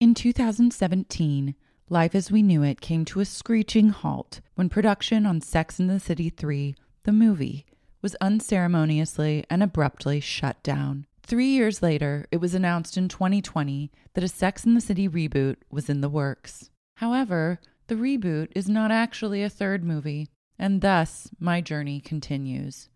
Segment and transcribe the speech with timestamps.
[0.00, 1.54] In 2017,
[1.88, 5.88] Life as We Knew It came to a screeching halt when production on Sex and
[5.88, 7.64] the City 3, the movie,
[8.02, 11.06] was unceremoniously and abruptly shut down.
[11.22, 15.56] Three years later, it was announced in 2020 that a Sex and the City reboot
[15.70, 16.70] was in the works.
[16.96, 22.88] However, the reboot is not actually a third movie, and thus my journey continues.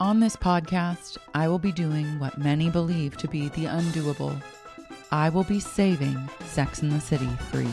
[0.00, 4.42] On this podcast, I will be doing what many believe to be the undoable.
[5.12, 7.68] I will be saving Sex and the City free.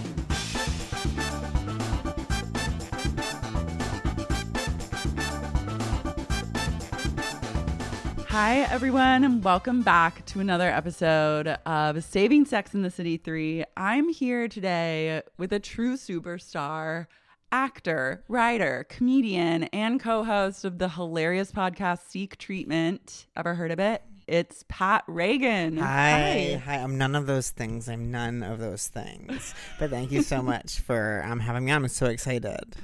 [8.27, 13.63] Hi, everyone, and welcome back to another episode of Saving Sex in the City 3.
[13.77, 17.07] I'm here today with a true superstar,
[17.53, 23.27] actor, writer, comedian, and co host of the hilarious podcast Seek Treatment.
[23.37, 24.03] Ever heard of it?
[24.29, 25.77] It's Pat Reagan.
[25.77, 26.61] Hi.
[26.63, 26.75] Hi.
[26.75, 27.89] I'm none of those things.
[27.89, 29.55] I'm none of those things.
[29.79, 31.83] But thank you so much for um, having me on.
[31.83, 32.75] I'm so excited.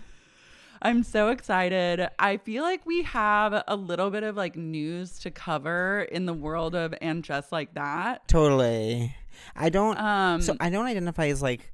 [0.81, 2.09] I'm so excited.
[2.17, 6.33] I feel like we have a little bit of like news to cover in the
[6.33, 8.27] world of and just like that.
[8.27, 9.15] Totally.
[9.55, 9.99] I don't.
[9.99, 11.71] Um, so I don't identify as like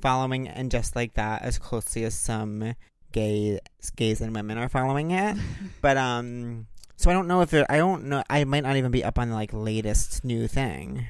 [0.00, 2.74] following and just like that as closely as some
[3.10, 3.58] gay
[3.96, 5.36] gays and women are following it.
[5.80, 8.24] but um, so I don't know if it, I don't know.
[8.28, 11.06] I might not even be up on the like latest new thing.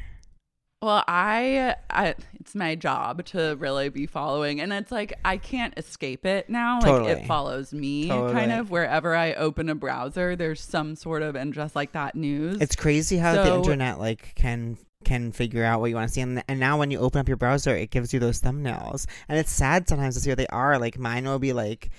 [0.83, 5.73] Well, I, I, it's my job to really be following, and it's like I can't
[5.79, 6.79] escape it now.
[6.79, 7.15] Totally.
[7.15, 8.33] Like it follows me, Totally.
[8.35, 10.37] kind of wherever I open a browser.
[10.37, 12.61] There's some sort of and just like that news.
[12.61, 16.21] It's crazy how the internet like can can figure out what you want to see,
[16.21, 19.39] and, and now when you open up your browser, it gives you those thumbnails, and
[19.39, 20.79] it's sad sometimes to see what they are.
[20.79, 21.91] Like mine will be like,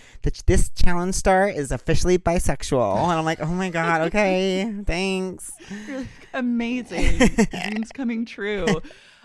[0.46, 5.52] "This challenge star is officially bisexual," and I'm like, "Oh my god, okay, thanks."
[5.88, 7.18] Like, amazing
[7.52, 8.82] dreams coming true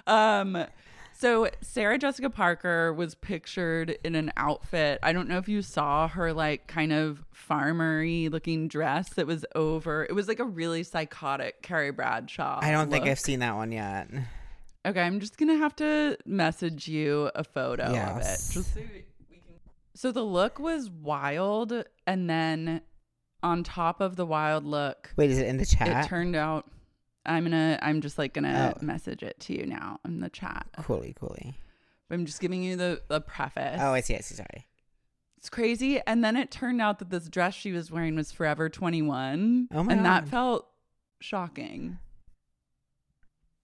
[0.06, 0.64] um
[1.16, 6.08] so sarah jessica parker was pictured in an outfit i don't know if you saw
[6.08, 10.82] her like kind of farmery looking dress that was over it was like a really
[10.82, 13.06] psychotic carrie bradshaw I don't think.
[13.06, 14.08] I've seen that one yet.
[14.86, 18.10] okay i'm just gonna have to message you a photo Yes.
[18.10, 19.04] of it just so we can
[19.94, 22.80] so the look was wild and then
[23.42, 26.04] on top of the wild look Wait, is it in the chat?
[26.06, 26.68] it turned out
[27.26, 28.84] i'm gonna i'm just like gonna Oh.
[28.84, 31.54] message it to you now in the chat Coolly, coolly.
[32.10, 34.14] i'm just giving you the, the preface Oh, I see.
[34.16, 34.34] I see.
[34.34, 34.66] Sorry.
[35.38, 38.68] it's crazy and then it turned out that this dress she was wearing was forever
[38.68, 40.68] 21 Oh my and that felt
[41.20, 41.98] shocking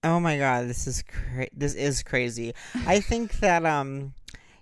[0.03, 2.53] Oh my god, this is cra- this is crazy.
[2.87, 4.13] I think that um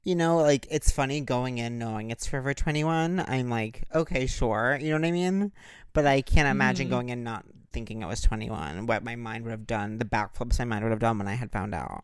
[0.03, 3.19] you know, like it's funny going in knowing it's Forever 21.
[3.25, 4.77] I'm like, okay, sure.
[4.81, 5.51] You know what I mean?
[5.93, 6.91] But I can't imagine Mhm.
[6.91, 8.85] going in not thinking it was 21.
[8.85, 11.35] What my mind would have done, the backflips my mind would have done when I
[11.35, 12.03] had found out.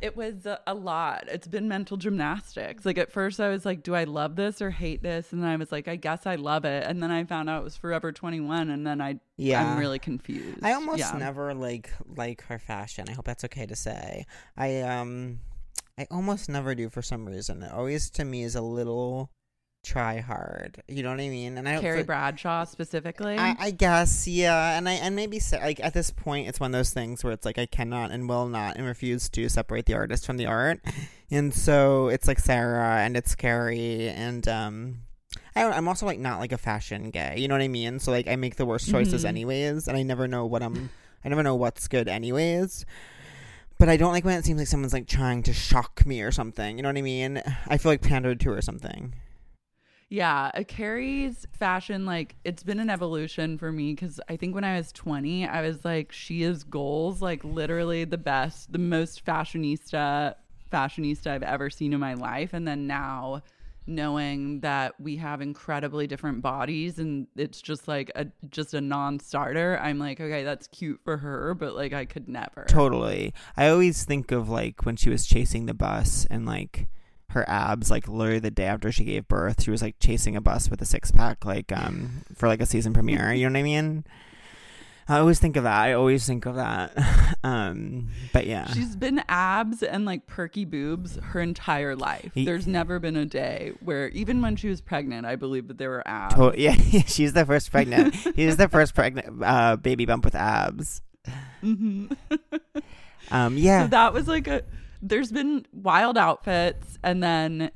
[0.00, 3.82] it was a, a lot it's been mental gymnastics like at first i was like
[3.82, 6.34] do i love this or hate this and then i was like i guess i
[6.34, 9.64] love it and then i found out it was forever 21 and then i Yeah.
[9.72, 11.12] i'm really confused I almost yeah.
[11.16, 13.06] never like like her fashion.
[13.08, 14.26] I hope that's okay to say.
[14.54, 15.40] I um
[15.98, 17.62] I almost never do for some reason.
[17.62, 19.30] It always to me is a little
[19.86, 20.82] try hard.
[20.88, 21.56] You know what I mean?
[21.56, 25.78] And I carrie for- bradshaw specifically I, I guess, yeah, and I and maybe like
[25.82, 28.48] at this point, it's one of those things where it's like I cannot and will
[28.48, 30.80] not and refuse to separate the artist from the art,
[31.30, 34.98] and so it's like Sarah and it's Carrie and um,
[35.54, 37.98] I don't, I'm also like not like a fashion gay, you know what I mean?
[38.00, 39.28] So like I make the worst choices Mhm.
[39.28, 40.90] anyways, and I never know what I'm,
[41.24, 42.84] I never know what's good anyways.
[43.78, 46.32] But I don't like when it seems like someone's like trying to shock me or
[46.32, 46.78] something.
[46.78, 47.42] You know what I mean?
[47.68, 49.14] I feel like pandered to or something.
[50.08, 54.64] Yeah, uh, Carrie's fashion, like, it's been an evolution for me because I think when
[54.64, 59.24] I was 20, I was like, she is goals, like, literally the best, the most
[59.24, 60.36] fashionista,
[60.72, 62.52] fashionista I've ever seen in my life.
[62.52, 63.42] And then now,
[63.88, 69.78] knowing that we have incredibly different bodies and it's just like a just a non-starter
[69.80, 73.32] i'm like okay that's cute for her but like i could never Totally.
[73.56, 76.88] I always think of like when she was chasing the bus and like
[77.30, 80.40] her abs, like literally the day after she gave birth, she was like chasing a
[80.40, 83.32] bus with a six pack, like um for like a season premiere.
[83.32, 84.04] You know what I mean?
[85.08, 85.72] I always think of that.
[85.76, 87.36] I always think of that.
[87.44, 92.32] um, but yeah, She's been abs and like perky boobs her entire life.
[92.34, 95.90] There's never been a day where, even when she was pregnant, I believe that there
[95.90, 96.34] were abs.
[96.34, 96.74] To- yeah,
[97.06, 98.16] she's the first pregnant.
[98.16, 101.02] He's the first pregnant uh, baby bump with abs.
[101.60, 102.06] hmm
[103.30, 104.62] Um, yeah, So that was like a.
[105.08, 107.70] There's been wild outfits, and then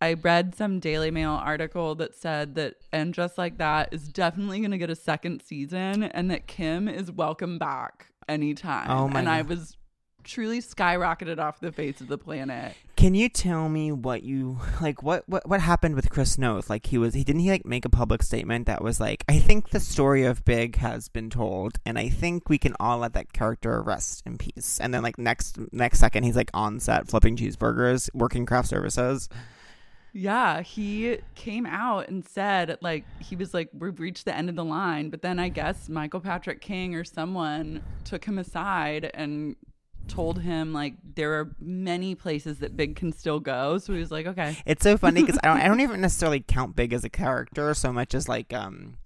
[0.00, 4.58] I read some Daily Mail article that said that and just like that is definitely
[4.58, 8.90] going to get a second season, and that Kim is welcome back anytime.
[8.90, 9.76] Oh my And I was
[10.24, 12.74] truly skyrocketed off the face of the planet.
[12.96, 15.02] Can you tell me what you like?
[15.02, 16.70] What what what happened with Chris Noth?
[16.70, 19.38] Like he was he didn't he like make a public statement that was like I
[19.38, 23.14] think the story of Big has been told, and I think we can all let
[23.14, 24.78] that character rest in peace.
[24.80, 29.28] And then like next next second he's like on set flipping cheeseburgers, working craft services.
[30.14, 34.56] Yeah, he came out and said like he was like we've reached the end of
[34.56, 39.56] the line, but then I guess Michael Patrick King or someone took him aside and
[40.08, 43.78] told him like there are many places that Big can still go.
[43.78, 46.40] So he was like, okay, It's so funny because I don't I don't even necessarily
[46.40, 48.96] count Big as a character so much as like um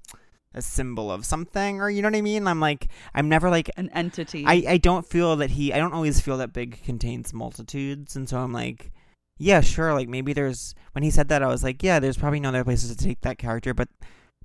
[0.55, 2.47] a symbol of something or you know what I mean.
[2.47, 4.45] I'm like I'm never like an entity.
[4.47, 8.29] I, I don't feel that he I don't always feel that big contains multitudes and
[8.29, 8.93] so I'm like
[9.39, 12.41] yeah sure like maybe there's when he said that I was like yeah there's probably
[12.41, 13.89] no other places to take that character but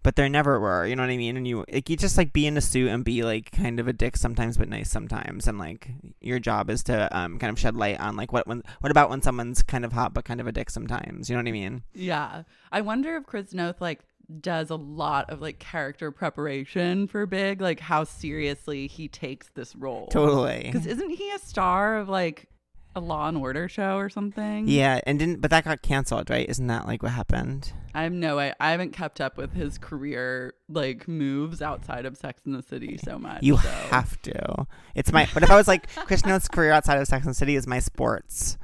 [0.03, 1.38] but there never were you know what I mean?
[1.38, 3.88] And you like you just like be in a suit and be like kind of
[3.88, 5.48] a dick sometimes but nice sometimes.
[5.48, 5.89] And like
[6.19, 9.09] your job is to um kind of shed light on like what when what about
[9.09, 11.30] when someone's kind of hot but kind of a dick sometimes?
[11.30, 11.83] You know what I mean?
[11.94, 12.44] Yeah.
[12.71, 14.01] I wonder if Chris Noth like
[14.39, 19.75] does a lot of like character preparation for Big, like how seriously he takes this
[19.75, 20.07] role.
[20.07, 20.63] totally.
[20.63, 22.48] Because isn't he a star of like
[22.95, 24.67] a Law and Order show or something?
[24.67, 28.11] yeah and didn't but that got canceled right isn't that like what happened I have
[28.13, 32.53] no I, I haven't kept up with his career like moves outside of Sex in
[32.53, 33.43] the City so much.
[33.43, 33.67] You so.
[33.69, 34.65] have to.
[34.95, 35.27] It's my.
[35.33, 37.67] But if I was like Chris Noth's career outside of Sex and the City is
[37.67, 38.57] my sports.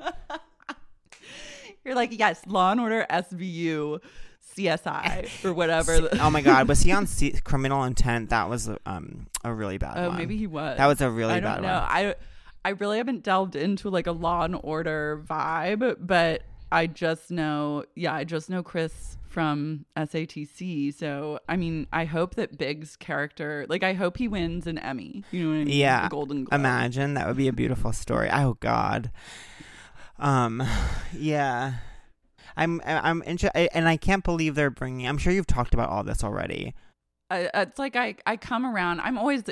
[1.84, 4.00] You're like, yes, Law and Order SVU
[4.56, 6.08] CSI or whatever.
[6.20, 8.30] oh my God, was he on C- Criminal Intent?
[8.30, 10.18] That was um a really bad Oh, one.
[10.18, 10.78] maybe he was.
[10.78, 11.72] That was a really I bad don't know.
[11.74, 11.82] one.
[11.88, 12.14] I
[12.64, 17.84] I really haven't delved into like a Law and Order vibe, but I just know,
[17.94, 20.94] yeah, I just know Chris from SATC.
[20.94, 25.24] So I mean, I hope that Big's character, like, I hope he wins an Emmy.
[25.30, 25.76] You know what I mean?
[25.76, 26.60] Yeah, A Golden Globe.
[26.60, 28.30] Imagine that would be a beautiful story.
[28.32, 29.10] Oh God.
[30.18, 30.62] Um,
[31.12, 31.74] yeah.
[32.56, 35.08] I'm I'm interested, and I can't believe they're bringing.
[35.08, 36.74] I'm sure you've talked about all this already.
[37.30, 39.00] I, it's like I, I come around.
[39.00, 39.44] I'm always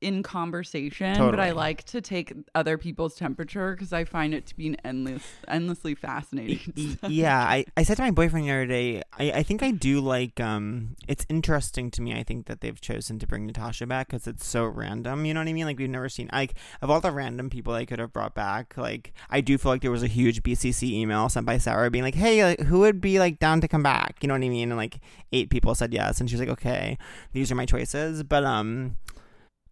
[0.00, 4.56] in conversation, but I like to take other people's temperature because I find it to
[4.56, 6.98] be an endless, endlessly fascinating.
[7.08, 10.00] Yeah I, I said to my boyfriend the other day I, I think i do
[10.00, 14.08] like um it's interesting to me i think that they've chosen to bring natasha back
[14.08, 15.64] because it's so random you know what i mean?
[15.64, 18.74] Like we've never seen like of all the random people they could have brought back
[18.76, 22.04] like i do feel like there was a huge bcc email sent by sarah being
[22.04, 24.16] like hey like, who would be like down to come back?
[24.20, 24.70] You know what i mean?
[24.70, 25.00] And like
[25.32, 26.98] eight people said yes and she was like okay
[27.32, 28.22] these are my choices.
[28.22, 28.96] But um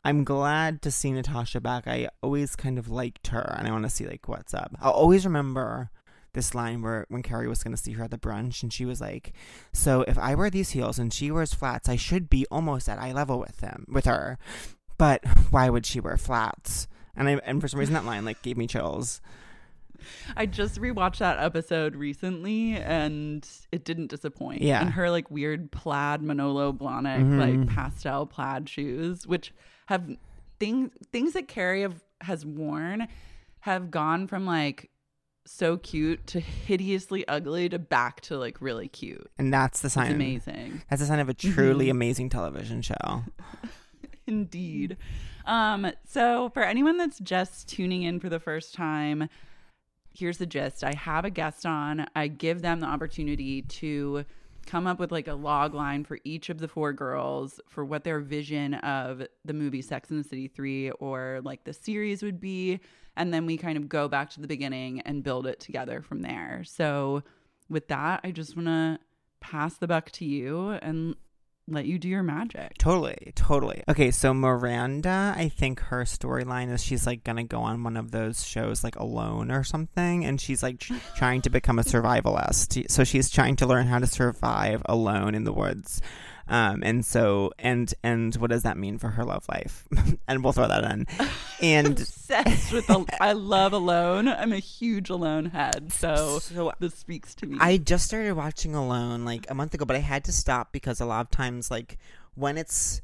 [0.05, 1.87] I'm glad to see Natasha back.
[1.87, 4.77] I always kind of liked her, and I want to see like what's up.
[4.81, 5.91] I'll always remember
[6.35, 8.85] this line where when Carrie was going to see her at the brunch, and she
[8.85, 9.33] was like,
[9.73, 12.99] "So if I wear these heels and she wears flats, I should be almost at
[12.99, 14.37] eye level with them with her.
[14.99, 16.87] But why would she wear flats?"
[17.17, 19.21] And I, and for some reason that line like gave me chills.
[20.37, 24.61] I just rewatched that episode recently and it didn't disappoint.
[24.61, 24.81] Yeah.
[24.83, 27.39] And her like weird plaid Manolo Blahnik, Mhm.
[27.39, 29.55] like pastel plaid shoes, which
[29.87, 30.17] have
[30.61, 33.09] things things that Carrie have, has worn
[33.61, 34.91] have gone from like
[35.47, 39.31] so cute to hideously ugly to back to like really cute.
[39.39, 40.13] And that's the It's sign.
[40.13, 40.83] amazing.
[40.89, 41.91] That's a sign of a truly Mhm.
[41.91, 43.25] amazing television show.
[44.27, 44.97] Indeed.
[45.45, 49.29] Um, so for anyone that's just tuning in for the first time,
[50.15, 50.83] here's the gist.
[50.83, 52.07] I have a guest on.
[52.17, 54.25] I give them the opportunity to
[54.67, 58.05] come up with like a log line for each of the four girls for what
[58.05, 62.41] their vision of the movie Sex and the City 3 or like the series would
[62.41, 62.81] be.
[63.17, 66.23] And then we kind of go back to the beginning and build it together from
[66.23, 66.63] there.
[66.65, 67.23] So
[67.69, 68.99] with that, I just want to
[69.41, 71.17] pass the buck to you and
[71.67, 72.77] let you do your magic.
[72.79, 73.83] Totally, totally.
[73.89, 78.11] Okay, so Miranda, I think her storyline is she's like gonna go on one of
[78.11, 82.91] those shows like Alone or something, and she's like tr- trying to become a survivalist.
[82.91, 86.01] So she's trying to learn how to survive alone in the woods.
[86.47, 89.87] Um, and so, and and what does that mean for her love life?
[90.29, 91.07] and we'll throw that in.
[91.63, 94.29] And obsessed with the I love Alone.
[94.29, 97.57] I'm a huge Alone head, so, So this speaks to me.
[97.61, 101.01] I just started watching Alone like a month ago, but I had to stop because
[101.01, 101.99] a lot of times, like
[102.35, 103.01] when it's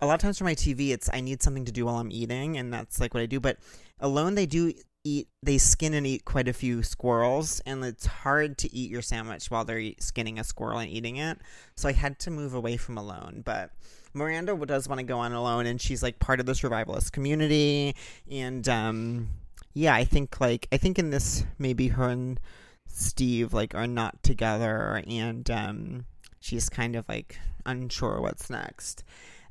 [0.00, 2.10] a lot of times for my TV, it's I need something to do while I'm
[2.10, 3.38] eating, and that's like what I do.
[3.38, 3.58] But
[4.00, 4.72] alone, they do
[5.04, 9.02] eat, they skin and eat quite a few squirrels, and it's hard to eat your
[9.02, 11.38] sandwich while they're skinning a squirrel and eating it.
[11.76, 13.42] So I had to move away from alone.
[13.44, 13.70] But
[14.14, 17.94] Miranda does want to go on alone, and she's like part of the survivalist community,
[18.30, 19.28] and um,
[19.74, 22.40] yeah, I think like I think in this maybe her and
[22.88, 26.06] Steve like are not together, and um,
[26.40, 29.04] she's kind of like unsure what's next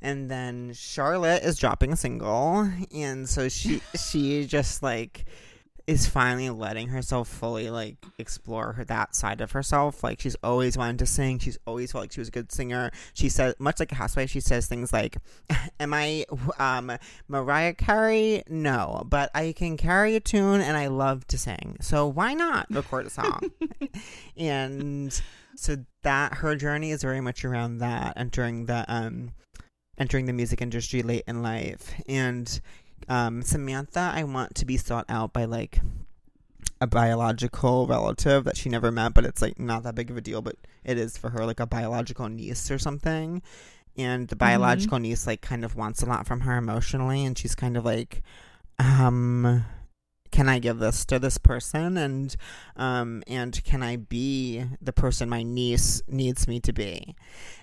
[0.04, 5.24] and then Charlotte is dropping a single, and so she she just like
[5.86, 10.04] is finally letting herself fully like explore her that side of herself.
[10.04, 11.38] Like she's always wanted to sing.
[11.38, 12.90] She's always felt like she was a good singer.
[13.14, 14.30] She says much like a housewife.
[14.30, 15.16] She says things like,
[15.80, 16.26] "Am I
[16.58, 16.92] um
[17.26, 18.42] Mariah Carey?
[18.46, 21.78] No, but I can carry a tune and I love to sing.
[21.80, 23.40] So why not record a song?"
[24.36, 25.18] and
[25.56, 29.32] so that her journey is very much around that and during the um
[29.98, 31.94] entering the music industry late in life.
[32.08, 32.60] And
[33.08, 35.80] um, Samantha, I want to be sought out by like
[36.80, 40.20] a biological relative that she never met, but it's like not that big of a
[40.20, 43.42] deal, but it is for her, like a biological niece or something.
[43.96, 45.02] And the biological mm-hmm.
[45.04, 48.22] niece like kind of wants a lot from her emotionally, and she's kind of like,
[48.78, 49.64] um,
[50.34, 52.34] can I give this to this person and
[52.74, 57.14] um and can I be the person my niece needs me to be?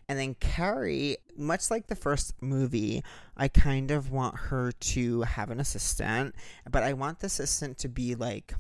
[0.08, 3.04] And then Carrie, much like the first movie,
[3.36, 6.34] I kind of want her to have an assistant,
[6.70, 8.54] but I want the assistant to be like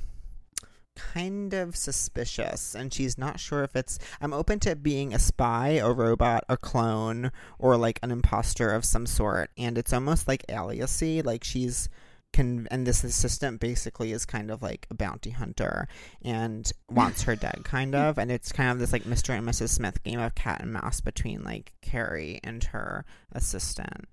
[0.95, 5.79] kind of suspicious and she's not sure if it's I'm open to being a spy,
[5.81, 9.51] a robot, a clone, or like an imposter of some sort.
[9.57, 11.87] And it's almost like aliasy, like she's
[12.33, 15.87] can and this assistant basically is kind of like a bounty hunter
[16.21, 19.69] and wants her dead kind of and it's kind of this like mr and mrs
[19.69, 24.07] smith game of cat and mouse between like carrie and her assistant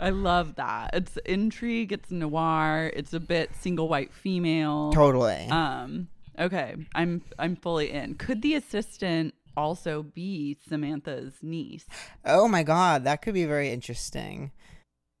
[0.00, 0.90] I love that.
[0.94, 4.90] It's intrigue, it's noir, it's a bit single white female.
[4.92, 5.46] Totally.
[5.48, 8.14] Um okay, I'm I'm fully in.
[8.14, 11.86] Could the assistant also be Samantha's niece?
[12.24, 14.50] Oh my god, that could be very interesting.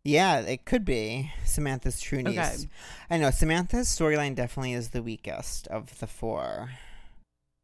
[0.04, 2.38] Yeah, it could be Samantha's true niece.
[2.38, 2.68] Okay.
[3.08, 6.70] I know Samantha's storyline definitely is the weakest of the four.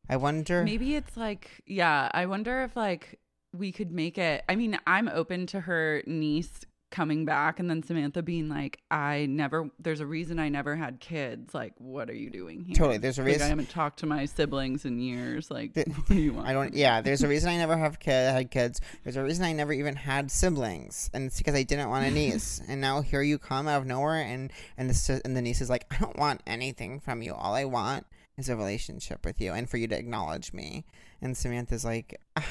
[0.09, 0.62] I wonder.
[0.62, 3.18] Maybe it's like, yeah, I wonder if like
[3.52, 4.45] we could make it.
[4.49, 9.26] I mean, I'm open to her niece coming back and then Samantha being like, I
[9.26, 11.54] never, there's a reason I never had kids.
[11.54, 12.75] Like, what are you doing here?
[12.75, 12.99] Totally.
[12.99, 13.40] There's a reason.
[13.40, 15.50] Like, I haven't talked to my siblings in years.
[15.50, 16.49] Like, the, what do you want?
[16.49, 18.80] I don't, yeah, there's a reason I never have kid, had kids.
[19.04, 21.11] There's a reason I never even had siblings.
[21.12, 22.61] And it's because I didn't want a niece.
[22.68, 25.71] and now here you come out of nowhere and, and the, and the niece is
[25.71, 27.35] like, I don't want anything from you.
[27.35, 30.85] All I want is a relationship with you and for you to acknowledge me.
[31.21, 32.47] And Samantha's like, ah,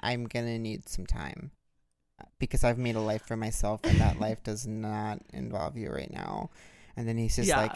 [0.00, 1.50] I'm going to need some time
[2.38, 6.12] because I've made a life for myself and that life does not involve you right
[6.12, 6.50] now.
[6.96, 7.60] And then he's just yeah.
[7.62, 7.72] like,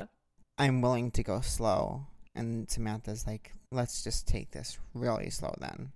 [0.58, 2.06] I'm willing to go slow.
[2.34, 5.92] And Samantha's like, let's just take this really slow then.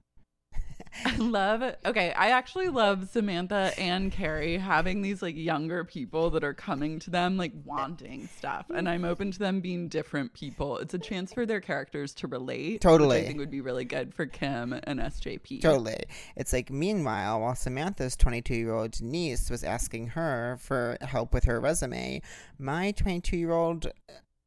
[1.04, 6.44] I love okay, I actually love Samantha and Carrie having these like younger people that
[6.44, 8.66] are coming to them like wanting stuff.
[8.74, 10.78] And I'm open to them being different people.
[10.78, 12.80] It's a chance for their characters to relate.
[12.80, 13.18] Totally.
[13.18, 15.60] I think would be really good for Kim and SJP.
[15.60, 16.04] Totally.
[16.36, 21.44] It's like meanwhile, while Samantha's 22 year old niece was asking her for help with
[21.44, 22.22] her resume,
[22.58, 23.90] my 22 year old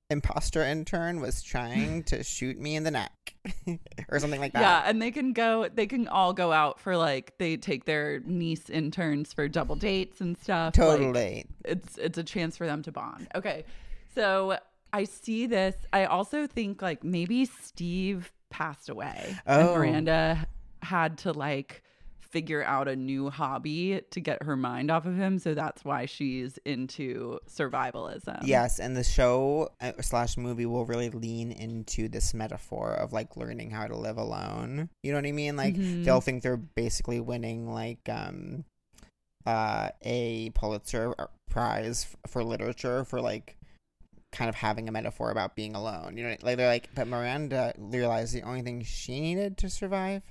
[0.10, 3.36] imposter intern was trying to shoot me in the neck
[4.10, 4.62] or something like that.
[4.62, 8.20] Yeah, and they can go they can all go out for like they take their
[8.26, 10.74] niece interns for double dates and stuff.
[10.74, 11.46] Totally.
[11.66, 13.28] Like, it's it's a chance for them to bond.
[13.36, 13.66] Okay.
[14.16, 14.58] So
[14.92, 15.76] I see this.
[15.94, 19.60] I also think like maybe Steve passed away oh.
[19.60, 20.48] and Miranda
[20.82, 21.84] had to like
[22.30, 25.40] figure out a new hobby to get her mind off of him.
[25.40, 28.40] So that's why she's into survivalism.
[28.44, 33.36] Yes, and the show uh, slash movie will really lean into this metaphor of like
[33.36, 34.90] learning how to live alone.
[35.04, 35.56] You know what I mean?
[35.56, 36.04] Like mm-hmm.
[36.04, 38.66] they'll think they're basically winning like um
[39.46, 41.14] uh a Pulitzer
[41.50, 43.56] prize for literature for like
[44.32, 46.18] kind of having a metaphor about being alone.
[46.18, 50.22] You know, like they're like, but Miranda realized the only thing she needed to survive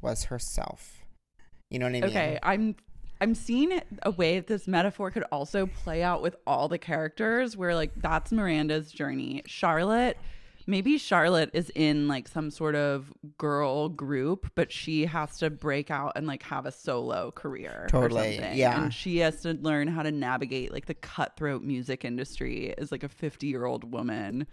[0.00, 0.97] was herself.
[1.70, 2.04] You know what I mean?
[2.04, 2.76] Okay, I'm
[3.20, 7.56] I'm seeing a way that this metaphor could also play out with all the characters
[7.56, 9.42] where like that's Miranda's journey.
[9.46, 10.16] Charlotte
[10.68, 15.90] maybe Charlotte is in like some sort of girl group, but she has to break
[15.90, 17.88] out and like have a solo career.
[17.90, 18.38] Totally.
[18.52, 18.82] Yeah.
[18.82, 23.02] And she has to learn how to navigate like the cutthroat music industry as like
[23.02, 24.46] a 50 year old woman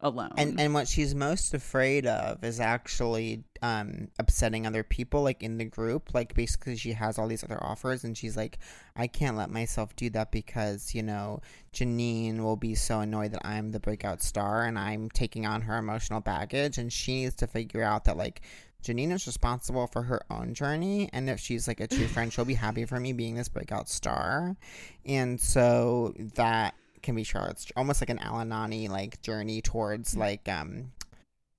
[0.00, 0.32] alone.
[0.36, 5.58] And and what she's most afraid of is actually um upsetting other people like in
[5.58, 6.14] the group.
[6.14, 8.58] Like basically she has all these other offers and she's like,
[8.94, 11.40] I can't let myself do that because, you know,
[11.72, 15.78] Janine will be so annoyed that I'm the breakout star and I'm taking on her
[15.78, 18.42] emotional baggage and she needs to figure out that like
[18.86, 22.44] Janine is responsible for her own journey, and if she's like a true friend, she'll
[22.44, 24.56] be happy for me being this breakout star.
[25.04, 30.92] And so that can be Charlotte's almost like an Alanani like journey towards like um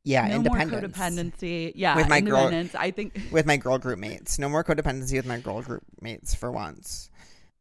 [0.04, 1.72] yeah no independence more codependency.
[1.76, 4.40] Yeah, With my girl- I think with my girl group mates.
[4.40, 7.10] No more codependency with my girl group mates for once.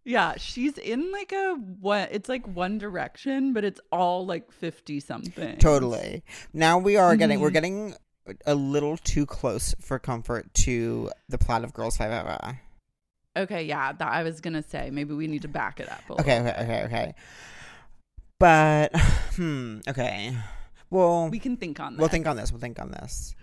[0.04, 2.10] Yeah, she's in like a what?
[2.12, 5.56] It's like One Direction, but it's all like fifty something.
[5.58, 6.22] Totally.
[6.52, 7.54] Now we are getting we're Mhm.
[7.54, 7.94] getting
[8.44, 12.58] a little too close for comfort to the plot of Girls5eva.
[13.36, 14.90] Okay, yeah, that I was gonna say.
[14.90, 16.00] Maybe we need to back it up.
[16.08, 17.14] A Okay, okay, okay, okay.
[18.38, 18.96] But
[19.36, 20.36] hmm, okay.
[20.90, 22.00] Well, We can think on this.
[22.00, 22.52] we'll think on this.
[22.52, 23.34] We'll think on this.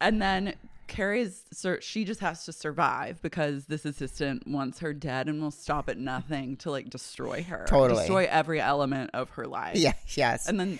[0.00, 0.54] And then
[0.86, 5.50] Carrie's sur- she just has to survive because this assistant wants her dead and will
[5.50, 7.66] stop at nothing to like destroy her.
[7.68, 8.00] Totally.
[8.00, 9.76] Destroy every element of her life.
[9.76, 10.48] Yeah, yes.
[10.48, 10.78] And then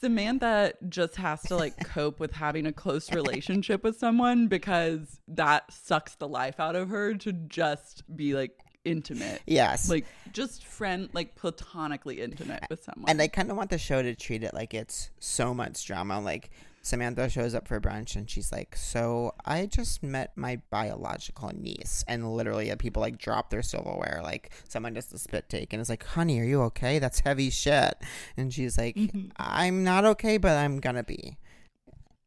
[0.00, 5.72] Samantha just has to like cope with having a close relationship with someone because that
[5.72, 9.42] sucks the life out of her to just be like intimate.
[9.46, 9.88] yes.
[9.88, 13.08] Like just friend like platonically intimate with someone.
[13.10, 16.20] and I kind of want the show to treat it like it's so much drama.
[16.20, 16.50] Like
[16.84, 22.04] Samantha shows up for brunch and she's like, "So I just met my biological niece,"
[22.08, 24.18] and literally, uh, people like drop their silverware.
[24.20, 26.98] Like someone does a spit take and is like, "Honey, are you okay?
[26.98, 27.94] That's heavy shit."
[28.36, 28.98] And she's like,
[29.36, 31.36] "I'm not okay, but I'm gonna be."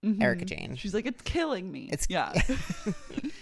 [0.06, 0.22] Mhm.
[0.22, 0.76] Erika Jayne.
[0.76, 1.86] She's like, it's killing me.
[1.92, 2.32] It's- yeah,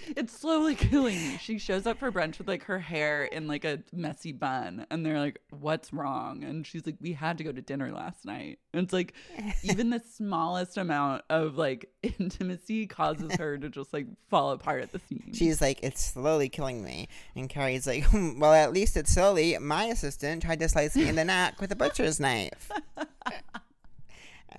[0.15, 1.37] it's slowly killing me.
[1.41, 5.05] She shows up for brunch with like her hair in like a messy bun, and
[5.05, 8.59] they're like, "What's wrong?" And she's like, "We had to go to dinner last night."
[8.73, 9.13] And it's like,
[9.63, 14.91] even the smallest amount of like intimacy causes her to just like fall apart at
[14.91, 15.37] the seams.
[15.37, 19.57] She's like, "It's slowly killing me," and Carrie's like, "Hmm, "Well, at least it's slowly."
[19.57, 22.71] My assistant tried to slice me in the neck with a butcher's knife.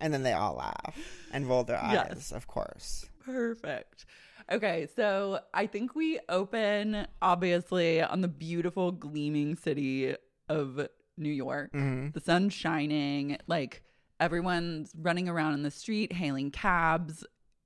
[0.01, 0.97] And then they all laugh
[1.33, 2.33] and roll their eyes, Yes.
[2.33, 3.07] of course.
[3.25, 4.07] Perfect.
[4.53, 10.15] Okay, so I think we open obviously on the beautiful gleaming city
[10.49, 11.73] of New York.
[11.73, 12.11] Mm-hmm.
[12.11, 13.83] The sun's shining, like
[14.21, 17.25] everyone's running around in the street, hailing cabs.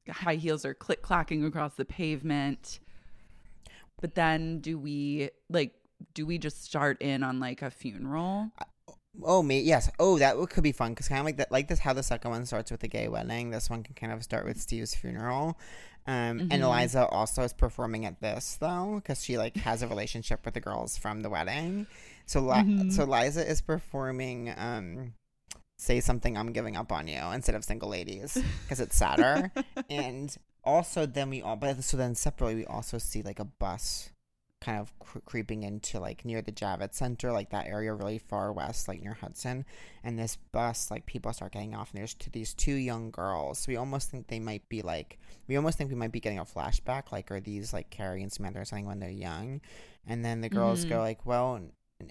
[0.08, 2.78] High heels are click clacking across the pavement.
[4.00, 5.74] But then do we like
[6.14, 8.52] do we just start in on like a funeral?
[9.24, 9.90] Oh, me, yes.
[9.98, 11.78] Oh, that could be fun because kind of like that, like this.
[11.80, 13.50] How the second one starts with a gay wedding.
[13.50, 15.58] This one can kind of start with Steve's funeral.
[16.06, 16.60] Um, and Mhm.
[16.62, 20.60] Eliza also is performing at this though because she like has a relationship with the
[20.60, 21.86] girls from the wedding.
[22.26, 22.92] So, Li- Mhm.
[22.92, 24.54] so Liza is performing.
[24.56, 25.12] Um,
[25.76, 26.36] say something.
[26.38, 29.50] I'm giving up on you instead of single ladies because it's sadder.
[29.90, 31.56] and also, then we all.
[31.56, 34.10] But so then separately, we also see like a bus
[34.60, 38.52] kind of cr- creeping into like near the Javits Center, like that area really far
[38.52, 39.64] west, like near Hudson.
[40.02, 43.66] And this bus, like people start getting off, and there's two, these two young girls.
[43.68, 46.44] We almost think they might be like, we almost think we might be getting a
[46.44, 49.60] flashback, like are these like Carrie and Samantha or something when they're young?
[50.06, 50.88] And then the girls Mhm.
[50.90, 51.60] go like, well.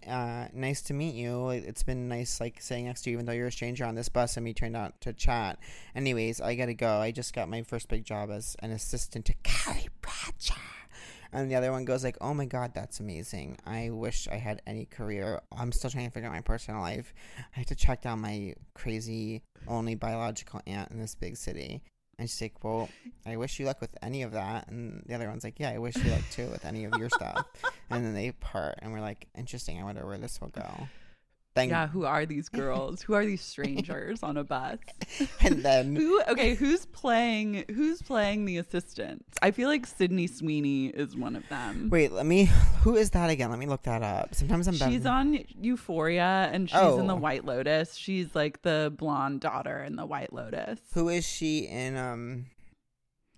[0.06, 1.48] Uh, nice to meet you.
[1.48, 4.10] It's been nice, like sitting next to you, even though you're a stranger on this
[4.10, 5.60] bus, and we turned out to chat.
[5.96, 6.98] Anyways, I gotta go.
[7.00, 10.56] I just got my first big job as an assistant to Carrie Bradshaw.
[11.34, 13.58] And the other one goes like, "Oh my god, that's amazing!
[13.66, 15.42] I wish I had any career.
[15.52, 17.14] I'm still trying to figure out my personal life.
[17.38, 21.82] I have to track down my crazy only biological aunt in this big city."
[22.20, 22.90] And she's like, "Well,
[23.26, 25.78] I wish you luck with any of that." And the other one's like, "Yeah, I
[25.78, 27.46] wish you luck too with any of your stuff."
[27.90, 29.80] And then they part, and we're like, "Interesting.
[29.80, 30.88] I wonder where this will go."
[31.66, 33.02] Yeah, who are these girls?
[33.02, 34.78] who are these strangers on a bus?
[35.42, 39.26] and then Who okay, who's playing who's playing the assistant?
[39.42, 41.90] I feel like Sydney Sweeney is one of them.
[41.92, 42.50] wait, let me.
[42.82, 43.50] Who is that again?
[43.50, 44.34] Let me look that up.
[44.36, 44.78] Sometimes I'm.
[44.78, 47.18] bad- She's on Euphoria and she's in the Oh.
[47.18, 47.96] White Lotus.
[47.96, 50.80] She's like the blonde daughter in the White Lotus.
[50.94, 52.46] Who is she in um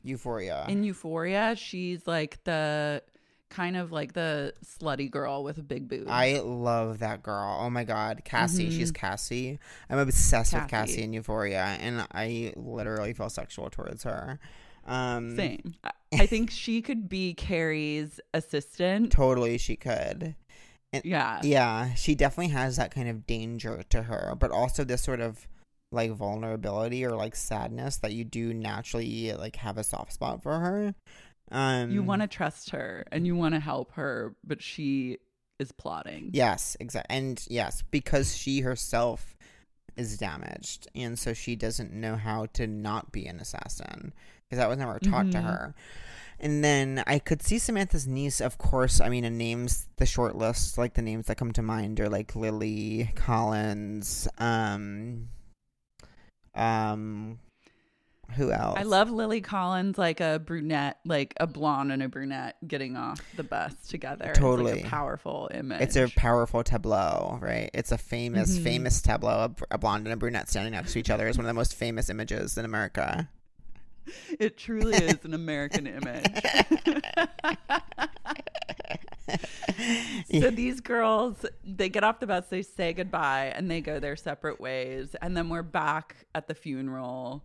[0.03, 0.65] Euphoria?
[0.69, 3.03] In Euphoria, she's like the
[3.49, 6.07] kind of like the slutty girl with a big boob.
[6.09, 7.57] I love that girl.
[7.61, 8.67] Oh my god, Cassie.
[8.69, 8.71] Mhm.
[8.77, 9.59] She's Cassie.
[9.89, 11.01] I'm obsessed with Cassie.
[11.03, 14.39] In Euphoria, and I literally feel sexual towards her.
[14.85, 15.75] Um, Same.
[15.83, 19.11] I- I think she could be Carrie's assistant.
[19.11, 20.35] Totally, she could.
[21.03, 21.39] Yeah.
[21.43, 25.47] Yeah, she definitely has that kind of danger to her, but also this sort of
[25.91, 30.59] like vulnerability or like sadness that you do naturally like have a soft spot for
[30.59, 30.95] her.
[31.51, 35.17] Um, You want to trust her and you want to help her, but she
[35.59, 36.29] is plotting.
[36.33, 37.15] Yes, exactly.
[37.15, 39.35] And yes, because she herself
[39.97, 44.69] is damaged, and so she doesn't know how to not be an assassin because that
[44.69, 45.43] was never taught to Mhm.
[45.43, 45.75] her.
[46.39, 49.01] And then I could see Samantha's niece, of course.
[49.01, 52.07] I mean, in names, the short list, like the names that come to mind are
[52.07, 55.27] like Lily Collins, um,
[56.55, 57.39] um,
[58.35, 58.77] who else?
[58.79, 63.21] I love Lily Collins, like a brunette, like a blonde and a brunette getting off
[63.35, 64.25] the bus together.
[64.29, 64.81] It's like Totally.
[64.81, 65.81] a powerful image.
[65.81, 67.69] It's a powerful tableau, right?
[67.73, 68.63] It's a famous, Mhm.
[68.63, 69.53] famous tableau.
[69.71, 71.53] A, a blonde and a brunette standing next to each other is one of the
[71.53, 73.29] most famous images in America.
[74.39, 76.25] It truly is an American image.
[80.31, 84.15] so these girls, they get off the bus, they say goodbye, and they go their
[84.15, 85.15] separate ways.
[85.21, 87.43] And then we're back at the funeral.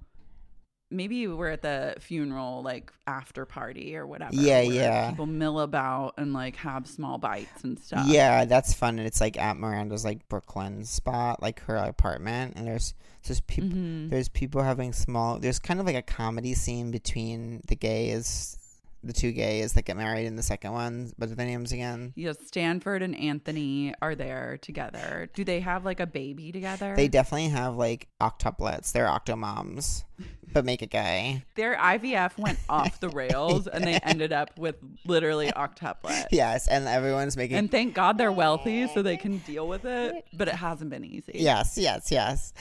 [0.95, 4.35] Maybe we're at the funeral like after party or whatever.
[4.35, 5.11] Yeah, yeah.
[5.11, 8.07] People mill about and like have small bites and stuff.
[8.07, 8.99] Yeah, that's fun.
[8.99, 13.71] And it's like at Miranda's like Brooklyn spot, like her apartment, and there's just people.
[13.71, 14.11] Mhm.
[14.11, 15.39] There's people having small.
[15.39, 18.57] There's kind of like a comedy scene between the gays,
[19.07, 21.13] the two gays that get married in the second one.
[21.17, 22.13] What are their names again?
[22.17, 25.29] Yes, Stanford and Anthony are there together.
[25.35, 26.95] Do they have like a baby together?
[26.97, 28.93] They definitely have like octuplets.
[28.93, 30.05] They're octomoms,
[30.53, 31.45] but make it gay.
[31.57, 36.27] Their IVF went off the rails and they ended up with literally octuplets.
[36.31, 37.57] Yes, and everyone's making.
[37.57, 41.05] And thank God they're wealthy so they can deal with it, but it hasn't been
[41.05, 41.33] easy.
[41.35, 42.53] Yes, yes, yes.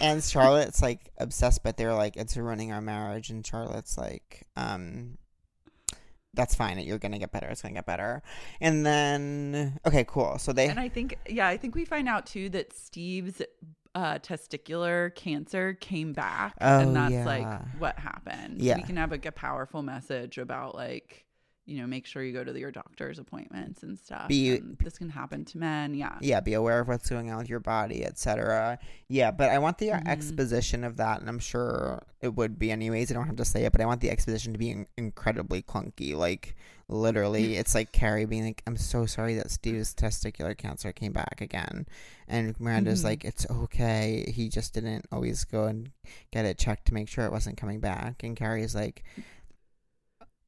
[0.00, 3.30] And Charlotte's like obsessed, but they're like, it's ruining our marriage.
[3.30, 5.18] And Charlotte's like, um,
[6.36, 6.78] that's fine.
[6.78, 7.48] You're gonna get better.
[7.48, 8.22] It's gonna get better.
[8.60, 10.38] And then, okay, cool.
[10.38, 13.42] So they, And I think, yeah, I think we find out too that Steve's
[13.94, 16.54] uh, testicular cancer came back.
[16.60, 17.24] Oh, and that's yeah.
[17.24, 18.62] like what happened.
[18.62, 18.76] Yeah.
[18.76, 21.25] We can have like a powerful message about like,
[21.66, 24.28] you know, make sure you go to your doctor's appointments and stuff.
[24.28, 25.94] Be- and this can happen to men.
[25.94, 26.16] Yeah.
[26.20, 28.78] yeah, be aware of what's going on with your body, etc.
[29.08, 30.06] Yeah, but I want the uh Mhm.
[30.08, 33.10] exposition of that, and I'm sure it would be anyways.
[33.10, 35.60] I don't have to say it, but I want the exposition to be in- incredibly
[35.62, 36.14] clunky.
[36.14, 36.54] Like
[36.88, 41.40] literally, it's like Carrie being like, "I'm so sorry that Steve's testicular cancer came back
[41.40, 41.86] again,"
[42.28, 43.04] and Miranda's Mhm.
[43.04, 44.24] like, "It's okay.
[44.32, 45.90] He just didn't always go and
[46.30, 49.02] get it checked to make sure it wasn't coming back," and Carrie's like.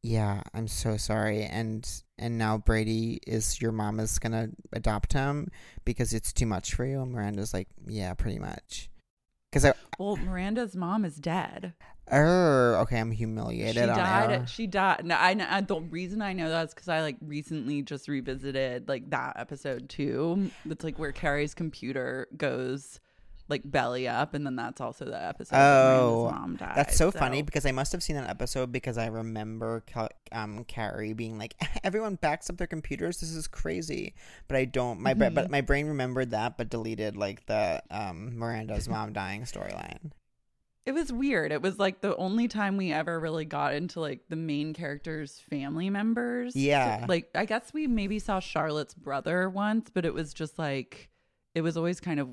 [0.02, 5.48] Yeah, I'm so sorry, and and now Brady is your mom is gonna adopt him
[5.84, 7.02] because it's too much for you.
[7.02, 8.90] And Miranda's like, yeah, pretty much.
[9.50, 11.72] Because I, Well, Miranda's mom is dead.
[12.12, 13.74] er, okay, I'm humiliated.
[13.74, 14.30] she died.
[14.30, 14.46] air.
[14.46, 15.04] She died.
[15.04, 18.88] No, I, I the reason I know that is because I like recently just revisited
[18.88, 20.50] like that episode too.
[20.68, 23.00] It's like where Carrie's computer goes
[23.48, 25.56] like belly up, and then that's also the episode.
[25.56, 26.76] Oh, Miranda's mom died.
[26.76, 29.82] That's so, funny because I must have seen that episode because I remember
[30.32, 33.18] um Carrie being like, "Everyone backs up their computers.
[33.20, 34.14] This is crazy."
[34.48, 35.00] But I don't.
[35.00, 35.34] My Mm-hmm.
[35.34, 40.12] but my brain remembered that, but deleted like the um Miranda's mom dying storyline.
[40.86, 41.52] it was weird.
[41.52, 45.38] It was like the only time we ever really got into like the main character's
[45.50, 46.54] family members.
[46.54, 47.04] So, Yeah.
[47.08, 51.08] like I guess we maybe saw Charlotte's brother once, but it was just like
[51.54, 52.28] it was always kind of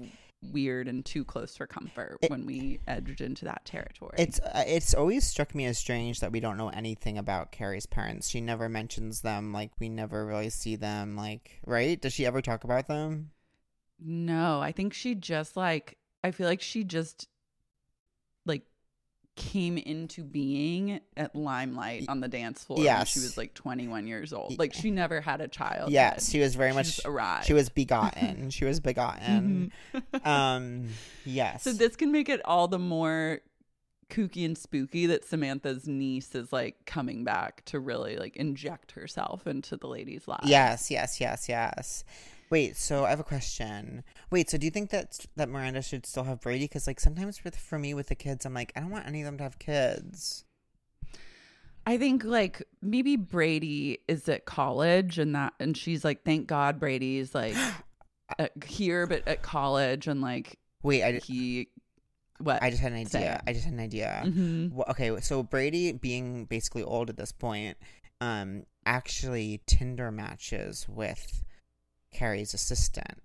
[0.51, 4.15] weird and too close for comfort It- when we edged into that territory.
[4.17, 7.85] It's uh, it's always struck me as strange that we don't know anything about Carrie's
[7.85, 8.29] parents.
[8.29, 9.51] She never mentions them.
[9.53, 11.15] Like we never really see them.
[11.15, 11.99] Like right?
[11.99, 13.31] Does she ever talk about them?
[13.99, 17.27] no, I think she just like I feel like she just
[19.35, 23.09] came into being at Limelight on the dance floor when Yes.
[23.09, 24.57] she was like 21 years old.
[24.57, 25.91] Like she never had a child.
[25.91, 26.99] Yes, she was very She much.
[27.05, 27.45] arrived.
[27.45, 28.49] She was begotten.
[28.51, 29.71] she was begotten.
[30.23, 30.87] um.
[31.25, 31.63] Yes.
[31.63, 33.39] So this can make it all the more
[34.09, 39.47] kooky and spooky that Samantha's niece is like coming back to really like inject herself
[39.47, 40.47] into the ladies' lives.
[40.47, 42.03] Yes, yes, yes, yes.
[42.51, 44.03] Wait, so I have a question.
[44.31, 46.65] Wait, so do you think that that Miranda should still have Brady?
[46.65, 49.21] Because like sometimes with for me with the kids, I'm like, I don't want any
[49.21, 50.43] of them to have kids.
[51.87, 56.79] I think like maybe Brady is at college and that and she's like thank God
[56.79, 57.55] Brady's like
[58.39, 61.67] at, here but at college and like Wait, I, just- he
[62.39, 63.35] what I just had an idea.
[63.35, 63.41] it.
[63.49, 64.23] I just had an idea.
[64.25, 64.71] Mhm.
[64.71, 67.77] Wha- okay, so Brady being basically old at this point,
[68.19, 71.43] um, actually Tinder matches with
[72.11, 73.21] Carrie's assistant.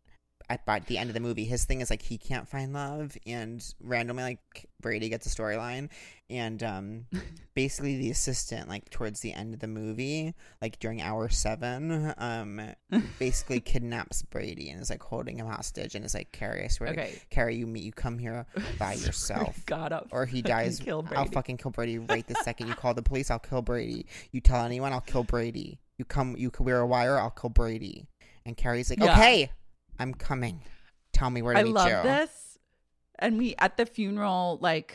[0.51, 3.17] At by the end of the movie, his thing is like he can't find love,
[3.25, 5.91] and randomly like Brady gets a storyline,
[6.29, 7.07] and um,
[7.55, 12.61] basically the assistant like towards the end of the movie, like during hour seven, um,
[13.21, 16.95] basically kidnaps Brady and is like holding him hostage, and is like Carrie, I swear,
[16.95, 17.23] to- Okay.
[17.31, 18.45] Carrie, you meet, you come here
[18.81, 20.81] by yourself God or he dies.
[21.17, 22.67] I'll fucking kill Brady right the second.
[22.67, 24.05] You call the police, I'll kill Brady.
[24.33, 25.79] You tell anyone, I'll kill Brady.
[25.97, 28.09] You come, you wear a wire, I'll kill Brady.
[28.45, 29.13] And Carrie's like, Yeah.
[29.13, 29.51] okay,
[30.01, 30.63] I'm coming.
[31.13, 32.59] Tell me where to I meet love this.
[33.19, 34.95] and we at the funeral like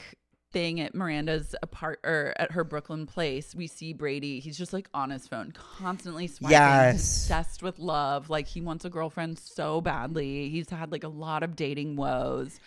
[0.52, 4.40] thing at Miranda's apart or at her Brooklyn place, we see Brady.
[4.40, 6.96] He's just like on his phone, constantly swiping, Yes.
[7.24, 8.30] obsessed with love.
[8.30, 10.50] Like he wants a girlfriend so badly.
[10.50, 12.60] He's had like a lot of dating woes,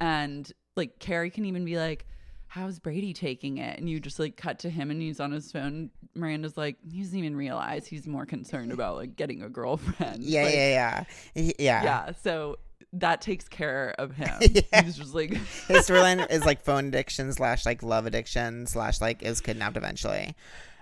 [0.00, 2.06] and like Carrie can even be like.
[2.54, 3.80] How's Brady taking it?
[3.80, 5.90] And you just like cut to him and he's on his phone.
[6.14, 10.22] Miranda's like, he doesn't even realize he's more concerned about like getting a girlfriend.
[10.22, 11.82] Yeah, Like, yeah, yeah, yeah.
[11.82, 12.12] yeah.
[12.22, 12.58] So
[12.92, 14.38] that takes care of him.
[14.40, 14.82] Yeah.
[14.82, 15.30] He's just like,
[15.66, 20.36] His storyline is like phone addiction slash like love addiction slash like is kidnapped eventually.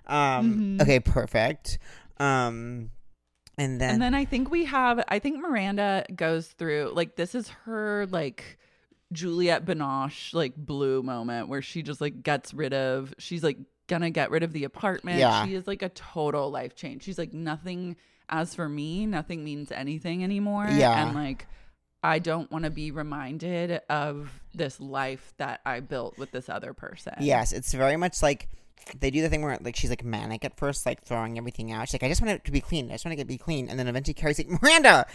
[0.07, 0.77] Um.
[0.79, 0.83] Mhm.
[0.83, 1.01] Okay.
[1.01, 1.79] Perfect.
[2.19, 2.91] Um.
[3.57, 7.35] And then, and then I think we have, I think Miranda goes through, like, this
[7.35, 8.59] is her, like,
[9.13, 14.11] Juliette Binoche, like, blue moment where she just, like, gets rid of, she's, like, gonna
[14.11, 15.19] get rid of the apartment.
[15.19, 15.45] Yeah.
[15.45, 17.03] She is, like, a total life change.
[17.03, 17.97] She's, like, nothing,
[18.29, 20.67] as for me, nothing means anything anymore.
[20.71, 21.07] Yeah.
[21.07, 21.47] And, like,
[22.03, 26.75] I don't want to be reminded of this life that I built with this other
[26.75, 27.15] person.
[27.21, 28.49] Yes, it's very much like
[28.99, 31.87] they do the thing where like she's like manic at first, like throwing everything out.
[31.87, 32.91] She's like, I just want it to be clean.
[32.91, 33.69] I just want to get be clean.
[33.69, 35.07] And then eventually Carrie's like, Miranda,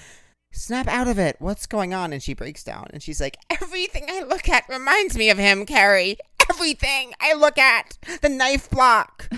[0.51, 1.36] snap out of it.
[1.39, 2.13] What's going on?
[2.13, 5.65] And she breaks down and she's like, Everything I look at reminds me of him,
[5.65, 6.17] Carrie.
[6.49, 9.29] Everything I look at, the knife block,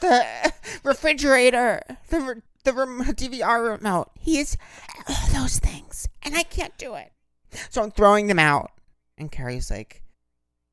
[0.00, 0.52] the
[0.84, 4.10] refrigerator, the the DVR remote.
[4.18, 4.56] He is
[5.08, 7.12] all those things, and I can't do it.
[7.70, 8.70] So I'm throwing them out.
[9.16, 10.02] And Carrie's like,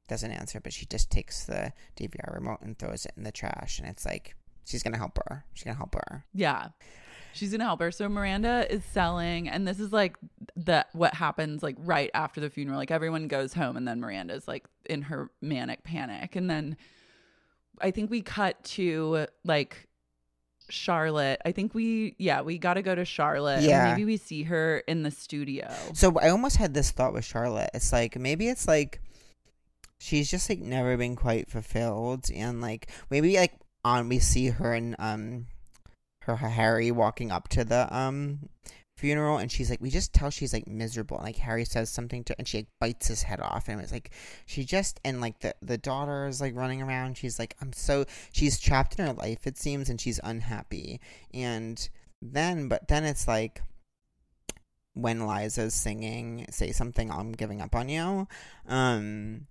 [0.08, 3.80] doesn't answer, but she just takes the DVR remote and throws it in the trash.
[3.80, 5.46] And it's like, she's going to help her.
[5.54, 6.26] She's going to help her.
[6.34, 6.70] Yeah.
[7.36, 7.92] She's gonna help her.
[7.92, 10.18] So Miranda is selling, and this is like
[10.56, 12.78] the what happens like right after the funeral.
[12.78, 16.78] Like everyone goes home, and then Miranda's like in her manic panic, and then
[17.82, 19.88] I think we cut to like
[20.70, 21.42] Charlotte.
[21.46, 23.64] I think we yeah we got to go to Charlotte.
[23.64, 23.92] Yeah.
[23.92, 25.72] maybe we see her in the studio.
[25.94, 27.70] So I almost had this thought with Charlotte.
[27.74, 29.02] It's like, maybe it's like,
[30.00, 32.32] she's just like never been quite fulfilled.
[32.34, 35.48] And like, maybe like on, we see her and, um,
[36.26, 38.40] her Harry walking up to the, um,
[38.98, 42.24] funeral and she's like we just tell she's like miserable and like harry says something
[42.24, 44.12] to and she like bites his head off and it's like
[44.46, 48.06] she just and like the the daughter is like running around she's like i'm so
[48.32, 51.02] she's trapped in her life it seems and she's unhappy
[51.34, 51.90] and
[52.22, 53.62] then but then it's like
[54.94, 58.26] when liza's singing say something i'm giving up on you
[58.70, 59.46] um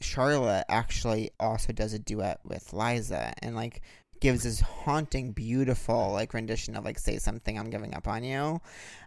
[0.00, 3.80] charlotte actually also does a duet with liza and like
[4.20, 8.60] gives this haunting beautiful like rendition of like say something i'm giving up on you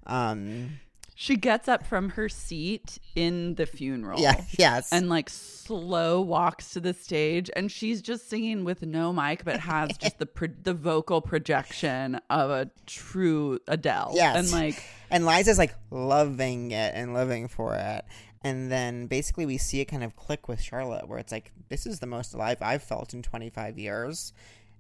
[0.08, 0.80] um
[1.16, 4.20] She gets up from her seat in the funeral.
[4.22, 9.12] yeah yes and like slow walks to the stage and she's just singing with no
[9.12, 14.36] mic but has just the pro- the vocal projection of a true Adele Yes.
[14.38, 18.06] and like and liza's like loving it and living for it
[18.42, 21.86] and then basically we see it kind of click with charlotte where it's like this
[21.86, 24.32] is the most alive i've felt in 25 years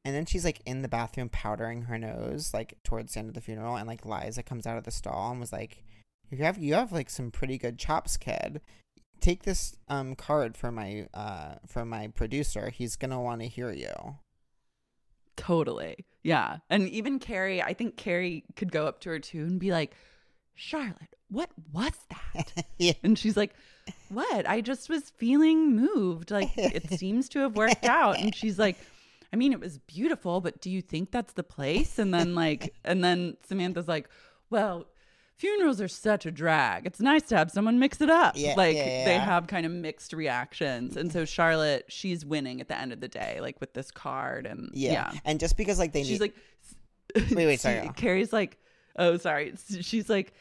[0.09, 3.35] and then she's like in the bathroom powdering her nose like towards the end of
[3.35, 5.83] the funeral and like liza comes out of the stall and was like
[6.31, 8.61] you have you have like some pretty good chops kid.
[9.19, 12.69] Take this um card for my uh for my producer.
[12.69, 14.17] He's gonna want to hear you.
[15.35, 16.05] Totally.
[16.23, 16.57] Yeah.
[16.69, 19.95] And even Carrie I think Carrie could go up to her too and be like
[20.55, 22.65] Charlotte what was that?
[22.77, 22.93] Yeah.
[23.03, 23.53] And she's like
[24.09, 24.47] what?
[24.47, 26.31] I just was feeling moved.
[26.31, 28.19] Like it seems to have worked out.
[28.19, 28.77] And she's like
[29.31, 31.99] I mean it was beautiful but do you think that's the place?
[31.99, 34.09] And then like and then Samantha's like
[34.49, 34.87] well
[35.35, 36.85] funerals are such a drag.
[36.85, 38.33] It's nice to have someone mix it up.
[38.35, 40.97] Yeah, like yeah, they have kind of mixed reactions.
[40.97, 44.45] And so Charlotte she's winning at the end of the day like with this card
[44.45, 46.35] and yeah, yeah, and just because like they she's need like
[47.31, 47.89] Wait, wait, sorry.
[47.95, 48.57] Carrie's like
[48.97, 49.53] oh sorry.
[49.81, 50.33] She's like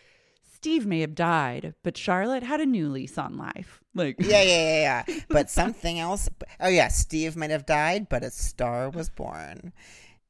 [0.59, 4.81] Steve may have died but Charlotte had a new lease on life like yeah, yeah,
[4.83, 5.17] yeah, yeah.
[5.29, 6.29] But something else.
[6.61, 9.73] Oh yeah, Steve might have died, but a star was born.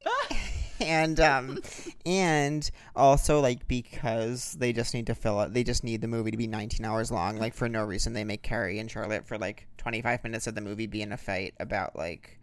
[0.81, 1.59] and um,
[2.05, 5.53] and also like because they just need to fill it.
[5.53, 7.37] They just need the movie to be 19 hours long.
[7.37, 10.61] Like for no reason, they make Carrie and Charlotte for like 25 minutes of the
[10.61, 12.38] movie be in a fight about like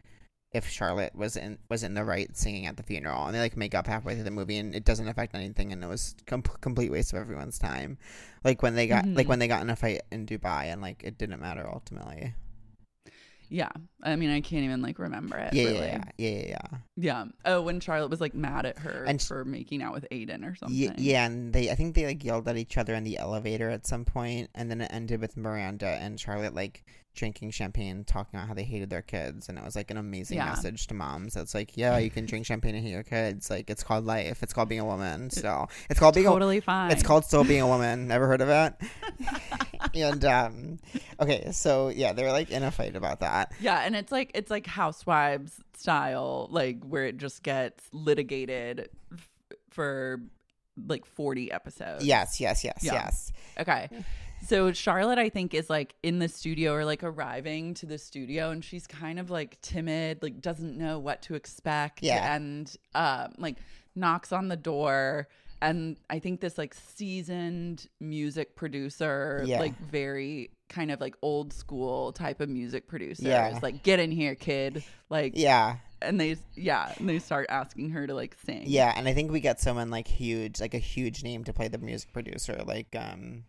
[0.57, 3.57] if Charlotte was in was in the right singing at the funeral, and they like
[3.57, 6.42] make up halfway through the movie, and it doesn't affect anything, and it was com-
[6.61, 7.99] complete waste of everyone's time.
[8.45, 9.31] Like when they got like Mhm.
[9.31, 12.35] when they got in a fight in Dubai, and like it didn't matter ultimately.
[13.49, 13.71] yeah
[14.03, 16.79] I mean I can't even like remember it Yeah, really yeah, yeah, yeah, yeah.
[16.97, 17.25] Yeah.
[17.45, 20.57] Oh, when Charlotte was like mad at her And for making out with Aiden or
[20.57, 20.77] something.
[20.77, 23.71] Yeah, yeah, and they I think they like yelled at each other in the elevator
[23.71, 26.85] at some point, and then it ended with Miranda and Charlotte like
[27.16, 30.37] drinking champagne, talking about how they hated their kids, and it was like an amazing
[30.37, 30.46] Yeah.
[30.50, 31.35] message to moms.
[31.35, 33.50] It's like, yeah, you can drink champagne and hate your kids.
[33.50, 34.42] Like it's called life.
[34.42, 35.31] It's called being a woman.
[35.31, 36.92] So it's called being a Totally fine.
[36.92, 38.07] It's called Still Being a Woman.
[38.09, 38.74] Never heard of it?
[39.94, 40.79] and um
[41.20, 43.52] Okay, so yeah, they're like in a fight about that.
[43.61, 49.29] Yeah, and it's like it's like housewives style, like where it just gets litigated f-
[49.70, 50.20] for
[50.87, 52.05] like 40 episodes.
[52.05, 52.92] Yes, yes, yes, Yeah.
[52.94, 53.33] yes.
[53.59, 53.88] Okay.
[54.46, 58.50] So Charlotte, I think, is like in the studio or like arriving to the studio,
[58.50, 62.35] and she's kind of like timid, like doesn't know what to expect, Yeah.
[62.35, 63.56] and um, like
[63.94, 65.28] knocks on the door,
[65.61, 69.59] and I think this like seasoned music producer, Yeah.
[69.61, 73.56] like very kind of like old school type of music producer, Yeah.
[73.56, 77.90] is like, "Get in here, kid!" Like, Yeah, and they, yeah, and they start asking
[77.90, 78.64] her to like sing.
[78.66, 81.68] yeah, and I think we get someone like huge, like a huge name to play
[81.68, 83.44] the music producer, like um,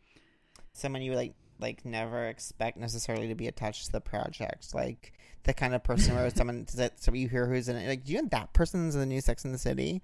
[0.78, 5.14] someone you like like never expect necessarily to be attached to the project, like
[5.44, 8.14] the kind of person where someone that so you hear who's in it, like do
[8.14, 10.02] you know that person's in the new Sex in the City?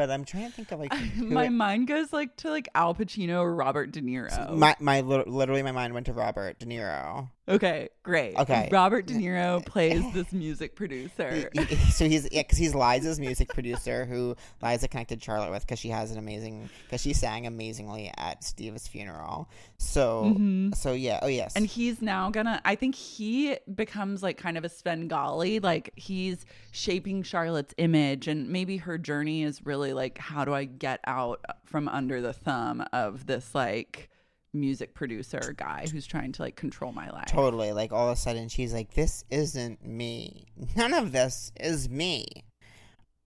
[0.00, 2.94] But I'm trying to think of like My it- mind goes like to like Al
[2.94, 4.56] Pacino or Robert De Niro.
[4.56, 7.28] my my literally my mind went to Robert De Niro.
[7.48, 8.36] Okay, great.
[8.36, 8.68] Okay.
[8.70, 11.50] Robert De Niro plays this music producer.
[11.52, 15.62] He- he- so he's yeah, because he's Liza's music producer, who Liza connected Charlotte with
[15.66, 19.48] because she has an amazing because she sang amazingly at Steve's funeral.
[19.78, 20.36] So
[20.74, 21.58] so yeah, oh yes, Mm-hmm.
[21.58, 25.58] And he's now gonna, I think he becomes like kind of a Svengali.
[25.58, 30.64] Like he's shaping Charlotte's image, and maybe her journey is really like, how do I
[30.64, 34.08] get out from under the thumb of this like
[34.52, 37.26] music producer guy who's trying to like control my life?
[37.26, 40.46] totally like all of a sudden she's like, "This isn't me.
[40.76, 42.26] None of this is me.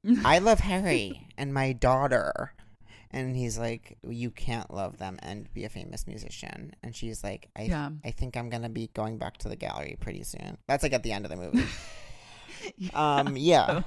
[0.25, 2.53] I love Harry and my daughter."
[3.11, 7.49] And he's like, "You can't love them and be a famous musician." And she's like,
[7.57, 7.91] "I, Yeah.
[8.05, 11.05] I think I'm gonna be going back to the gallery pretty soon." That's like at
[11.05, 11.65] the end of the movie.
[12.95, 13.83] um, yeah.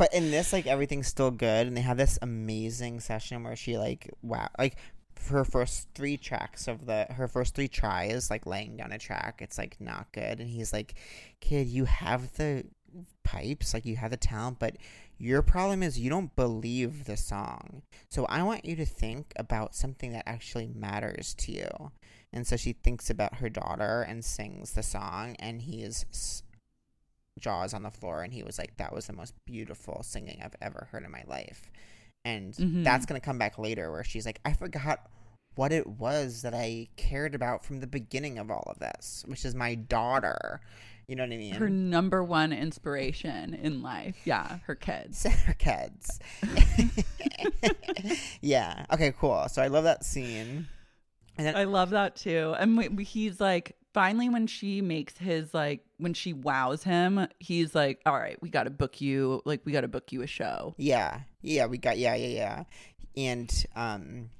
[0.00, 3.76] But in this, like everything's still good, and they have this amazing session where she
[3.76, 4.76] like wow, like
[5.28, 9.40] her first three tracks of the her first three tries, like laying down a track,
[9.42, 10.94] it's like not good, and he's like,
[11.40, 12.64] "Kid, you have the
[13.24, 14.76] pipes, like you have the talent, but."
[15.22, 17.82] Your problem is you don't believe the song.
[18.08, 21.92] So I want you to think about something that actually matters to you.
[22.32, 26.42] And so she thinks about her daughter and sings the song, and he is s-
[27.38, 30.56] jaws on the floor and he was like that was the most beautiful singing i've
[30.60, 31.70] ever heard in my life
[32.24, 32.84] and Mhm.
[32.84, 35.08] that's going to come back later where she's like i forgot
[35.54, 39.44] what it was that i cared about from the beginning of all of this which
[39.44, 40.60] is my daughter
[41.08, 44.16] you know what i mean Her number one inspiration in life.
[44.24, 45.24] Yeah, her kids.
[45.46, 46.20] her kids
[48.40, 50.66] yeah okay cool so i love that scene
[51.38, 52.54] and then I love that too.
[52.58, 57.26] And we, we- he's like, finally, when she makes his like, when she wows him,
[57.38, 59.42] he's like, all right, we got to book you.
[59.44, 60.74] Like, we got to book you a show.
[60.78, 62.64] Yeah, yeah, we got yeah, yeah, yeah,
[63.16, 64.30] and um,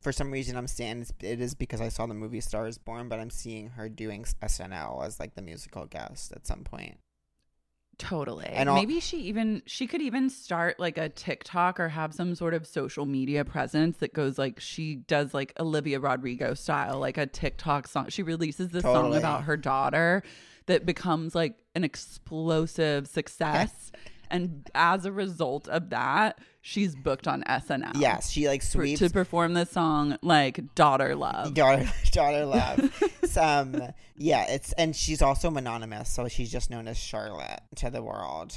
[0.00, 3.18] for some reason I'm saying it's- because I saw the movie Star is Born, but
[3.20, 6.98] I'm seeing her doing SNL as like the musical guest at some point.
[8.00, 8.46] Totally.
[8.46, 12.34] And all- Maybe she even she could even start like a TikTok or have some
[12.34, 17.18] sort of social media presence that goes like she does like Olivia Rodrigo style, like
[17.18, 18.06] a TikTok song.
[18.08, 20.22] She releases this song about her daughter
[20.66, 23.92] that becomes like an explosive success.
[24.30, 27.92] and as a result of that, she's booked on SNL.
[27.96, 31.54] Yes, she like sweeps to perform the song like Daughter Love.
[31.54, 33.02] daughter daughter love.
[33.24, 33.76] Some,
[34.16, 38.56] yeah, it's and she's also anonymous, so she's just known as Charlotte to the world.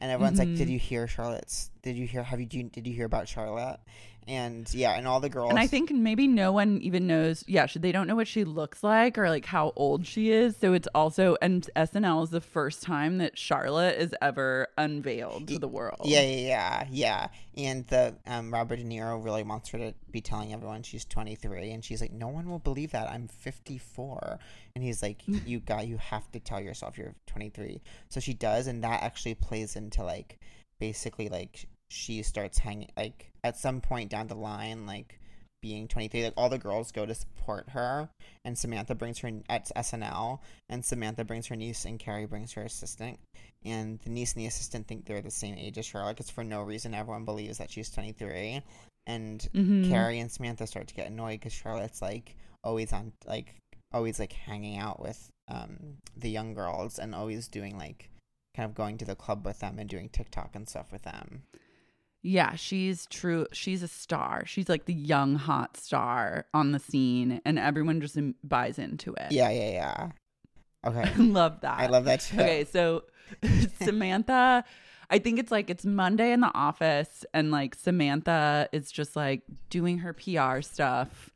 [0.00, 0.56] And everyone's like, Mm-hmm.
[0.56, 1.70] "Did you hear Charlotte's?
[1.82, 2.22] Did you hear?
[2.24, 2.46] Have you?
[2.46, 3.78] Did you hear about Charlotte?"
[4.26, 5.50] And yeah, and all the girls.
[5.50, 7.44] And I think maybe no one even knows.
[7.46, 10.56] Yeah, should they don't know what she looks like or like how old she is.
[10.56, 15.58] So it's also and SNL is the first time that Charlotte is ever unveiled to
[15.58, 16.00] the world.
[16.04, 17.28] Yeah, yeah, yeah, yeah.
[17.56, 21.70] And the um, Robert De Niro really wants her to be telling everyone she's 23,
[21.70, 23.10] and she's like, "No one will believe that.
[23.10, 24.38] I'm 54."
[24.74, 28.66] And he's like, "You got, you have to tell yourself you're 23." So she does,
[28.66, 30.38] and that actually plays into like,
[30.80, 35.18] basically, like she starts hanging like at some point down the line, like
[35.62, 38.06] being 23 like all the girls go to support her
[38.44, 42.60] and samantha brings her at snl and samantha brings her niece and carrie brings her
[42.64, 43.18] assistant
[43.64, 46.44] and the niece and the assistant think they're the same age as charlotte because for
[46.44, 48.60] no reason everyone believes that she's 23
[49.06, 49.88] and Mhm.
[49.88, 53.54] carrie and samantha start to get annoyed because charlotte's like always on like
[53.90, 58.10] always like hanging out with um the young girls and always doing like
[58.54, 61.44] kind of going to the club with them and doing tiktok and stuff with them
[62.26, 63.46] Yeah, she's true.
[63.52, 64.46] She's a star.
[64.46, 69.12] She's like the young hot star on the scene, and everyone just im- buys into
[69.14, 69.30] it.
[69.30, 70.10] yeah yeah yeah
[70.86, 71.78] okay love that.
[71.78, 73.04] i love that too Okay, so
[73.82, 74.64] Samantha,
[75.10, 79.42] I think it's like it's Monday in the office, and like Samantha is just like
[79.70, 81.30] doing her PR stuff,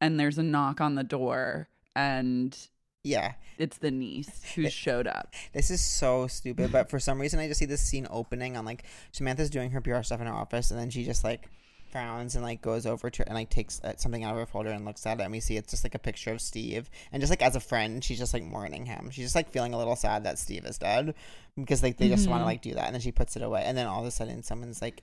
[0.00, 2.56] and there's a knock on the door, and
[3.04, 3.32] Yeah.
[3.58, 5.34] it's the niece who showed up.
[5.52, 8.64] This is so stupid, but for some reason I just see this scene opening on
[8.64, 11.48] like Samantha's doing her PR stuff in her office, and then she just like
[11.90, 14.70] frowns and like goes over to and like takes uh, something out of her folder
[14.70, 17.20] and looks at it, and we see it's just like a picture of Steve, and
[17.20, 19.10] just like as a friend, she's just like mourning him.
[19.10, 21.14] She's just like feeling a little sad that Steve is dead
[21.56, 23.62] because like they just want to like do that, and then she puts it away,
[23.64, 25.02] and then all of a sudden someone's like.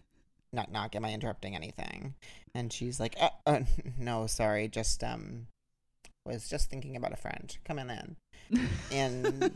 [0.52, 0.96] Knock knock.
[0.96, 2.16] Am I interrupting anything?
[2.56, 3.60] And she's like, uh, uh,
[4.00, 4.68] "No, sorry.
[4.68, 5.46] Just um,
[6.34, 7.58] was just thinking about a friend.
[7.66, 8.16] coming in.
[8.92, 9.52] And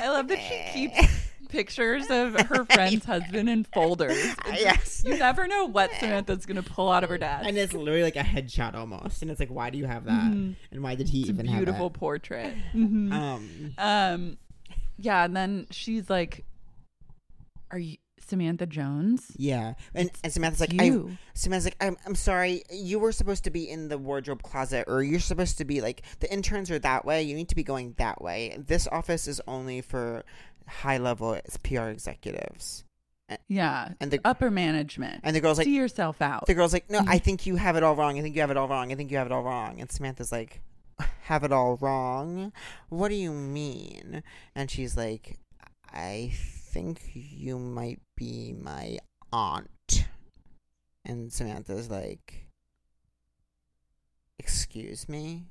[0.00, 4.16] I love that she keeps pictures of her friend's husband in folders.
[4.16, 5.02] It's yes.
[5.06, 7.46] You never know what Samantha's gonna pull out of her desk.
[7.46, 9.22] And it's literally like a headshot almost.
[9.22, 10.32] And it's like, why do you have that?
[10.32, 10.56] Mhm.
[10.70, 12.54] And why did he It's a even beautiful portrait.
[12.72, 12.76] it?
[12.76, 13.12] Mhm.
[13.12, 14.38] Um, Um,
[14.98, 16.44] yeah, and then she's like,
[17.70, 17.96] "Are you
[18.26, 19.74] Samantha Jones?" yeah.
[19.94, 21.10] And, and Samantha's like, you.
[21.12, 22.62] I, Samantha's like, I'm, I'm sorry.
[22.70, 26.02] You were supposed to be in the wardrobe closet, or you're supposed to be like,
[26.20, 27.22] the interns are that way.
[27.22, 28.56] You need to be going that way.
[28.58, 30.24] This office is only for
[30.68, 32.84] high level PR executives.
[33.48, 35.20] yeah, And the, upper management.
[35.24, 36.46] and the girl's like, See yourself out.
[36.46, 37.08] The girl's like, no, Mm-hmm.
[37.10, 38.18] I think you have it all wrong.
[38.18, 38.92] I think you have it all wrong.
[38.92, 39.80] I think you have it all wrong.
[39.80, 40.60] And Samantha's like,
[41.22, 42.52] have it all wrong?
[42.90, 44.22] What do you mean?
[44.54, 45.38] And she's like,
[45.92, 48.98] I think you might be my
[49.32, 50.06] aunt.
[51.04, 52.46] And Samantha's like,
[54.38, 55.46] excuse me?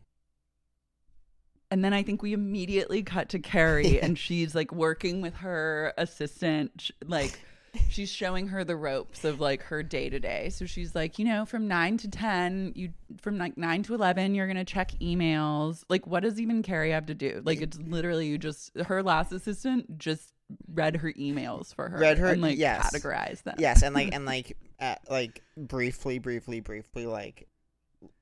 [1.70, 5.94] And then I think we immediately cut to Carrie, and she's like working with her
[5.98, 7.40] assistant, like
[7.90, 10.50] she's showing her the ropes of like her day to day.
[10.50, 14.34] So she's like, you know, from nine to ten, you from like nine to eleven,
[14.34, 15.84] you're gonna check emails.
[15.90, 17.42] Like, what does even Carrie have to do?
[17.44, 20.34] Like, it's literally you just her last assistant just
[20.74, 22.92] read her emails for her, Read her- and like yes.
[22.94, 23.56] categorized them.
[23.60, 27.48] Yes, and like, and like, uh, like, briefly, briefly, briefly, like,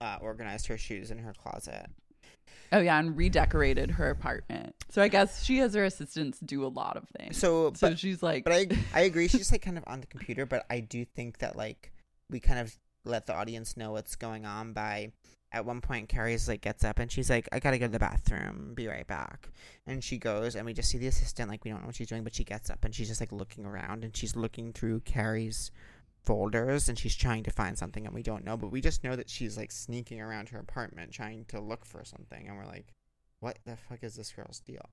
[0.02, 1.88] uh, organized her shoes in her closet.
[2.72, 4.76] Oh yeah, and redecorated her apartment.
[4.90, 7.38] So I guess she has her assistants do a lot of things.
[7.38, 9.28] So, So but, she's like, But I I agree.
[9.30, 11.92] She's like kind of on the computer, but I do think that like
[12.30, 15.12] we kind of let the audience know what's going on by
[15.52, 18.00] at one point Carrie's like gets up and she's like, I gotta go to the
[18.00, 19.50] bathroom, be right back.
[19.88, 22.08] And she goes and we just see the assistant like we don't know what she's
[22.10, 25.00] doing, but she gets up and she's just like looking around and she's looking through
[25.02, 25.72] Carrie's
[26.24, 29.16] folders and she's trying to find something and we don't know, but we just know
[29.16, 32.94] that she's like sneaking around her apartment trying to look for something and we're like,
[33.40, 34.90] What the fuck is this girl's deal?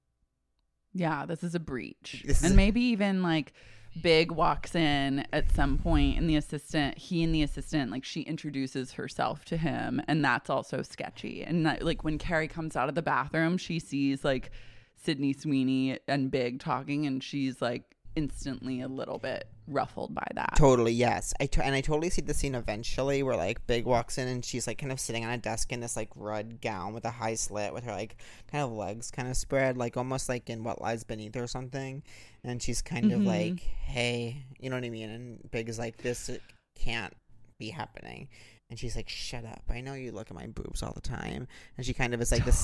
[0.95, 2.23] Yeah, this is a breach.
[2.27, 3.53] This is and a- maybe even like
[4.01, 8.23] Big walks in at some point and the assistant, he and the assistant, like she
[8.23, 11.43] introduces herself to him and that's also sketchy.
[11.43, 14.51] And that, like when Carrie comes out of the bathroom, she sees like
[14.97, 20.55] Sydney Sweeney and Big talking and she's like instantly a little bit ruffled by that.
[20.57, 21.35] Totally, yes.
[21.41, 24.45] I t- and I totally see the scene eventually where like Big walks in and
[24.45, 27.11] she's like kind of sitting on a desk in this like red gown with a
[27.11, 28.17] high slit with her like
[28.51, 32.03] kind of legs kind of spread, like almost like in What Lies Beneath or something.
[32.45, 33.27] And she's kind of Mhm.
[33.27, 35.11] like, "Hey," you know what I mean?
[35.11, 36.31] And Big is like, "This
[36.77, 37.14] can't
[37.59, 38.29] be happening."
[38.69, 39.62] And she's like, "Shut up!
[39.71, 41.47] I know you look at my boobs all the time."
[41.77, 42.59] And she kind of is like this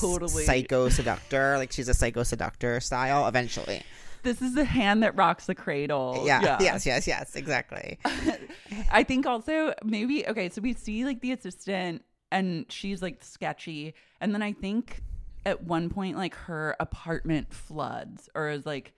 [0.45, 3.25] psycho seductor, like she's a psycho seductor style.
[3.27, 3.83] Eventually,
[4.23, 6.23] This is the hand that rocks the cradle.
[6.25, 7.99] yeah, yes, yes, yes, exactly.
[8.91, 13.93] I think also maybe okay, so we see like the assistant and she's like sketchy,
[14.19, 15.01] and then I think
[15.45, 18.93] at one point like her apartment floods or is like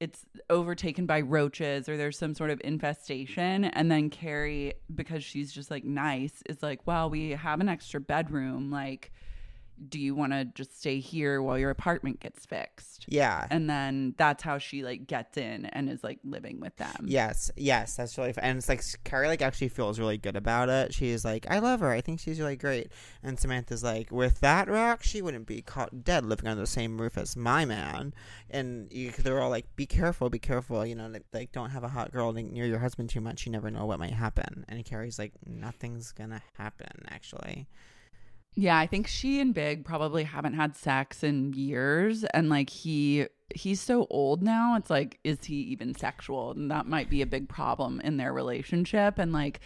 [0.00, 3.64] it's overtaken by roaches or there's some sort of infestation.
[3.64, 8.00] And then Carrie because she's just like nice is like well we have an extra
[8.00, 9.12] bedroom like
[9.88, 14.14] do you want to just stay here while your apartment gets fixed Yeah, and then
[14.16, 18.16] that's how she like gets in and is like living with them Yes, yes, that's
[18.18, 18.44] really fun.
[18.44, 20.94] And it's like Carrie like actually feels really good about it.
[20.94, 21.90] She's like, I love her.
[21.90, 22.92] I think she's really great.
[23.22, 27.00] And Samantha's like, with that rock, she wouldn't be caught dead living under the same
[27.00, 28.14] roof as my man.
[28.48, 30.84] And you, they're all like, be careful, be careful.
[30.84, 33.46] You know, like, like don't have a hot girl near your husband too much.
[33.46, 34.64] You never know what might happen.
[34.68, 37.04] And Carrie's like, nothing's gonna happen.
[37.08, 37.66] Actually,
[38.54, 43.26] Yeah, I think she and Big probably haven't had sex in years and like he
[43.54, 44.76] he's so old now.
[44.76, 46.52] It's like is he even sexual?
[46.52, 49.60] And that might be a big problem in their relationship and like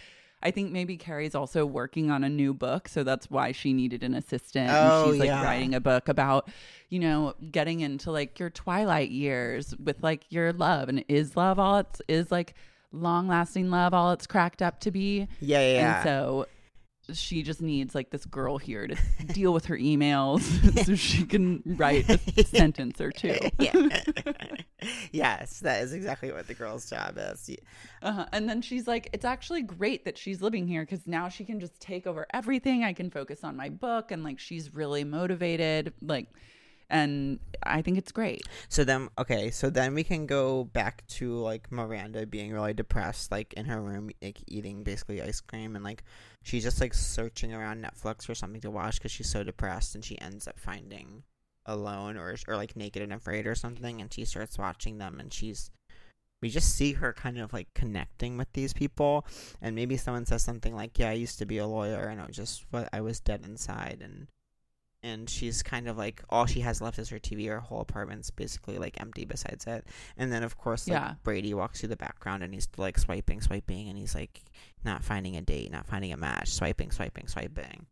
[0.45, 4.03] I think maybe Carrie's also working on a new book, so that's why she needed
[4.03, 4.69] an assistant.
[4.71, 5.43] Oh, and she's like yeah.
[5.43, 6.49] writing a book about,
[6.89, 11.57] you know, getting into like your twilight years with like your love and is love
[11.57, 12.53] all it's is like
[12.91, 15.27] long lasting love all it's cracked up to be.
[15.39, 15.73] yeah, yeah.
[15.73, 15.95] yeah.
[15.95, 16.45] And so
[17.13, 18.95] she just needs like this girl here to
[19.33, 20.41] deal with her emails
[20.85, 23.37] so she can write a sentence or two.
[23.59, 24.01] yeah.
[25.11, 27.49] yes, that is exactly what the girl's job is.
[27.49, 27.57] Yeah.
[28.01, 28.25] Uh-huh.
[28.31, 31.59] And then she's like, it's actually great that she's living here because now she can
[31.59, 32.83] just take over everything.
[32.83, 34.11] I can focus on my book.
[34.11, 35.93] And like, she's really motivated.
[36.01, 36.27] Like,
[36.89, 38.43] and I think it's great.
[38.69, 43.31] So then, okay, so then we can go back to like Miranda being really depressed,
[43.31, 46.03] like in her room, like eating basically ice cream, and like
[46.43, 50.05] she's just like searching around Netflix for something to watch because she's so depressed, and
[50.05, 51.23] she ends up finding
[51.65, 55.33] Alone or or like Naked and Afraid or something, and she starts watching them, and
[55.33, 55.71] she's
[56.41, 59.25] we just see her kind of like connecting with these people,
[59.61, 62.27] and maybe someone says something like, "Yeah, I used to be a lawyer, and I
[62.27, 64.27] was just I was dead inside," and
[65.05, 67.47] and she's kind of like all she has left is her TV.
[67.47, 69.85] Her whole apartment's basically like empty besides it.
[70.17, 71.13] And then of course, like Yeah.
[71.23, 74.41] Brady walks through the background and he's like swiping, swiping, and he's like
[74.83, 77.85] not finding a date, not finding a match, swiping, swiping, swiping.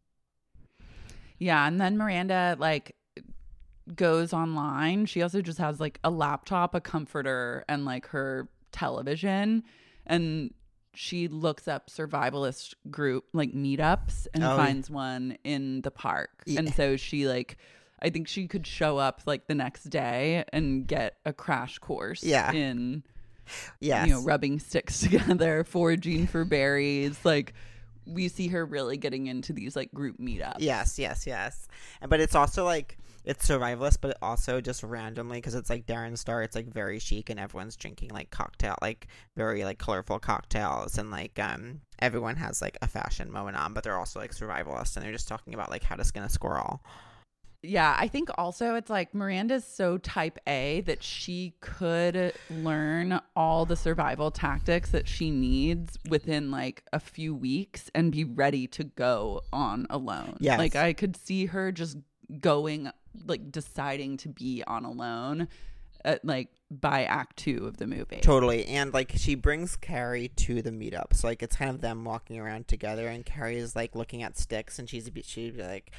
[1.37, 1.67] Yeah.
[1.67, 2.95] And then Miranda like
[3.95, 5.05] goes online.
[5.05, 9.63] She also just has like a laptop, a comforter, and like her television.
[10.07, 10.53] And
[10.95, 16.43] she looks up survivalist group like meetups and Oh, finds one in the park.
[16.45, 16.59] Yeah.
[16.59, 17.57] And so she like
[18.01, 22.23] I think she could show up like the next day and get a crash course
[22.23, 22.51] Yeah.
[22.51, 23.03] in
[23.79, 24.07] Yes.
[24.07, 27.17] you know, rubbing sticks together, foraging for berries.
[27.25, 27.53] Like
[28.05, 30.57] we see her really getting into these like group meetups.
[30.59, 31.67] Yes, yes, yes.
[32.01, 36.17] And- But it's also like it's survivalist, but also just randomly because it's like Darren
[36.17, 36.43] Star.
[36.43, 41.11] It's like very chic, and everyone's drinking like cocktail, like very like colorful cocktails, and
[41.11, 45.05] like um everyone has like a fashion moment on, but they're also like survivalist and
[45.05, 46.83] they're just talking about like how to skin a squirrel.
[47.65, 53.65] Yeah, I think also it's like Miranda's so type A that she could learn all
[53.65, 58.83] the survival tactics that she needs within like a few weeks and be ready to
[58.83, 60.35] go on alone.
[60.41, 61.95] Yeah, Like I could see her just
[62.41, 62.91] going
[63.25, 65.47] like deciding to be on alone
[66.05, 68.19] at like by act 2 of the movie.
[68.21, 72.03] Totally, and like she brings Carrie to the meetup, so like it's kind of them
[72.03, 75.91] walking around together, and Carrie is like looking at sticks, and she's she'd be like,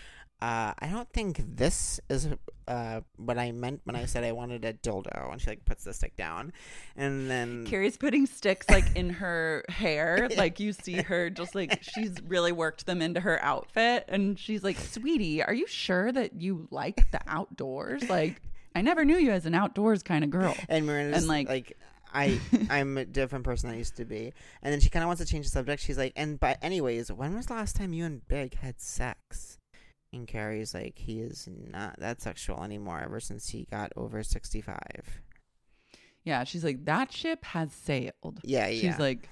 [0.43, 2.29] uh, "I don't think this is
[2.67, 5.85] uh what I meant when I said I wanted a dildo," and she like puts
[5.85, 6.53] the stick down,
[6.97, 10.29] and then Carrie's putting sticks like in her hair.
[10.37, 14.05] Like you see her just like she's really worked them into her outfit.
[14.09, 18.09] And she's like, Sweetie, are you sure that you like the outdoors?
[18.09, 18.43] Like,
[18.75, 20.55] I never knew you as an outdoors kind of girl.
[20.69, 21.77] and Miranda's and, like- like.
[22.17, 22.39] I
[22.71, 24.33] I'm a different person than I used to be,
[24.63, 25.83] and then she kind of wants to change the subject.
[25.83, 29.59] She's like, and but anyways, when was the last time you and Big had sex?
[30.15, 34.61] And Carrie's like, he is not that sexual anymore ever since he got over sixty
[34.61, 35.23] five.
[36.23, 38.41] Yeah, she's like, That ship has sailed.
[38.43, 38.81] Yeah, yeah.
[38.81, 39.29] She's like,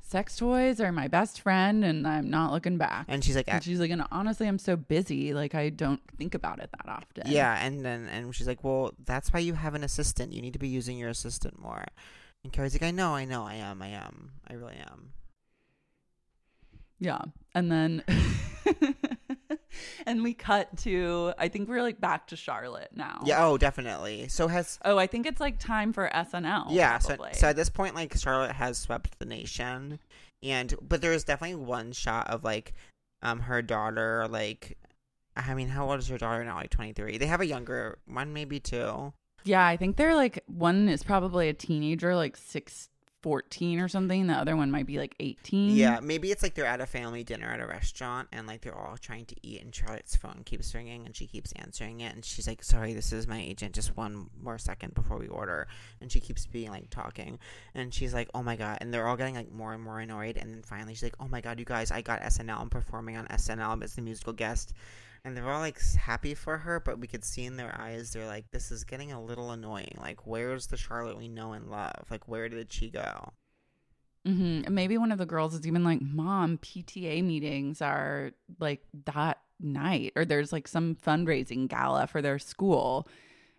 [0.00, 3.06] Sex toys are my best friend and I'm not looking back.
[3.08, 5.32] And she's like, And she's like, and honestly, I'm so busy.
[5.32, 7.32] Like, I don't think about it that often.
[7.32, 10.32] yeah, and then and she's like, well, that's why you have an assistant.
[10.32, 11.84] You need to be using your assistant more.
[12.44, 15.12] And Carrie's like, I know, I know, I am, I am, I really am.
[16.98, 17.20] Yeah.
[17.54, 18.04] And then
[20.06, 23.20] and we cut to I think we're like back to Charlotte now.
[23.24, 24.28] Yeah, oh, definitely.
[24.28, 26.66] So has Oh, I think it's like time for SNL.
[26.70, 26.98] yeah.
[26.98, 29.98] So, so at this point, like Charlotte has swept the nation,
[30.42, 32.72] and but there is definitely one shot of like,
[33.22, 34.76] um, her daughter, like.
[35.34, 36.56] I mean, how old is her daughter now?
[36.56, 37.16] Like twenty three.
[37.16, 39.14] They have a younger one, maybe two.
[39.44, 42.90] yeah, I think they're like one is probably a teenager, like six,
[43.22, 44.26] 14 or something.
[44.26, 45.76] The other one might be like 18.
[45.76, 48.76] Yeah, maybe it's like they're at a family dinner at a restaurant and like they're
[48.76, 52.24] all trying to eat and Charlotte's phone keeps ringing and she keeps answering it and
[52.24, 53.74] she's like, "Sorry, this is my agent.
[53.74, 55.68] Just one more second before we order."
[56.00, 57.38] And she keeps being like talking
[57.74, 60.36] and she's like, "Oh my god!" And they're all getting like more and more annoyed.
[60.36, 61.90] And then finally, she's like, "Oh my god, you guys!
[61.90, 62.60] I got SNL.
[62.60, 64.74] I'm performing on SNL as the musical guest."
[65.24, 68.26] And they're all like happy for her, but we could see in their eyes they're
[68.26, 69.96] like, "This is getting a little annoying.
[70.00, 72.06] Like, where's the Charlotte we know and love?
[72.10, 73.32] Like, where did she go?"
[74.24, 79.38] hmm maybe one of the girls is even like, Mom, PTA meetings are like that
[79.60, 83.08] night, or there's like some fundraising gala for their school.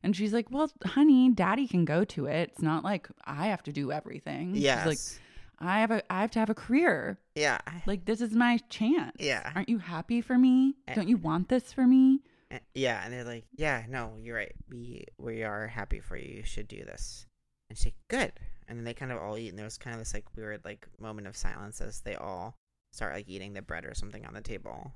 [0.04, 2.50] And she's like, Well, honey, daddy can go to it.
[2.52, 4.52] It's not like I have to do everything.
[4.56, 4.80] Yes.
[4.80, 5.22] She's like,
[5.60, 7.18] I have a I have to have a career.
[7.36, 7.60] yeah.
[7.86, 9.16] Like this is my chance.
[9.20, 9.52] Yeah.
[9.56, 10.76] Aren't you happy for me?
[10.88, 10.94] Eh.
[10.96, 12.20] Don't you want this for me?
[12.52, 14.54] Uh, Yeah, and they're like, "Yeah, no, you're right.
[14.70, 16.38] We we are happy for you.
[16.38, 17.26] You should do this."
[17.70, 18.32] And she's like, "Good."
[18.68, 20.62] And then they kind of all eat, and there was kind of this like weird
[20.66, 22.56] like moment of silence as they all
[22.92, 24.94] start like eating the bread or something on the table.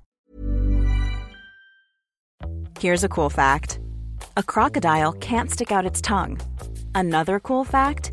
[2.78, 3.80] Here's a cool fact
[4.36, 6.40] a crocodile can't stick out its tongue.
[6.94, 8.12] Another cool fact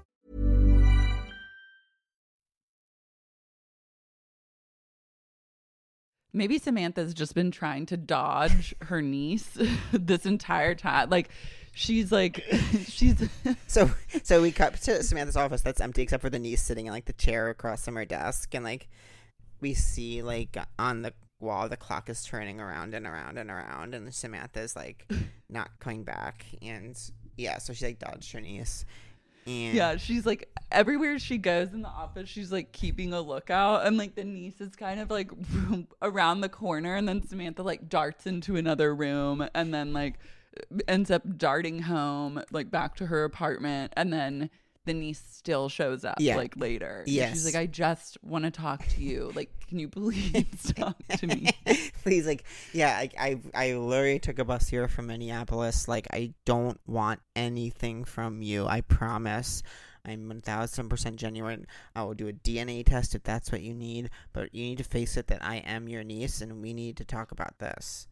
[6.33, 9.57] Maybe Samantha's just been trying to dodge her niece
[9.91, 11.09] this entire time.
[11.09, 11.29] Like,
[11.73, 12.43] she's like,
[12.87, 13.27] she's.
[13.67, 13.91] So
[14.23, 17.05] so we cut to Samantha's office that's empty except for the niece sitting in like
[17.05, 18.87] the chair across from her desk and like
[19.59, 23.95] we see like on the wall the clock is turning around and around and around
[23.95, 25.11] and Samantha's like
[25.49, 26.95] not coming back and
[27.35, 28.85] yeah so she like dodged her niece
[29.47, 33.85] and Yeah, she's like everywhere she goes in the office, she's like keeping a lookout,
[33.85, 35.31] and like the niece is kind of like
[36.01, 40.15] around the corner, and then Samantha like darts into another room, and then like
[40.87, 44.49] ends up darting home like back to her apartment, and then
[44.85, 46.37] the niece still shows up Yeah.
[46.37, 47.03] like later.
[47.05, 47.33] Yes.
[47.33, 49.31] she's like, I just want to talk to you.
[49.35, 51.49] Like, can you please talk to me?
[52.03, 52.43] please like
[52.73, 57.19] yeah I, I i literally took a bus here from minneapolis like i don't want
[57.35, 59.61] anything from you i promise
[60.05, 61.67] i'm 1000% genuine.
[61.95, 64.83] I will do a dna test if that's what you need but you need to
[64.83, 68.07] face it that i am your niece and we need to talk about this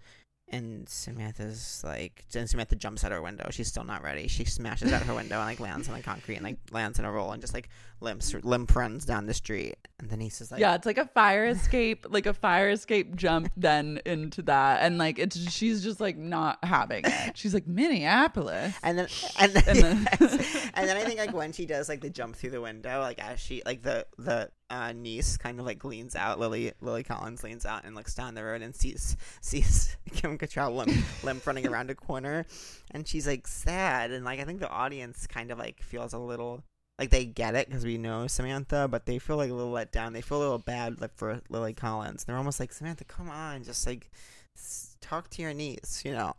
[0.52, 3.48] and Samantha's like, then Samantha jumps out her window.
[3.52, 4.28] She's still not ready.
[4.28, 6.98] She smashes out of her window and like lands on the concrete and like lands
[7.00, 7.70] in a roll and just like
[8.02, 9.76] limps limp runs down the street.
[10.00, 13.16] And the niece is like, yeah, it's like a fire escape, like a fire escape
[13.16, 14.82] jump then into that.
[14.82, 17.38] And like it's she's just like not having it.
[17.38, 18.74] She's like, Minneapolis.
[18.84, 19.08] And then
[19.40, 20.08] and then, And then-
[20.74, 23.20] and then I think like when she does like the jump through the window, like
[23.24, 27.44] as she like the the uh, niece kind of like leans out, Lily Lily Collins
[27.44, 30.94] leans out and looks down the road and sees sees Kim Cattrall limp,
[31.24, 32.46] limp running around a corner,
[32.92, 36.20] and she's like sad and like I think the audience kind of like feels a
[36.20, 36.64] little
[37.00, 39.92] like they get it because we know Samantha, but they feel like a little let
[39.92, 40.14] down.
[40.14, 42.26] They feel a little bad like for Lily Collins.
[42.26, 44.12] They're almost like Samantha, come on, just like
[44.58, 46.34] s- talk to your niece, you know.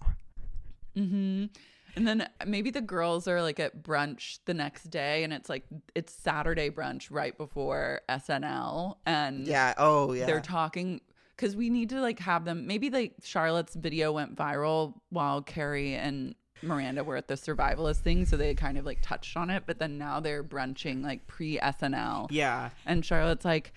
[0.94, 1.46] hmm
[1.96, 5.64] And then maybe the girls are like at brunch the next day, and it's like
[5.94, 9.74] it's Saturday brunch right before SNL, and Yeah.
[9.78, 10.26] Oh yeah.
[10.26, 11.00] they're talking
[11.36, 12.66] because we need to like have them.
[12.66, 18.26] Maybe like Charlotte's video went viral while Carrie and Miranda were at the survivalist thing,
[18.26, 19.64] so they kind of like touched on it.
[19.66, 22.70] But then now they're brunching like pre SNL, yeah.
[22.86, 23.72] and Charlotte's like,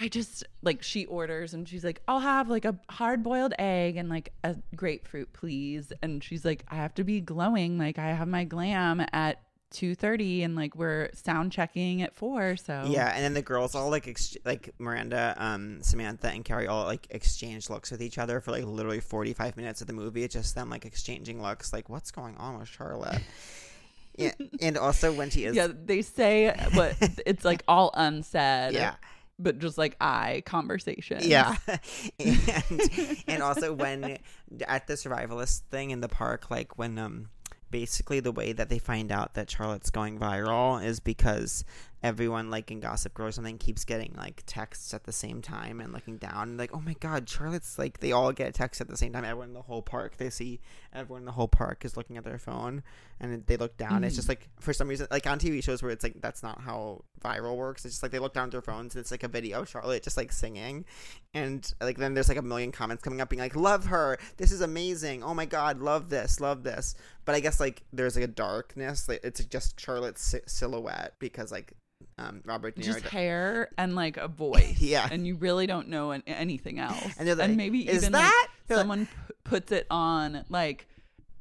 [0.00, 3.96] I just like she orders and she's like, I'll have like a hard boiled egg
[3.96, 5.92] and like a grapefruit, please.
[6.02, 7.76] And she's like, I have to be glowing.
[7.76, 12.56] Like I have my glam at two thirty and like we're sound checking at four.
[12.56, 16.66] So Yeah, and then the girls all like ex- like Miranda, um, Samantha, and Carrie
[16.66, 19.92] all like exchange looks with each other for like literally forty five minutes of the
[19.92, 20.24] movie.
[20.24, 23.20] It's just them like exchanging looks, like what's going on with Charlotte.
[24.16, 26.96] yeah, and also when she is yeah, they say what
[27.26, 28.72] it's like all unsaid.
[28.72, 28.94] yeah.
[29.42, 31.20] But just like eye conversation.
[31.22, 31.56] Yeah,
[32.20, 34.18] and and also when
[34.66, 37.30] at the survivalist thing in the park, like when um
[37.70, 41.64] basically the way that they find out that Charlotte's going viral is because
[42.02, 45.80] everyone like in Gossip Girl or something keeps getting like texts at the same time
[45.80, 48.80] and looking down and like oh my god Charlotte's like they all get a text
[48.80, 49.24] at the same time.
[49.24, 50.60] Everyone in the whole park they see
[50.94, 52.82] everyone in the whole park is looking at their phone
[53.20, 54.02] and they look down.
[54.02, 54.30] It's just mm.
[54.30, 57.56] like for some reason like on TV shows where it's like that's not how viral
[57.56, 59.60] works it's just like they look down at their phones and it's like a video
[59.60, 60.86] of Charlotte just like singing.
[61.34, 64.18] And like then there's like a million comments coming up being like love her.
[64.38, 65.22] This is amazing.
[65.22, 66.94] Oh my god love this love this.
[67.26, 71.52] But i guess like there's like a darkness like it's just charlotte's si- silhouette because
[71.52, 71.74] like
[72.20, 74.78] um robert De Niro Just hair and like a voice.
[74.80, 75.08] Yeah.
[75.10, 77.14] And you really don't know an- anything else.
[77.18, 80.44] And they're like, maybe "Is even that?" like, They're like- someone p- puts it on
[80.48, 80.86] like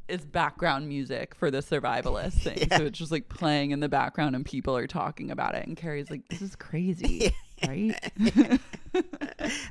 [0.08, 2.58] is background music for the survivalist thing.
[2.72, 2.78] Yeah.
[2.78, 5.68] So it's just like playing in the background and people are talking about it.
[5.68, 7.36] And Carrie's like, this is crazy.
[7.68, 7.94] right?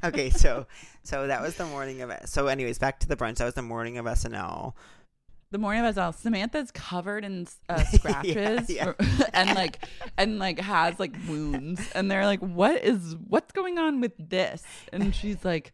[0.05, 0.67] okay so
[1.03, 3.55] so that was the morning of it so anyways back to the brunch that was
[3.55, 4.75] the morning of snl
[5.51, 8.93] the morning of SNL, Samantha's covered in uh, scratches yeah.
[9.33, 9.79] and like
[10.17, 14.63] and like has like wounds, and they're like, "What is what's going on with this?"
[14.93, 15.73] And she's like,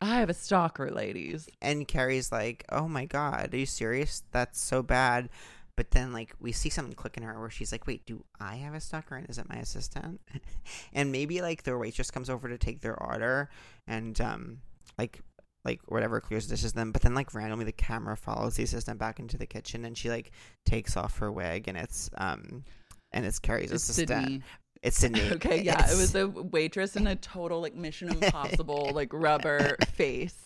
[0.00, 4.60] "I have a stalker, ladies." and carrie's like oh my god are you serious that's
[4.60, 5.28] so bad
[5.76, 8.56] but then like we see something click in her where she's like wait do i
[8.56, 10.20] have a stalker and is it my assistant
[10.92, 13.48] and maybe like their waitress comes over to take their order
[13.86, 14.58] and um
[14.98, 15.20] like
[15.68, 18.98] like whatever clears the dishes them but then like randomly the camera follows the assistant
[18.98, 20.30] back into the kitchen and she like
[20.64, 22.64] takes off her wig and it's um
[23.12, 24.42] and it's carrie's It's assistant Sydney.
[24.82, 28.90] it's sydney Okay, yeah, It's- it was a waitress in a total like Mission Impossible
[28.94, 30.36] like rubber face.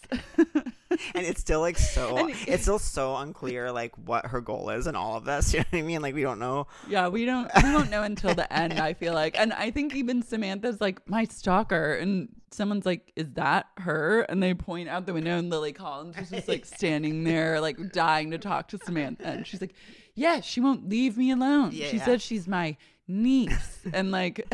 [1.15, 4.87] and it's still like so And- it's still so unclear like what her goal is
[4.87, 5.53] and all of this.
[5.55, 6.03] You know what I mean?
[6.03, 6.67] Like we don't know.
[6.89, 9.39] Yeah, we don't we don't know until the end, I feel like.
[9.39, 14.23] And I think even Samantha's like, my stalker and someone's like, Is that her?
[14.23, 17.93] And they point out the window and Lily Collins is just like standing there, like
[17.93, 19.27] dying to talk to Samantha.
[19.27, 19.75] And she's like,
[20.15, 21.71] Yeah, she won't leave me alone.
[21.73, 22.05] Yeah, she yeah.
[22.05, 22.77] said she's my
[23.09, 23.81] niece.
[23.93, 24.47] And like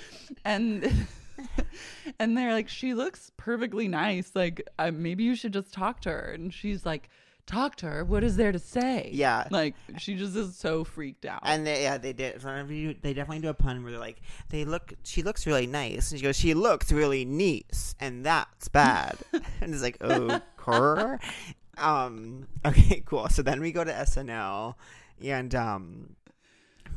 [0.44, 1.06] and
[2.18, 4.32] and they're like, She looks perfectly nice.
[4.34, 6.32] Like, uh, maybe you should just talk to her.
[6.32, 7.08] And she's like,
[7.46, 8.04] Talk to her.
[8.04, 9.10] What is there to say?
[9.12, 9.48] Yeah.
[9.50, 11.40] Like she just is so freaked out.
[11.44, 12.44] And they, yeah, they did.
[12.44, 14.20] Whenever you, they definitely do a pun where they're like,
[14.50, 14.92] they look.
[15.02, 19.16] She looks really nice, and she goes, she looks really nice, and that's bad.
[19.62, 20.40] and it's like, oh.
[21.78, 22.48] Um.
[22.66, 23.02] Okay.
[23.06, 23.28] Cool.
[23.30, 24.74] So then we go to SNL,
[25.24, 26.16] and um,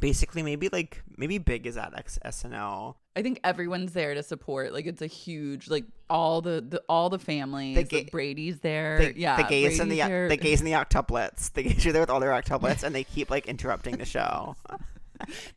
[0.02, 2.96] basically maybe like maybe Big is at X- SNL.
[3.16, 4.74] I think everyone's there to support.
[4.74, 7.78] Like it's a huge like all the, the all the families.
[7.78, 8.98] The The gay- Brady's there.
[8.98, 10.30] The, yeah, the gays and the Brady's there.
[10.30, 11.54] the gays and the octuplets.
[11.54, 14.58] The gays are there with all their octuplets, and they keep like interrupting the show.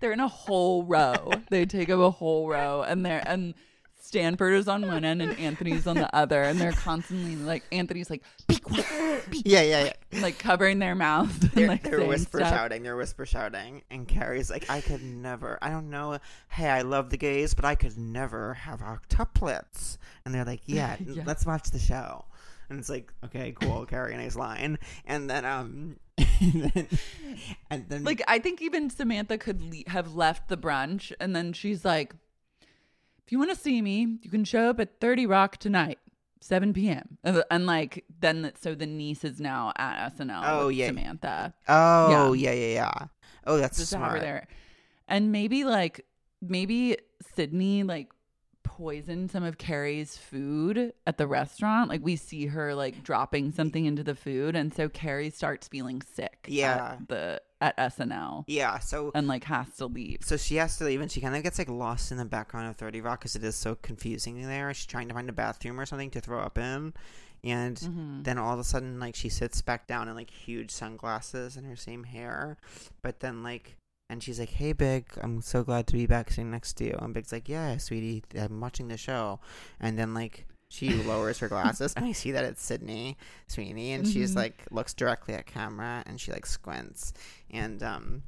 [0.01, 1.33] They're in a whole row.
[1.51, 3.55] they take up a whole row, and they're and
[4.05, 8.11] Stanford is on one end and Anthony's on the other, and they're constantly like Anthony's
[8.11, 10.21] like be quiet, be Yeah, yeah, yeah.
[10.21, 11.43] like covering their mouths.
[11.43, 12.51] And, They're, like, they're whisper stuff.
[12.51, 12.83] shouting.
[12.83, 13.83] They're whisper shouting.
[13.91, 15.59] And Carrie's like, I could never.
[15.63, 16.19] I don't know.
[16.49, 19.97] Hey, I love the gays, but I could never have octuplets.
[20.25, 21.23] And they're like, Yeah, Yeah.
[21.27, 22.27] let's watch the show.
[22.71, 24.79] And it's like, okay, cool, Carrie, nice line.
[25.07, 25.97] And then, um,
[26.41, 26.89] and then,
[27.71, 31.53] and then Like I think even Samantha could le- have left the brunch, and then
[31.53, 32.15] she's like,
[33.27, 35.99] "If you want to see me, you can show up at Thirty Rock tonight,
[36.41, 40.43] seven p.m." And, and, like then, so the niece is now at SNL.
[40.45, 40.87] Oh, with yeah.
[40.89, 41.55] Samantha.
[41.69, 43.07] oh yeah, yeah, yeah.
[43.47, 44.21] Oh, that's Just to have smart.
[44.21, 44.47] there,
[45.09, 46.05] and maybe like
[46.41, 46.97] maybe
[47.35, 48.11] Sydney like
[48.63, 51.89] poisoned some of Carrie's food at the restaurant.
[51.91, 56.03] Like we see her like dropping something into the food, and so Carrie starts feeling
[56.03, 56.47] sick.
[56.49, 56.97] Yeah.
[57.01, 58.79] at the at SNL Yeah.
[58.79, 60.19] So and like has to leave.
[60.23, 62.69] So she has to leave, and she kind of gets like lost in the background
[62.69, 64.73] of Thirty Rock because it is so confusing there.
[64.75, 66.93] She's trying to find a bathroom or something to throw up in,
[67.43, 68.23] and Mm-hmm.
[68.23, 71.67] then all of a sudden, like she sits back down in like huge sunglasses and
[71.67, 72.59] her same hair,
[73.03, 73.77] but then like.
[74.11, 76.97] And she's like, "Hey, Big, I'm so glad to be back sitting next to you."
[77.01, 79.41] And Big's like, "Yeah, sweetie, I'm watching the show."
[79.81, 83.17] And then like she lowers her glasses, and I see that it's Sydney
[83.47, 84.37] Sweeney, and she's Mhm.
[84.37, 87.13] like looks directly at camera, and she like squints,
[87.51, 88.23] and um,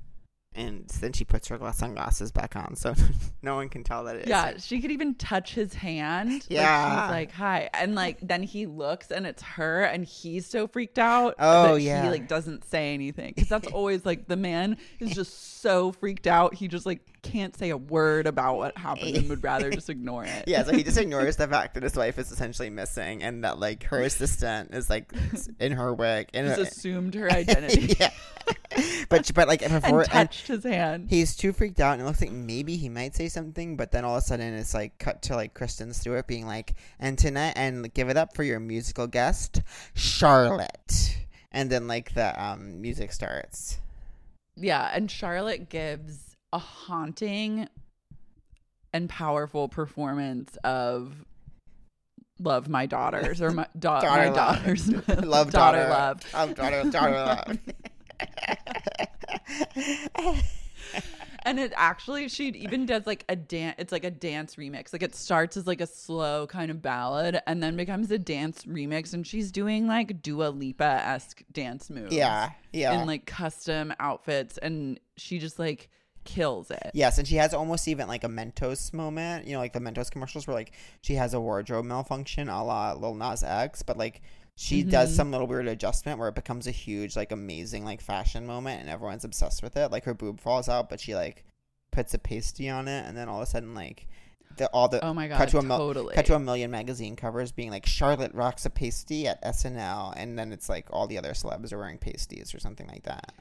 [0.56, 2.94] and then she puts her glass sunglasses back on, so
[3.42, 6.32] no one can tell that it's Yeah, she could even touch his hand.
[6.32, 7.04] Like, Yeah.
[7.06, 7.70] she's like, hi.
[7.74, 11.82] And like then he looks and it's her and he's so freaked out Oh, that
[11.82, 12.02] yeah.
[12.04, 13.32] he like doesn't say anything.
[13.34, 16.54] Because that's always like the man is just so freaked out.
[16.54, 20.24] He just like can't say a word about what happened and would rather just ignore
[20.24, 20.44] it.
[20.46, 23.58] Yeah, so he just ignores the fact that his wife is essentially missing, and that
[23.58, 25.12] like her assistant is like
[25.58, 28.10] in her wig, and Just assumed her identity yeah,
[29.08, 31.08] but but like before and touched his hand.
[31.10, 34.04] He's too freaked out, and it looks like maybe he might say something, but then
[34.04, 37.54] all of a sudden it's like cut to like Kristen Stewart being like, "And tonight,
[37.56, 39.62] and give it up for your musical guest,
[39.94, 41.18] Charlotte."
[41.52, 43.78] And then like the um music starts.
[44.56, 47.68] Yeah, and Charlotte gives a haunting
[48.92, 51.12] and powerful performance of
[52.38, 54.34] love my daughters or my, da- Daughter my love.
[54.34, 57.58] daughters Love daughter, daughter, love Love daughter, daughter love.
[61.44, 64.92] And it actually she even does like a dance it's like a dance remix.
[64.92, 68.64] Like it starts as like a slow kind of ballad and then becomes a dance
[68.64, 69.14] remix.
[69.14, 73.00] And she's doing like Dua Lipa-esque dance moves yeah, yeah.
[73.00, 74.58] in like custom outfits.
[74.58, 75.88] And she just like
[76.24, 76.90] kills it.
[76.92, 80.10] Yes, and she has almost even like a Mentos moment, you know, like the Mentos
[80.10, 84.20] commercials where like she has a wardrobe malfunction a la Lil Nas X, but like
[84.56, 85.16] she does mm-hmm.
[85.16, 88.88] some little weird adjustment where it becomes a huge, like amazing, like fashion moment and
[88.88, 89.92] everyone's obsessed with it.
[89.92, 91.44] Like her boob falls out, but she like
[91.92, 94.06] puts a pasty on it, and then all of a sudden, like
[94.56, 96.14] the all the Oh my cut God, to a mil- totally.
[96.14, 100.38] cut to a million magazine covers being like Charlotte rocks a pasty at SNL, and
[100.38, 103.34] then it's like all the other celebs are wearing pasties or something like that.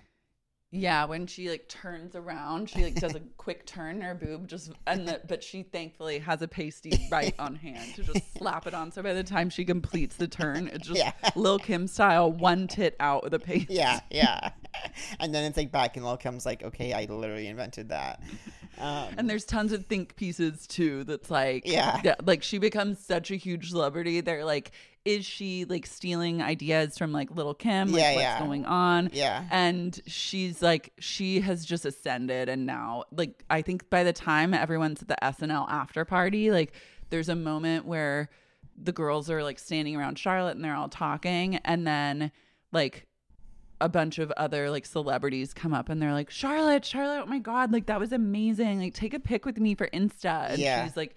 [0.71, 4.71] Yeah, when she like turns around, she like does a quick turn her boob, just
[4.87, 8.73] and the, but she thankfully has a pasty right on hand to just slap it
[8.73, 8.91] on.
[8.91, 11.13] So by the time she completes the turn, it's just Yeah.
[11.35, 13.73] Lil Kim style, one tit out with a pasty.
[13.75, 14.49] yeah, yeah.
[15.21, 18.21] and then it's like back and Lil Kim's like, okay, I literally invented that.
[18.77, 21.03] Um, And there's tons of think pieces too.
[21.03, 21.99] That's like, Yeah.
[22.03, 24.21] yeah, like she becomes such a huge celebrity.
[24.21, 24.71] They're like,
[25.05, 27.91] is she like stealing ideas from like Little Kim?
[27.91, 28.39] Like, Yeah, what's yeah.
[28.39, 29.09] going on?
[29.13, 29.43] Yeah.
[29.51, 34.53] And she's like, she has just ascended, and now, like, I think by the time
[34.53, 36.73] everyone's at the SNL after party, like,
[37.11, 38.29] there's a moment where
[38.77, 42.29] the girls are like standing around Charlotte and they're all talking and then
[42.73, 43.05] like
[43.85, 47.39] a bunch of other like celebrities come up and they're like Charlotte, Charlotte, oh my
[47.39, 48.79] god, like that was amazing.
[48.79, 50.49] Like take a pic with me for Insta.
[50.49, 50.83] And Yeah.
[50.85, 51.15] she's like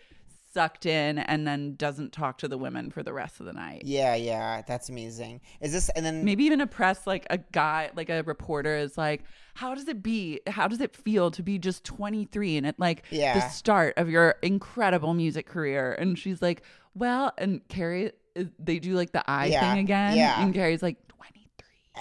[0.52, 3.82] sucked in and then doesn't talk to the women for the rest of the night.
[3.84, 5.40] Yeah, yeah, that's amazing.
[5.60, 8.96] Is this and then Maybe even a press like a guy like a reporter is
[8.98, 10.40] like, How does it be?
[10.46, 13.34] How does it feel to be just 23 and at like yeah.
[13.34, 15.92] the start of your incredible music career?
[15.98, 16.62] And she's like,
[16.94, 20.16] Well, and Carrie uh, they do like the eye Yeah, thing again.
[20.16, 20.42] yeah.
[20.42, 21.07] And Carrie's like 23.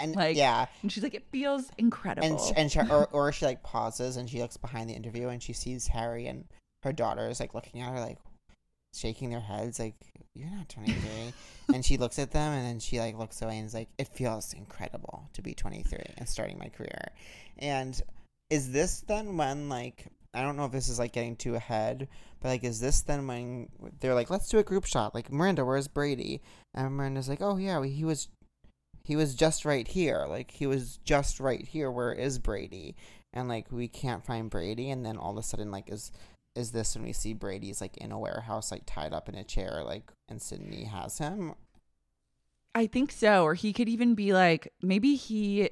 [0.01, 2.27] And Like yeah, And she's like, It feels incredible.
[2.27, 5.41] and and she, or or she like pauses and she looks behind the interview and
[5.41, 6.45] she sees Harry and
[6.83, 8.17] her daughter is like looking at her like
[8.95, 9.95] shaking their heads like
[10.33, 10.95] you're not 23
[11.73, 14.07] and she looks at them and then she like looks away and is like it
[14.07, 17.09] feels incredible to be 23 and starting my career
[17.59, 18.01] and
[18.49, 22.07] is this then when like I don't know if this is like getting too ahead,
[22.41, 23.69] but like, is this then when
[23.99, 25.15] they're like, let's do a group shot?
[25.15, 26.41] Like, Miranda, where's Brady?
[26.75, 28.27] And Miranda's like, oh yeah, he was,
[29.07, 30.25] he was just right here.
[30.27, 31.89] Like, he was just right here.
[31.89, 32.97] Where is Brady?
[33.31, 34.89] And like, we can't find Brady.
[34.89, 36.11] And then all of a sudden, like, is
[36.55, 39.45] is this when we see Brady's like in a warehouse, like tied up in a
[39.45, 41.53] chair, like, and Sydney has him?
[42.75, 43.43] I think so.
[43.43, 45.69] Or he could even be like, maybe he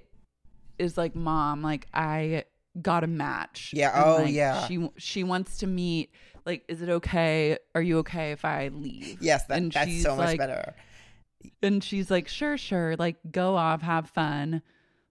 [0.79, 2.45] is like, Mom, like I
[2.81, 3.71] got a match.
[3.73, 4.65] Yeah, And, oh, like, yeah.
[4.67, 6.09] She she wants to meet.
[6.45, 7.57] Like, is it okay?
[7.73, 9.17] Are you okay if I leave?
[9.21, 10.73] Yes, that, that's so much like- better.
[11.61, 12.95] And she's like, Sure, sure.
[12.97, 14.61] Like, go off, have fun.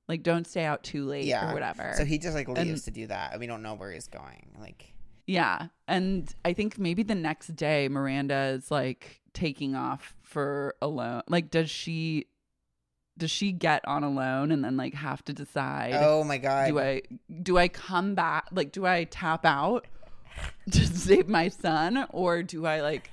[0.08, 1.94] Like, don't stay out too late Yeah, or whatever.
[1.96, 4.08] So he just like leaves And- to do that, and we don't know where he's
[4.08, 4.50] going.
[4.60, 4.92] Like,
[5.26, 5.68] Yeah.
[5.88, 11.22] And I think maybe the next day Miranda is like taking off for alone.
[11.28, 12.26] Like does she
[13.16, 16.78] does she get on alone and then like have to decide oh my god, do
[16.80, 17.02] I
[17.42, 19.86] do I come back like do I tap out
[20.72, 23.10] to save my son or do I like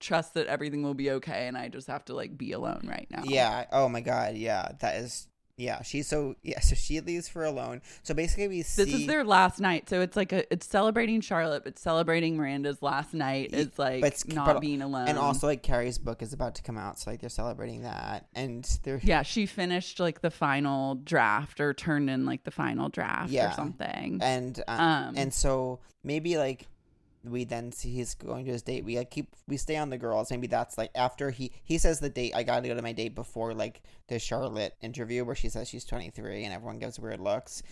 [0.00, 3.06] trust that everything will be okay and I just have to like be alone right
[3.10, 3.22] now?
[3.24, 3.64] Yeah.
[3.72, 4.36] Oh my god.
[4.36, 4.72] Yeah.
[4.80, 5.28] That is.
[5.58, 5.80] Yeah.
[5.80, 6.34] She's so.
[6.42, 6.60] Yeah.
[6.60, 7.80] So she leaves for alone.
[8.02, 8.84] So basically, we see.
[8.84, 12.82] This is their last night, so it's like a it's celebrating Charlotte, but celebrating Miranda's
[12.82, 15.08] last night is like but it's- not but- being alone.
[15.08, 18.26] And also, like Carrie's book is about to come out, so like they're celebrating that,
[18.34, 22.90] and they're Yeah, she finished like the final draft or turned in like the final
[22.90, 23.50] draft Yeah.
[23.50, 24.18] or something.
[24.20, 26.66] and uh, Um, and so maybe like
[27.30, 28.84] we then see he's going to his date.
[28.84, 30.30] We like keep we stay on the girls.
[30.30, 32.34] Maybe that's like after he he says the date.
[32.34, 35.68] I got to go to my date before like the Charlotte interview where she says
[35.68, 37.62] she's twenty three and everyone gives weird looks.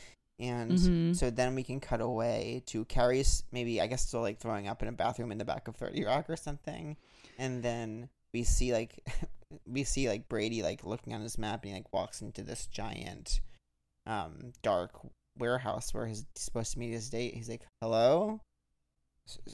[0.40, 1.16] And Mhm.
[1.16, 4.82] so then we can cut away to Carrie's maybe I guess still like throwing up
[4.82, 6.96] in a bathroom in the back of Thirty Rock or something,
[7.38, 8.98] and then we see like
[9.66, 12.66] we see like Brady like looking on his map and he like walks into this
[12.66, 13.40] giant
[14.07, 14.90] um dark
[15.38, 17.34] warehouse where he's supposed to meet his date.
[17.34, 18.40] He's like, "Hello,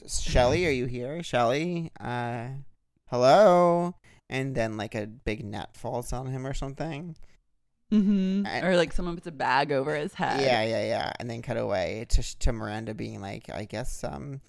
[0.07, 1.23] Shelly, are you here?
[1.23, 2.47] Shelly, uh,
[3.09, 3.95] hello."
[4.29, 7.15] And then like a big net falls on him or something.
[7.91, 8.47] Mhm.
[8.47, 10.39] and- or like someone puts a bag over his head.
[10.39, 11.11] Yeah, yeah, yeah.
[11.19, 14.39] And then cut away to to Miranda being like, I guess, um,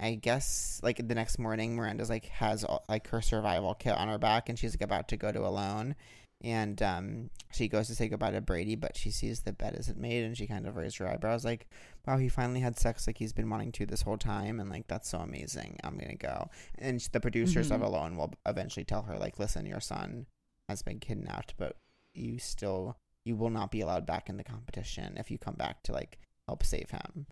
[0.00, 4.08] I guess, like the next morning, Miranda's like has all, like her survival kit on
[4.08, 5.94] her back, and she's like about to go to alone,
[6.42, 9.98] and um, she goes to say goodbye to Brady, but she sees the bed isn't
[9.98, 11.66] made, and she kind of raised her eyebrows, like,
[12.06, 14.86] wow, he finally had sex like he's been wanting to this whole time, and like
[14.88, 15.78] that's so amazing.
[15.84, 17.84] I'm gonna go, and the producers of Mhm.
[17.86, 20.26] Alone will eventually tell her like, listen, your son
[20.68, 21.76] has been kidnapped, but
[22.14, 25.82] you still you will not be allowed back in the competition if you come back
[25.82, 27.26] to like help save him.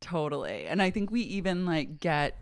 [0.00, 0.64] Totally.
[0.66, 2.36] And I think we even like get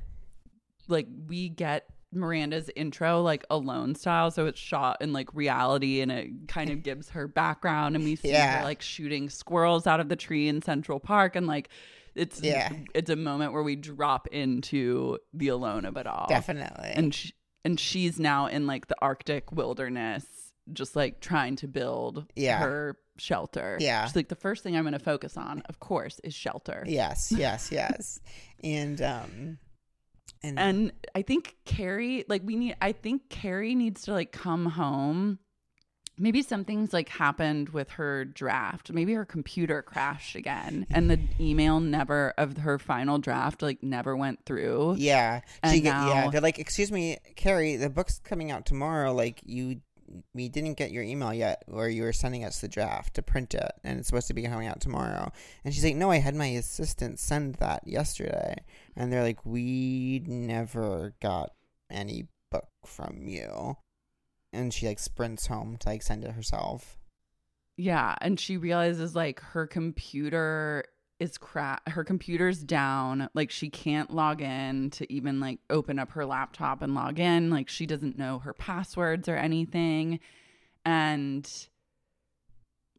[0.88, 6.10] like we get Miranda's intro like alone style so it's shot in like reality and
[6.10, 8.58] it kind of gives her background and we see Yeah.
[8.58, 11.68] her like shooting squirrels out of the tree in Central Park and like
[12.14, 12.72] it's Yeah.
[12.94, 16.26] it's a moment where we drop into the alone of it all.
[16.28, 16.90] Definitely.
[16.94, 17.32] And sh-
[17.64, 20.24] and she's now in like the Arctic wilderness
[20.72, 22.58] just like trying to build Yeah.
[22.60, 23.76] her shelter.
[23.80, 24.04] Yeah.
[24.06, 26.84] She's like the first thing I'm going to focus on of course is shelter.
[26.86, 28.20] yes, yes, yes.
[28.64, 29.58] and um
[30.42, 34.66] and, And I think Carrie, like we need, I think Carrie needs to like come
[34.66, 35.38] home.
[36.18, 38.90] Maybe something's like happened with her draft.
[38.90, 44.16] Maybe her computer crashed again, and the email never of her final draft like never
[44.16, 44.94] went through.
[44.96, 49.12] yeah, and she get, yeah, they're like, "Excuse me, Carrie, the book's coming out tomorrow.
[49.12, 49.82] Like you
[50.34, 53.54] we didn't get your email yet where you were sending us the draft to print
[53.54, 55.32] it and it's supposed to be coming out tomorrow."
[55.64, 58.56] And she's like, "No, I had my assistant send that yesterday."
[58.94, 61.52] And they're like, "We never got
[61.90, 63.76] any book from you."
[64.52, 66.98] And she like sprints home to like send it herself.
[67.76, 70.84] Yeah, and she realizes like her computer
[71.18, 76.10] is crap her computer's down like she can't log in to even like open up
[76.12, 80.20] her laptop and log in like she doesn't know her passwords or anything.
[80.84, 81.50] And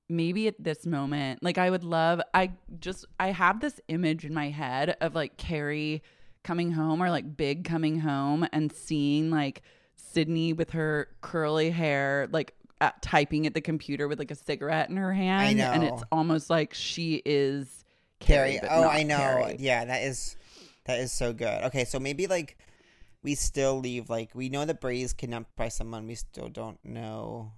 [0.09, 2.49] maybe at this moment like i would love i
[2.79, 6.01] just i have this image in my head of like carrie
[6.45, 9.63] coming home or like big coming home and seeing like
[9.97, 14.89] sydney with her curly hair like at, typing at the computer with like a cigarette
[14.89, 15.59] in her hand.
[15.59, 17.76] And it's almost like she is
[18.19, 18.59] Carrie.
[18.59, 19.17] carrie, Oh, I know.
[19.17, 19.55] Carrie.
[19.59, 20.35] Yeah, that is
[20.85, 21.63] that is so good.
[21.65, 22.57] Okay, so maybe like
[23.23, 26.07] we still leave like we know that Brady's kidnapped by someone.
[26.07, 27.51] We still don't know.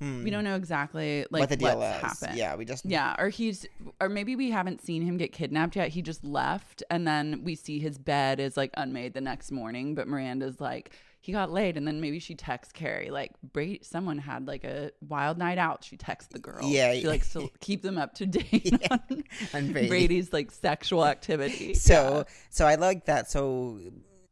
[0.00, 2.00] Hmm, we don't know exactly like what the deal is.
[2.00, 3.66] happened Yeah, we just Yeah, or he's,
[4.00, 5.88] or maybe we haven't seen him get kidnapped yet.
[5.90, 9.94] He just left, and then we see his bed is like unmade the next morning.
[9.94, 10.92] But Miranda's like,
[11.22, 14.90] he got laid, and then maybe she texts Carrie like, Brady, someone had like a
[15.06, 15.84] wild night out.
[15.84, 16.60] She texts the girl.
[16.62, 16.94] Yeah.
[16.94, 19.88] she likes to keep them up to date Yeah, on on Brady.
[19.88, 21.74] Brady's like sexual activity.
[21.74, 23.30] So so I like that.
[23.30, 23.78] So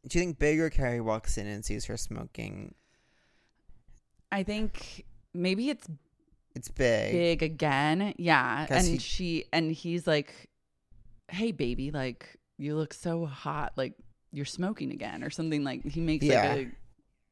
[0.07, 2.73] do you think Big or Carrie walks in and sees her smoking?
[4.31, 5.87] I think maybe it's
[6.55, 7.11] It's big.
[7.11, 8.13] big again.
[8.17, 10.33] yeah And he- she and he's like,
[11.27, 13.93] Hey baby, like you look so hot, like
[14.31, 16.49] you're smoking again or something like he makes Yeah.
[16.53, 16.71] like a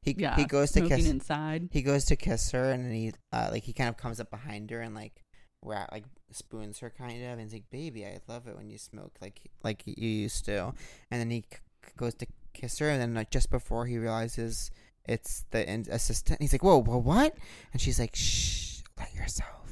[0.04, 1.08] He yeah, he goes to kiss.
[1.08, 1.70] inside.
[1.72, 4.30] He goes to kiss her, and then he uh like he kind of comes up
[4.30, 5.24] behind her and like
[5.64, 8.78] rat like spoons her kind of, and he's like, "Baby, I love it when you
[8.78, 10.74] smoke like like you used to."
[11.12, 11.60] And then he c-
[11.98, 14.72] goes to kiss her, and then like just before he realizes
[15.06, 17.36] it's the assistant, he's like, "Whoa, whoa, what?"
[17.74, 19.67] And she's like, "Shh, let yourself."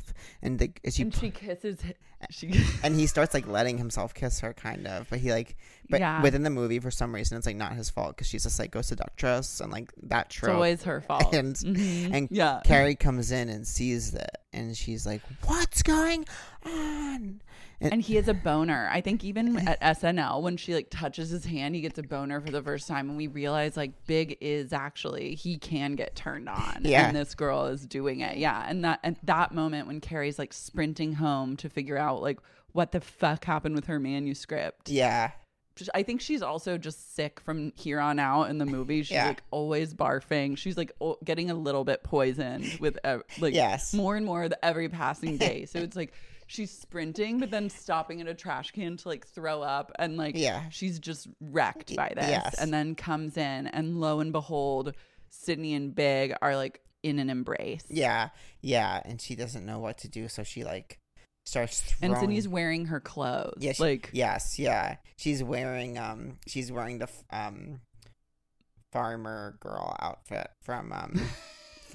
[0.46, 1.96] And the, she and she kisses hi-
[2.30, 5.56] she and he starts like letting himself kiss her kind of but he like
[5.90, 6.22] but Yeah.
[6.22, 8.82] within the movie for some reason it's like not his fault because she's a psycho
[8.82, 11.34] seductress and like that It's always her fault.
[11.34, 12.14] and Mhm.
[12.14, 12.62] and yeah.
[12.64, 16.26] carrie comes in and sees that and she's like what's going
[16.66, 17.42] on
[17.82, 18.90] and, and he has a boner.
[18.92, 22.40] I think even at SNL when she like touches his hand, he gets a boner
[22.42, 26.48] for the first time, and we realize like Big is actually he can get turned
[26.50, 26.82] on.
[26.84, 27.08] Yeah.
[27.08, 28.38] and this girl is doing it.
[28.38, 32.40] Yeah, and that at that moment when Carrie's like sprinting home to figure out like
[32.72, 34.90] what the fuck happened with her manuscript.
[34.90, 35.32] yeah
[35.94, 39.02] I think she's also just sick from here on out in the movie.
[39.04, 39.28] She's Yeah.
[39.28, 40.58] like always barfing.
[40.58, 43.94] She's like o- getting a little bit poisoned with ev- like Yes.
[43.94, 45.66] more and more with every passing day.
[45.66, 46.14] So it's like
[46.48, 50.36] she's sprinting, but then stopping at a trash can to like throw up, and like
[50.38, 50.70] Yeah.
[50.70, 52.30] she's just wrecked by this.
[52.30, 52.56] yes.
[52.60, 54.94] And then comes in, and lo and behold,
[55.30, 57.84] Sydney and Big are like in an embrace.
[57.90, 58.30] yeah
[58.62, 60.98] yeah and she doesn't know what to do so she like
[61.46, 63.58] starts throwing And Sydney's wearing her clothes.
[63.60, 64.96] Yeah, she- like yes, yeah.
[65.18, 67.82] She's wearing um she's wearing the um
[68.92, 71.20] farmer girl outfit from um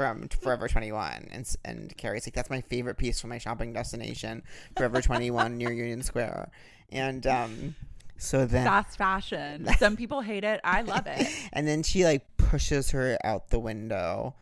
[0.00, 4.42] from Forever 21 and and Carrie's like that's my favorite piece from my shopping destination
[4.78, 6.50] Forever 21 near Union Square.
[6.90, 7.74] And um
[8.16, 9.68] so then fast fashion.
[9.78, 10.58] Some people hate it.
[10.64, 11.28] I love it.
[11.52, 14.34] and then she like pushes her out the window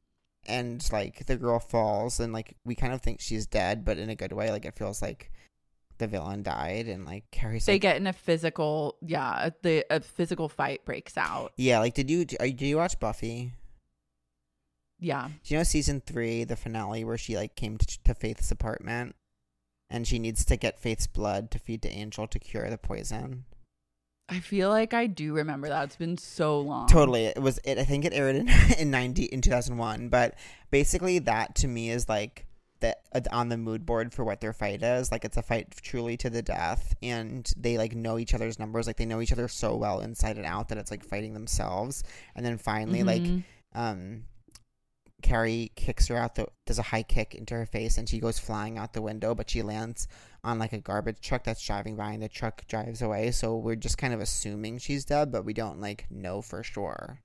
[0.46, 4.08] and like the girl falls and like we kind of think she's dead but in
[4.10, 5.30] a good way like it feels like
[5.98, 10.00] the villain died and like Carrie's they like get in a physical yeah the a
[10.00, 13.52] physical fight breaks out Yeah, like did you- did you watch Buffy?
[14.98, 18.50] Yeah Do you know season three, the finale, where she like came to, to Faith's
[18.50, 19.14] apartment,
[19.90, 23.44] and she needs to get Faith's blood to feed to Angel to cure the poison.
[24.28, 27.78] i feel like i do remember that it's been so long Totally, it was it.
[27.78, 30.34] I think it aired in in ninety in two thousand one, but
[30.70, 32.44] basically that to me is like
[32.80, 35.10] the uh, on the mood board for what their fight is.
[35.10, 38.86] Like it's a fight truly to the death, and they like know each other's numbers.
[38.86, 42.04] Like they know each other so well inside and out that it's like fighting themselves.
[42.36, 43.42] And then finally, like Mhm.
[43.74, 44.24] um
[45.22, 48.38] Carrie kicks her out the does a high kick into her face and she goes
[48.38, 50.06] flying out the window but she lands
[50.44, 53.30] on like a garbage truck that's driving by and the truck drives away.
[53.32, 57.20] So we're just kind of assuming she's dead but we don't like know for sure.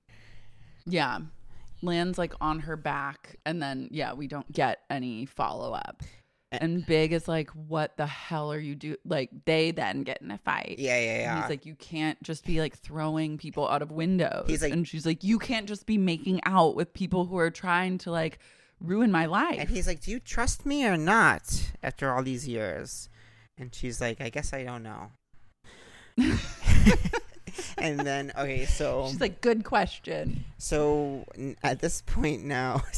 [0.86, 1.20] Yeah.
[1.82, 6.02] Lands like on her back and then yeah we don't get any follow-up.
[6.02, 6.06] A-
[6.60, 10.30] and big is like what the hell are you do like they then get in
[10.30, 13.68] a fight yeah yeah And yeah He's like, you can't just be like throwing people
[13.68, 14.44] out of windows.
[14.46, 17.50] He's like- and she's like, you can't just be making out with people who are
[17.50, 18.38] trying to like
[18.80, 19.56] ruin my life.
[19.58, 23.08] and he's like do you trust me or not after all these years
[23.56, 25.10] and she's like i guess i don't know
[27.78, 30.44] and then okay so she's like, good question.
[30.58, 31.24] so
[31.62, 32.82] at this point now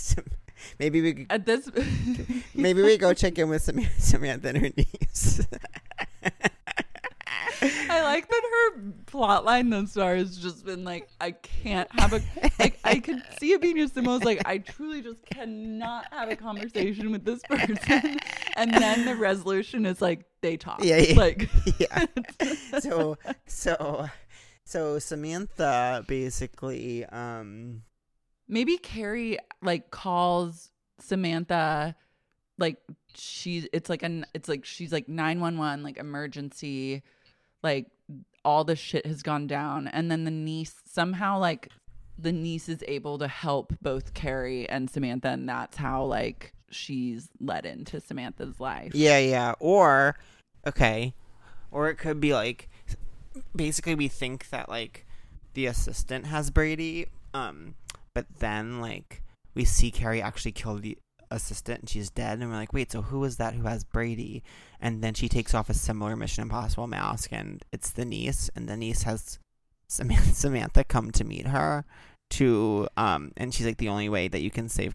[0.78, 1.68] maybe we could At this,
[2.54, 5.46] Maybe we go check in with Sam- Samantha and her niece.
[7.88, 8.42] I like that
[8.74, 12.20] her plot line thus far has just been like, I can't have a
[12.58, 12.78] like.
[12.84, 16.36] I could see it being just the most like, I truly just cannot have a
[16.36, 18.18] conversation with this person.
[18.56, 20.84] and then the resolution is like they talk.
[20.84, 21.16] Yeah, yeah.
[21.16, 21.48] Like
[21.78, 22.04] yeah.
[22.80, 24.06] So so
[24.64, 27.82] so Samantha basically um
[28.48, 31.94] maybe Carrie like calls Samantha
[32.58, 32.78] like
[33.14, 37.02] she's it's like an it's like she's like 911 like emergency
[37.62, 37.86] like
[38.44, 41.70] all the shit has gone down and then the niece somehow like
[42.18, 47.28] the niece is able to help both Carrie and Samantha and that's how like she's
[47.40, 48.94] led into Samantha's life.
[48.94, 49.54] Yeah, yeah.
[49.60, 50.16] Or
[50.66, 51.14] okay.
[51.70, 52.68] Or it could be like
[53.54, 55.06] basically we think that like
[55.54, 57.74] the assistant has Brady, um,
[58.16, 59.22] but then like
[59.54, 60.96] we see Carrie actually kill the
[61.30, 64.42] assistant and she's dead and we're like, wait, so who is that who has Brady?
[64.80, 68.70] And then she takes off a similar Mission Impossible mask and it's the niece and
[68.70, 69.38] the niece has
[69.86, 71.84] Samantha, come to meet her
[72.30, 74.94] to um and she's like the only way that you can save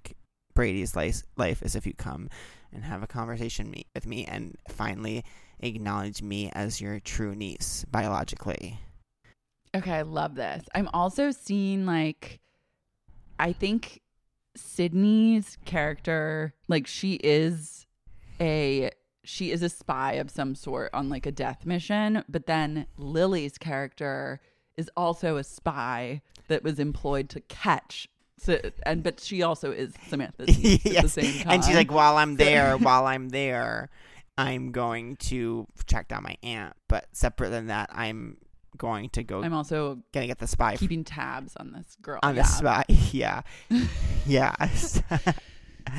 [0.56, 2.28] Brady's life life is if you come
[2.74, 5.24] and have a conversation me- with me and finally
[5.60, 8.80] acknowledge me as your true niece biologically.
[9.76, 10.64] Okay, I love this.
[10.74, 12.40] I'm also seeing like
[13.42, 14.02] I think
[14.56, 17.88] Sydney's character, like she is
[18.40, 18.92] a
[19.24, 23.58] she is a spy of some sort on like a death mission, but then Lily's
[23.58, 24.40] character
[24.78, 29.94] is also a spy that was employed to catch so, and but she also is
[30.08, 31.54] Samantha's niece at the same time.
[31.54, 33.90] And she's like, while I'm there, while I'm there,
[34.38, 36.76] I'm going to track down my aunt.
[36.88, 38.38] But separate than that, I'm
[38.82, 39.44] going to go.
[39.44, 42.20] I'm also gonna get the spy keeping tabs on this girl.
[42.24, 42.84] on the spy.
[43.12, 43.42] Yeah,
[44.26, 44.56] yeah.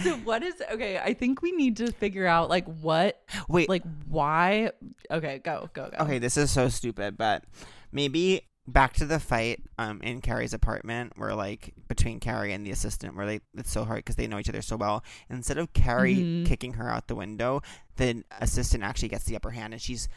[0.05, 0.99] So what is okay?
[0.99, 4.71] I think we need to figure out like what, Wait, like why.
[5.11, 6.05] Okay, go go go.
[6.05, 7.45] okay, this is so stupid, but
[7.91, 12.71] maybe back to the fight um in Carrie's apartment where like between Carrie and the
[12.71, 15.05] assistant where they it's so hard because they know each other so well.
[15.29, 16.47] Instead of Carrie Mhm.
[16.47, 17.61] kicking her out the window,
[17.97, 20.09] the assistant actually gets the upper hand and she's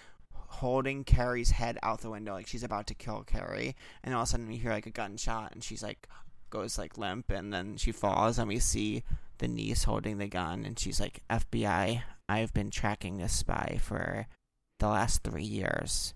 [0.56, 3.76] holding Carrie's head out the window like she's about to kill Carrie.
[4.04, 6.08] And all of a sudden we hear like a gunshot and she's like
[6.50, 9.04] goes like limp and then she falls and we see
[9.40, 14.28] the niece holding the gun and she's like FBI I've been tracking this spy for
[14.80, 16.14] the last 3 years.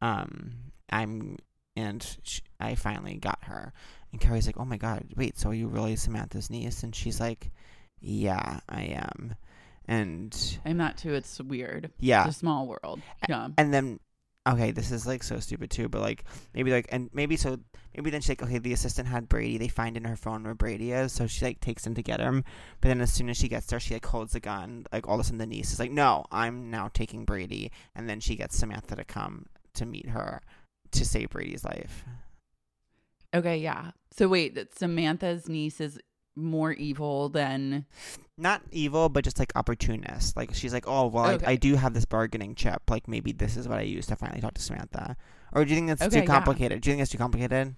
[0.00, 1.38] Um I'm
[1.76, 3.72] and sh- I finally got her.
[4.10, 6.82] And Carrie's like oh my god wait so are you really Samantha's niece?
[6.82, 7.50] And she's like
[8.00, 9.34] yeah I am
[9.88, 11.14] and I'm not too.
[11.14, 11.90] It's weird.
[11.98, 13.00] yeah It's a small world.
[13.28, 13.48] Yeah.
[13.58, 14.00] and then
[14.44, 17.56] okay this is like so stupid too but like maybe like and maybe so
[17.96, 20.52] maybe then she's like okay the assistant had brady they find in her phone where
[20.52, 22.42] brady is so she like takes him to get him
[22.80, 25.14] but then as soon as she gets there she like holds the gun like all
[25.14, 28.34] of a sudden the niece is like no i'm now taking brady and then she
[28.34, 30.42] gets samantha to come to meet her
[30.90, 32.04] to save brady's life
[33.34, 33.56] Okay.
[33.58, 33.92] Yeah.
[34.14, 35.98] So wait, that Samantha's niece is
[36.36, 37.84] more evil than.
[38.38, 41.46] not evil but just like opportunist like she's like oh well Okay.
[41.46, 44.16] I, I do have this bargaining chip like maybe this is what i use to
[44.16, 45.16] finally talk to samantha
[45.52, 46.26] or do you think that's Okay, too yeah.
[46.26, 47.74] complicated do you think that's too complicated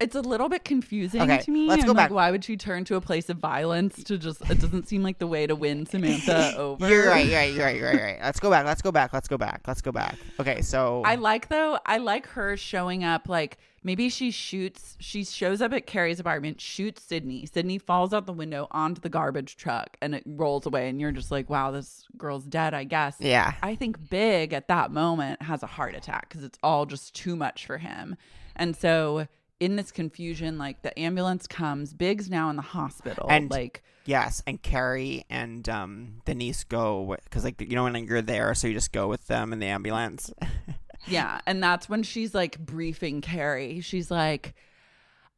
[0.00, 1.66] It's a little bit confusing Okay, to me.
[1.68, 2.10] let's I'm go like, back.
[2.10, 4.40] why would she turn to a place of violence to just?
[4.50, 6.88] It doesn't seem like the way to win Samantha over.
[6.88, 8.18] You're right, you're right, you're right, you're right, right.
[8.20, 10.16] Let's go back, let's go back, let's go back, let's go back.
[10.40, 11.78] Okay, so I like though.
[11.86, 13.28] I like her showing up.
[13.28, 14.96] Like maybe she shoots.
[14.98, 17.46] She shows up at Carrie's apartment, shoots Sydney.
[17.46, 20.88] Sydney falls out the window onto the garbage truck, and it rolls away.
[20.88, 22.74] And you're just like, wow, this girl's dead.
[22.74, 23.16] I guess.
[23.20, 23.54] yeah.
[23.62, 27.36] I think Big at that moment has a heart attack because it's all just too
[27.36, 28.16] much for him.
[28.56, 29.28] And so
[29.60, 33.26] in this confusion, like the ambulance comes, Big's now in the hospital.
[33.30, 38.20] And- like Yes, and Carrie and um Denise go because like you know when you're
[38.20, 40.30] there, so you just go with them in the ambulance.
[41.06, 41.40] Yeah.
[41.46, 43.80] And that's when she's like briefing Carrie.
[43.80, 44.54] She's like,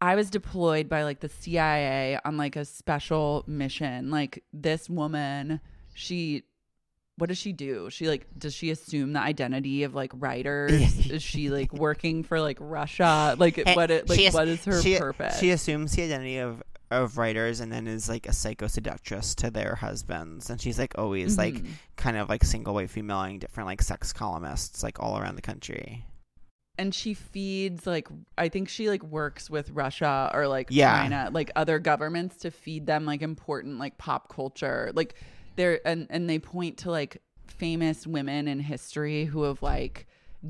[0.00, 4.10] I was deployed by like the CIA on like a special mission.
[4.10, 5.60] Like this woman,
[5.94, 6.44] she
[7.18, 7.88] what does she do?
[7.90, 10.72] She like does she assume the identity of like writers?
[11.10, 13.34] is she like working for like Russia?
[13.38, 15.38] Like what it like what is her she, purpose?
[15.38, 16.62] She assumes the identity of
[16.92, 20.96] of writers and then is like a psycho seductress to their husbands, and she's like
[20.98, 21.66] always like Mhm.
[21.96, 26.04] kind of like single white femaling different like sex columnists like all around the country.
[26.78, 28.06] and she feeds like
[28.36, 30.92] I think she like works with Russia or like Yeah.
[31.02, 34.92] China, like other governments to feed them like important like pop culture.
[34.94, 35.14] Like
[35.56, 40.06] they're and and they point to like famous women in history who have like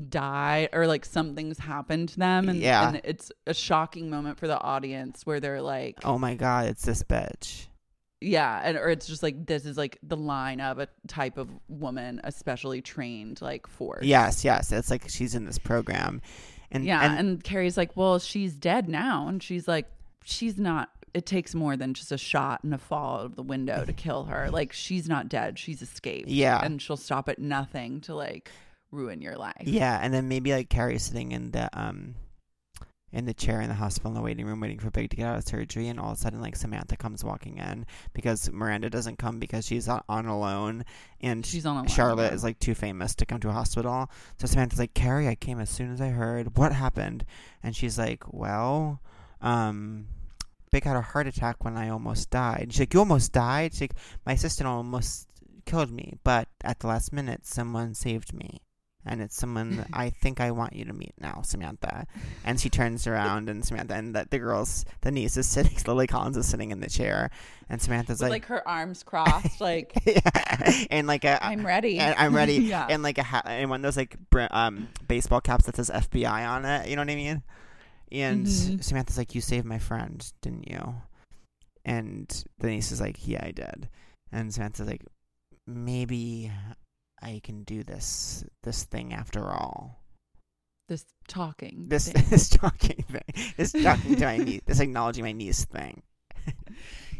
[0.09, 2.87] died or like something's happened to them and, Yeah.
[2.89, 6.83] and it's a shocking moment for the audience where they're like Oh my god, it's
[6.85, 7.67] this bitch.
[8.21, 11.49] yeah and or it's just like this is like the line of a type of
[11.69, 16.21] woman especially trained like for Yes, yes, it's like she's in this program,
[16.71, 19.87] and yeah, and and, Carrie's like, "Well, she's dead now," and she's like,
[20.25, 23.43] "She's not it takes more than just a shot and a fall out of the
[23.43, 24.49] window to kill her.
[24.49, 26.29] Like she's not dead, she's escaped.
[26.29, 26.63] Yeah.
[26.63, 28.51] and she'll stop at nothing to like
[28.91, 29.63] ruin your life.
[29.63, 32.15] Yeah, and then maybe like Carrie's sitting in the um
[33.13, 35.27] in the chair in the hospital in the waiting room waiting for Big to get
[35.27, 38.89] out of surgery and all of a sudden like Samantha comes walking in because Miranda
[38.89, 40.83] doesn't come because she's on, on alone
[41.21, 44.11] and She's on alone, Charlotte is like too famous to come to a hospital.
[44.39, 46.57] So Samantha's like, Carrie, I came as soon as I heard.
[46.57, 47.25] What happened?
[47.63, 49.01] And she's like, Well,
[49.41, 50.07] um
[50.71, 52.67] Big had a heart attack when I almost died.
[52.71, 53.73] She's like, You almost died?
[53.73, 53.95] She's like,
[54.25, 55.27] My assistant almost
[55.65, 58.61] killed me, but at the last minute someone saved me.
[59.09, 62.07] And it's someone I think I want you to meet now, Samantha.
[62.43, 66.07] And she turns around and Samantha and the, the girls the niece is sitting Lily
[66.07, 67.29] Collins is sitting in the chair
[67.69, 70.85] and Samantha's With, like, like her arms crossed, like yeah.
[70.91, 71.99] and like a I'm ready.
[71.99, 72.55] and I'm ready.
[72.55, 72.87] Yeah.
[72.89, 75.89] And like a hat, and one of those like br- um baseball caps that says
[75.89, 76.89] FBI on it.
[76.89, 77.43] You know what I mean?
[78.11, 78.83] And Mhm.
[78.83, 80.95] Samantha's like, "You saved my friend, didn't you?"
[81.85, 83.89] And the niece is like, "Yeah, I did."
[84.31, 85.03] And Samantha's like,
[85.65, 86.51] "Maybe
[87.21, 90.03] I can do this this thing after all.
[90.89, 91.85] this talking.
[91.89, 92.23] This thing.
[92.29, 93.53] this talking thing.
[93.57, 94.61] This talking to my niece.
[94.65, 96.01] This acknowledging my niece thing."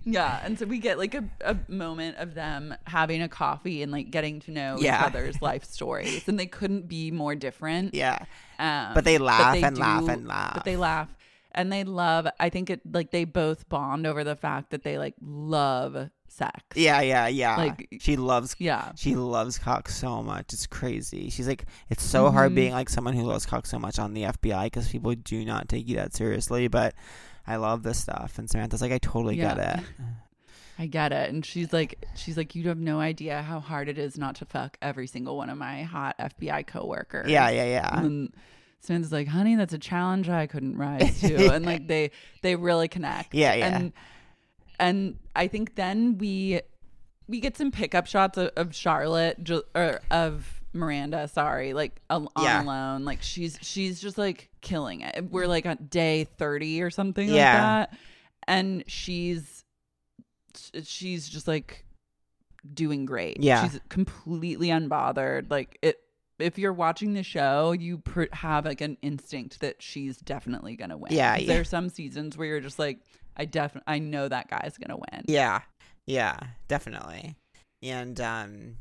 [0.06, 3.92] Yeah, and so we get like a, a moment of them having a coffee and
[3.92, 5.02] like getting to know Yeah.
[5.02, 7.94] each other's life stories, and they couldn't be more different.
[7.94, 8.20] Yeah.
[8.60, 10.54] Um, But they laugh and laugh and laugh.
[10.56, 11.10] But they laugh
[11.52, 12.28] and they love.
[12.40, 16.54] I think it like they both bond over the fact that they like love sex.
[16.76, 17.56] Yeah, yeah, yeah.
[17.58, 18.92] Like- she loves Yeah.
[18.96, 20.54] She loves cock so much.
[20.54, 21.30] It's crazy.
[21.30, 22.56] She's like, it's so hard Mhm.
[22.56, 25.68] being like someone who loves cock so much on the FBI because people do not
[25.70, 26.68] take you that seriously.
[26.68, 26.94] But
[27.48, 28.38] I love this stuff.
[28.38, 29.80] And Samantha's like, I totally get it.
[30.80, 31.30] I get it.
[31.30, 34.46] And she's like, she's like, you have no idea how hard it is not to
[34.46, 37.30] fuck every single one of my hot FBI coworkers.
[37.30, 38.00] Yeah, yeah, yeah.
[38.00, 38.34] And
[38.82, 41.48] Samantha's like, honey, that's a challenge I couldn't rise to.
[41.54, 42.12] and like they
[42.44, 43.34] they really connect.
[43.34, 43.76] Yeah, yeah.
[43.76, 43.94] And
[44.80, 46.62] and I think then we
[47.28, 52.62] we get some pickup shots of, of Charlotte or of Miranda, sorry, like on Yeah.
[52.64, 53.04] alone.
[53.04, 55.26] Like she's she's just like killing it.
[55.32, 57.34] We're like on day 30 or something Yeah.
[57.34, 57.98] like that.
[58.48, 59.57] And she's
[60.84, 61.86] she's just like
[62.74, 63.42] doing great.
[63.42, 63.68] Yeah.
[63.68, 65.50] She's completely unbothered.
[65.50, 66.00] Like it
[66.40, 70.92] if you're watching the show, you pr- have like an instinct that she's definitely going
[70.92, 71.12] to win.
[71.12, 71.48] Yeah, yeah.
[71.48, 73.00] There's some seasons where you're just like
[73.36, 75.26] I definitely I know that guy's going to win.
[75.28, 75.62] Yeah,
[76.06, 77.36] yeah, definitely.
[77.82, 78.78] And um,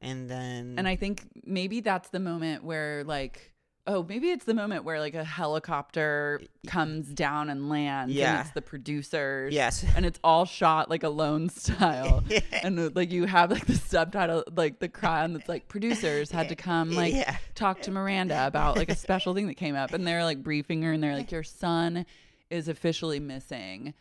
[0.00, 3.52] and then And I think maybe that's the moment where like
[3.88, 8.32] oh, maybe it's the moment where like a helicopter comes down and lands Yeah.
[8.32, 9.52] and it's the producers.
[9.52, 12.22] yes, And it's all shot like alone style.
[12.62, 16.54] and like you have like the subtitle like the chyron that's like producers had to
[16.54, 17.36] come like Yeah.
[17.54, 20.82] talk to Miranda about like a special thing that came up and they're like briefing
[20.82, 22.06] her and they're like your son
[22.50, 23.94] is officially missing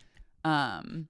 [0.46, 1.08] um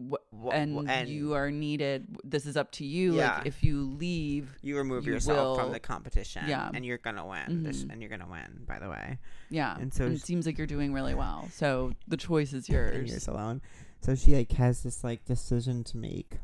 [0.00, 3.38] wh- and, and- you are needed this is up to you Yeah.
[3.38, 6.44] like if you leave you remove you yourself from the competition.
[6.48, 6.70] Yeah.
[6.74, 7.62] and you're gonna win.
[7.62, 7.92] This, Mhm.
[7.92, 8.64] and you're gonna win.
[8.66, 9.18] By the way,
[9.50, 12.52] yeah And and, so it sh- seems like you're doing really well so the choice
[12.52, 12.90] is yours.
[12.94, 13.62] and yours yours alone.
[14.02, 16.38] So she like has this like decision to make,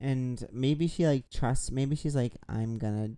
[0.00, 1.70] and maybe she like trusts.
[1.70, 3.16] Maybe she's like, I'm gonna.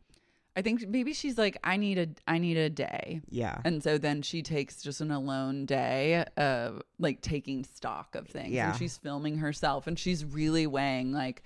[0.56, 3.98] I think maybe she's like I need a I need a day Yeah, And so
[3.98, 8.52] then she takes just an alone day of like taking stock of things.
[8.52, 8.70] Yeah.
[8.70, 11.42] And she's filming herself and she's really weighing like,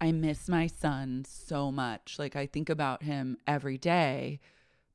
[0.00, 2.16] I miss my son so much.
[2.18, 4.40] Like I think about him every day.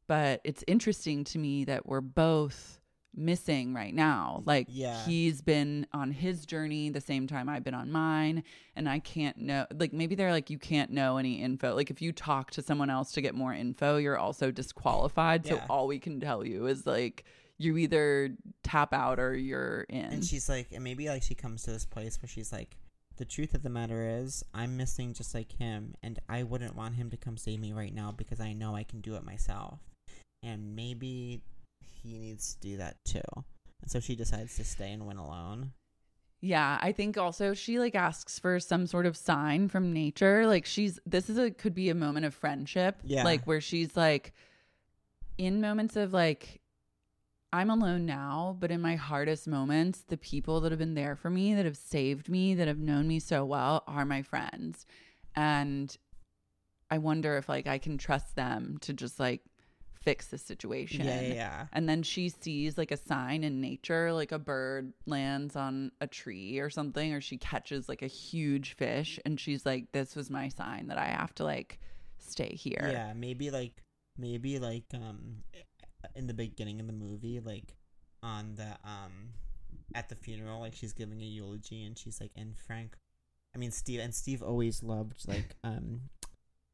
[0.08, 2.80] But it's interesting to me that we're both
[3.16, 4.44] missing right now.
[4.46, 5.04] Like Yeah.
[5.06, 8.44] he's been on his journey the same time I've been on mine.
[8.76, 11.76] And I can't know like maybe they're like you can't know any info.
[11.76, 15.48] Like if you talk to someone else to get more info, you're also disqualified.
[15.48, 17.26] So all we can tell you is like
[17.58, 20.06] you either tap out or you're in.
[20.06, 22.78] and she's like, and maybe like she comes to this place where she's like,
[23.16, 26.94] the truth of the matter is, I'm missing just like him, and I wouldn't want
[26.98, 29.80] him to come save me right now because I know I can do it myself,
[30.44, 31.42] and maybe
[32.02, 33.22] he needs to do that too.
[33.82, 35.72] And so she decides to stay and win alone.
[36.40, 40.46] Yeah, I think also she like asks for some sort of sign from nature.
[40.46, 42.98] Like she's this is a could be a moment of friendship.
[43.04, 43.24] Yeah.
[43.24, 44.34] Like where she's like
[45.38, 46.62] in moments of like
[47.52, 51.30] I'm alone now, but in my hardest moments, the people that have been there for
[51.30, 54.86] me, that have saved me, that have known me so well are my friends.
[55.36, 55.96] And
[56.92, 59.42] I wonder if like I can trust them to just like
[60.02, 61.06] fix the situation.
[61.06, 61.66] Yeah, yeah, yeah.
[61.74, 66.08] And then she sees like a sign in nature, like a bird lands on a
[66.08, 69.20] tree or something, or she catches like a huge fish.
[69.26, 71.80] And she's like, this was my sign that I have to like
[72.20, 72.90] stay here.
[72.92, 73.84] Yeah, maybe like
[74.18, 75.44] maybe like um
[76.16, 77.76] in the beginning of the movie, like
[78.24, 79.34] on the um
[79.96, 82.98] at the funeral, like she's giving a eulogy, and she's like, and Frank,
[83.56, 86.02] I mean Steve, and Steve always loved like um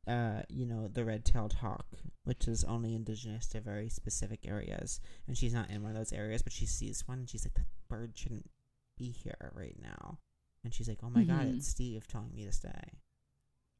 [0.08, 1.86] uh you know the red-tailed hawk,
[2.24, 6.14] which is only indigenous to very specific areas, and she's not in one of those
[6.14, 8.50] areas, but she sees one, and she's like, the bird shouldn't
[8.98, 10.18] be here right now,
[10.64, 11.58] and she's like, oh my god, Mhm.
[11.58, 13.00] it's Steve telling me to stay.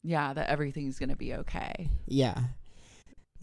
[0.04, 1.90] Yeah, that everything's gonna be okay.
[2.08, 2.44] Yeah.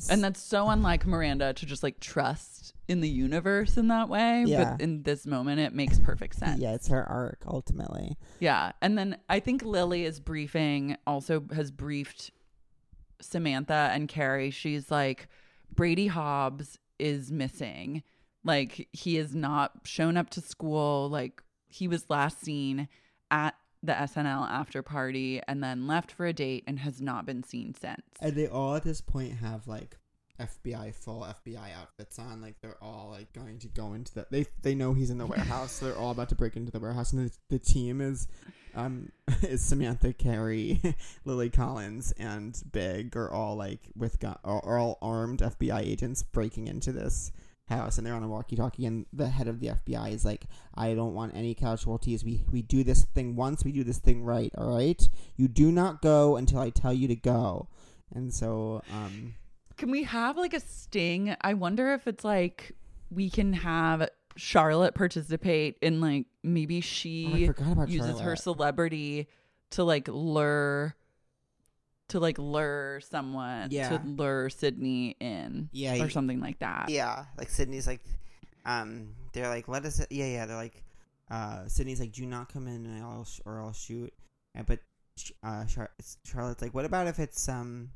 [0.09, 4.45] And that's so unlike Miranda to just like trust in the universe in that way.
[4.47, 4.73] Yeah.
[4.73, 6.59] But in this moment, it makes perfect sense.
[6.61, 8.17] yeah, it's her arc ultimately.
[8.39, 8.73] Yeah.
[8.81, 12.31] And then I think Lily is briefing, also has briefed
[13.21, 14.51] Samantha and Carrie.
[14.51, 15.29] She's like,
[15.75, 18.03] Brady Hobbs is missing.
[18.45, 21.09] Like, he has not shown up to school.
[21.11, 22.89] Like, he was last seen
[23.31, 27.43] at the SNL after party and then left for a date and has not been
[27.43, 28.03] seen since.
[28.21, 29.97] And they all at this point have like
[30.41, 32.41] FBI full FBI outfits on.
[32.41, 34.27] Like they're all like going to go into the.
[34.31, 35.73] They they know he's in the warehouse.
[35.73, 38.27] so they're all about to break into the warehouse, and the, the team is,
[38.75, 40.81] um, is Samantha Carrie,
[41.25, 46.93] Lily Collins, and Big are all like with are all armed FBI agents breaking into
[46.93, 47.33] this
[47.69, 48.85] house, and they're on a walkie-talkie.
[48.85, 52.25] And the head of the FBI is like, "I don't want any casualties.
[52.25, 53.65] We we do this thing once.
[53.65, 54.53] We do this thing right.
[54.57, 55.09] All right.
[55.37, 57.69] You do not go until I tell you to go."
[58.13, 59.35] And so, um,
[59.77, 61.35] Can we have like a sting?
[61.41, 62.73] I wonder if it's like
[63.11, 69.29] we can have Charlotte participate in like maybe Oh, she about uses her celebrity
[69.71, 70.95] to like lure
[72.09, 73.91] to like lure someone Yeah.
[73.99, 76.89] to lure Sydney in Yeah, or something like that.
[76.89, 78.01] Yeah, like Sydney's like,
[78.65, 80.05] um, they're like, let us.
[80.11, 80.83] Yeah, yeah, they're like,
[81.31, 84.13] uh, Sydney's like, do not come in, and I'll sh- or I'll shoot.
[84.57, 84.81] And, but,
[85.45, 85.93] uh, Char-
[86.25, 87.91] Charlotte's like, what about if it's um,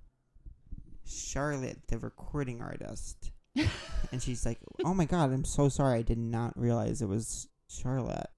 [1.05, 3.31] Charlotte, the recording artist?
[3.57, 7.49] And she's like, oh my god, I'm so sorry, I did not realize it was
[7.69, 8.29] Charlotte.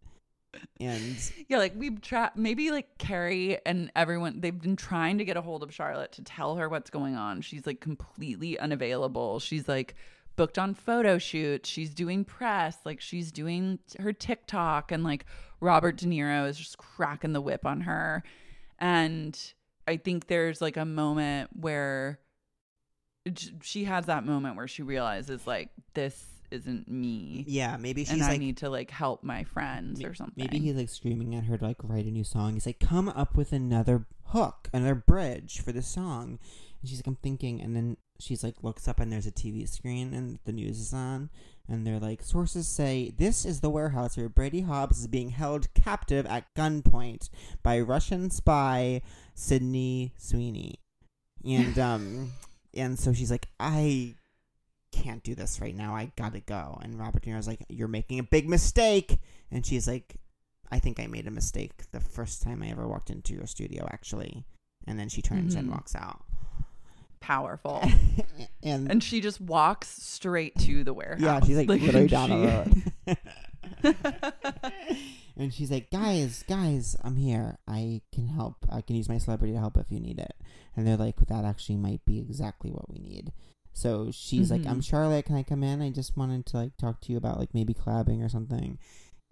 [0.81, 1.17] And
[1.49, 5.43] Yeah, like we've tried maybe like Carrie and everyone they've been trying to get a
[5.43, 7.41] hold of Charlotte to tell her what's going on.
[7.43, 9.39] She's like completely unavailable.
[9.39, 9.95] She's like
[10.37, 11.69] booked on photo shoots.
[11.69, 12.77] She's doing press.
[12.85, 15.27] Like she's doing her TikTok and like
[15.61, 18.23] Robert De Niro is just cracking the whip on her.
[18.79, 19.39] And
[19.89, 22.19] I think there's like a moment where
[23.62, 27.44] she has that moment where she realizes like this isn't me.
[27.48, 30.44] yeah, maybe she's and I like, need to like help my friends or something.
[30.44, 32.55] Maybe he's like screaming at her to like write a new song.
[32.55, 36.39] He's like, "Come up with another hook, another bridge for the song."
[36.81, 39.69] And she's like, "I'm thinking," and then she's like, looks up and there's a TV
[39.69, 41.31] screen and the news is on,
[41.69, 45.73] and they're like, sources say this is the warehouse where Brady Hobbs is being held
[45.74, 47.28] captive at gunpoint
[47.62, 49.03] by Russian spy
[49.35, 50.81] Sydney Sweeney,
[51.44, 52.32] and um,
[52.77, 54.15] and so she's like, I
[54.93, 55.94] can't do this right now.
[55.94, 56.78] I gotta go.
[56.82, 59.19] And Robert De Niro's like, You're making a big mistake.
[59.51, 60.16] And she's like,
[60.70, 63.86] I think I made a mistake the first time I ever walked into your studio,
[63.93, 64.44] actually.
[64.86, 65.73] And then she turns and Mhm.
[65.73, 66.23] walks out.
[67.20, 67.82] powerful.
[68.62, 71.20] and, And she just walks straight to the warehouse.
[71.20, 72.36] yeah, she's like, literally down she-
[73.07, 73.16] the
[73.85, 74.73] road.
[75.37, 77.59] and she's like, Guys, guys, I'm here.
[77.69, 78.57] I can help.
[78.71, 80.35] I can use my celebrity to help if you need it.
[80.77, 83.33] And they're like, That actually might be exactly what we need.
[83.73, 84.85] So she's like, I'm Mhm.
[84.85, 85.27] Charlotte.
[85.27, 85.83] Can I come in?
[85.83, 88.79] I just wanted to like talk to you about like maybe collabing or something.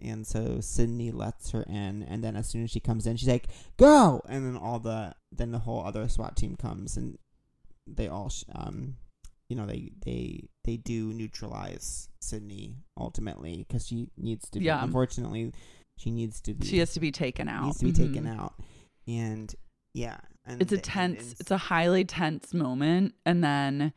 [0.01, 3.29] And so Sydney lets her in, and then as soon as she comes in, she's
[3.29, 7.17] like, "Go!" And then all the then the whole other SWAT team comes, and
[7.87, 8.97] they all sh- um,
[9.47, 14.59] you know, they they they do neutralize Sydney ultimately because she needs to.
[14.59, 14.83] Be, Yeah.
[14.83, 15.53] Unfortunately,
[15.97, 16.65] she needs to be.
[16.67, 17.65] She has to be taken out.
[17.65, 17.95] needs to be Mhm.
[18.07, 18.53] taken out,
[19.07, 19.53] and
[19.93, 21.17] yeah, and It's a tense.
[21.19, 23.93] it's- It's a highly tense moment, and then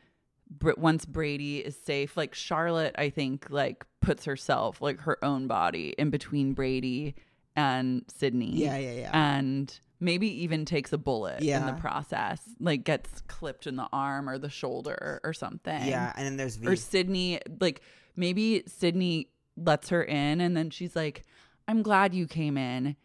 [0.76, 5.94] once Brady is safe, like Charlotte, I think like puts herself like her own body
[5.98, 7.14] in between Brady
[7.56, 8.56] and Sydney.
[8.56, 9.10] yeah, yeah, yeah.
[9.36, 14.28] and maybe even takes a bullet in the process, like gets clipped in the arm
[14.28, 15.86] or the shoulder or something.
[15.88, 16.68] yeah, and then there's V.
[16.68, 17.82] or Sydney, like
[18.14, 21.24] maybe Sydney lets her in, and then she's like,
[21.68, 22.96] "I'm glad you came in."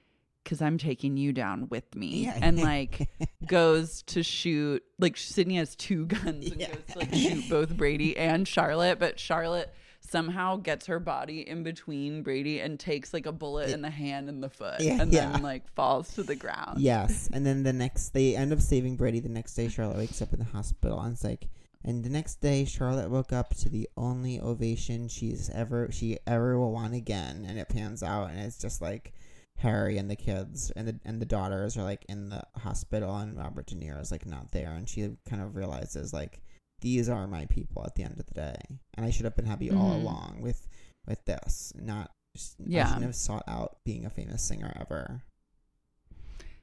[0.45, 2.37] Cause I'm taking you down with me, Yeah.
[2.41, 3.07] and like
[3.47, 4.83] goes to shoot.
[4.99, 6.67] Like Sydney has two guns and Yeah.
[6.67, 11.63] goes to like shoot both Brady and Charlotte, but Charlotte somehow gets her body in
[11.63, 15.13] between Brady and takes like a bullet in the hand and the foot, Yeah, and
[15.13, 15.31] yeah.
[15.31, 16.81] then like falls to the ground.
[16.81, 19.21] Yes, and then the next they end up saving Brady.
[19.21, 21.47] The next day, Charlotte wakes up in the hospital, and it's like,
[21.83, 26.57] and the next day, Charlotte woke up to the only ovation she's ever she ever
[26.59, 29.13] will want again, and it pans out, and it's just like
[29.57, 33.37] Harry and the kids and the and the daughters are like in the hospital, and
[33.37, 36.41] Robert De Niro is like not there, and she kind of realizes like
[36.81, 38.55] these are my people at the end of the day,
[38.95, 40.01] and I should have been happy all Mhm.
[40.01, 40.67] along with
[41.07, 41.71] with this.
[41.75, 42.11] Not
[42.57, 42.83] yeah.
[42.83, 45.23] I shouldn't have sought out being a famous singer ever.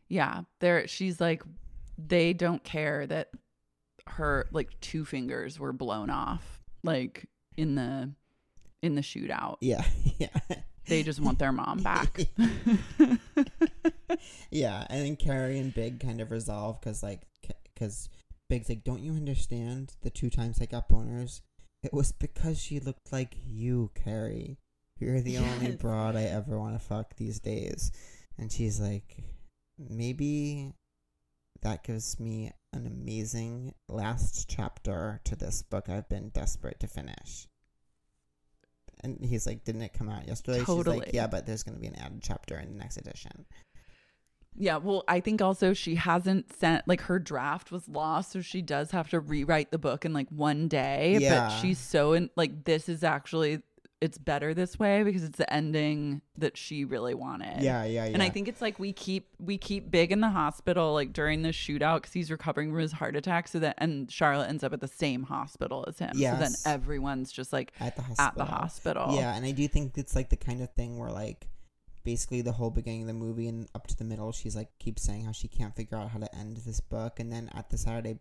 [0.09, 1.43] Yeah, there she's like
[1.97, 3.31] they don't care that
[4.07, 8.11] her like two fingers were blown off like in the
[8.83, 9.57] in the shootout.
[9.61, 9.85] Yeah,
[10.19, 10.29] yeah.
[10.87, 12.27] They just want their mom back.
[14.51, 17.23] yeah, and then Carrie and Big kind of resolve because like
[17.75, 18.09] because
[18.49, 19.95] Big's like, don't you understand?
[20.03, 21.43] The two times I got boners,
[21.83, 24.59] it was because she looked like you, Carrie.
[24.99, 27.91] You're the only broad I ever want to fuck these days.
[28.37, 29.25] And she's like,
[29.79, 30.75] maybe
[31.63, 37.47] that gives me an amazing last chapter to this book I've been desperate to finish.
[39.03, 40.59] And he's like, didn't it come out yesterday?
[40.59, 43.47] She's like, yeah, but there's going to be an added chapter in the next edition.
[44.57, 48.63] Yeah, well, I think also she hasn't sent like her draft was lost, so she
[48.63, 51.17] does have to rewrite the book in like one day.
[51.21, 51.49] Yeah.
[51.49, 53.63] But she's so in like this is actually
[54.01, 57.63] it's better this way because it's the ending that she really wanted.
[57.63, 58.13] Yeah, yeah, yeah.
[58.13, 61.43] And I think it's like we keep we keep Big in the hospital like during
[61.43, 63.49] the shootout because he's recovering from his heart attack.
[63.49, 66.13] So that and Charlotte ends up at the same hospital as him.
[66.15, 66.35] Yeah.
[66.35, 68.33] So then everyone's just like at the at hospital.
[68.37, 69.15] the hospital.
[69.15, 71.49] Yeah, and I do think it's like the kind of thing where like
[72.03, 75.03] basically the whole beginning of the movie and up to the middle, she's like keeps
[75.03, 77.77] saying how she can't figure out how to end this book, and then at the
[77.77, 78.19] Saturday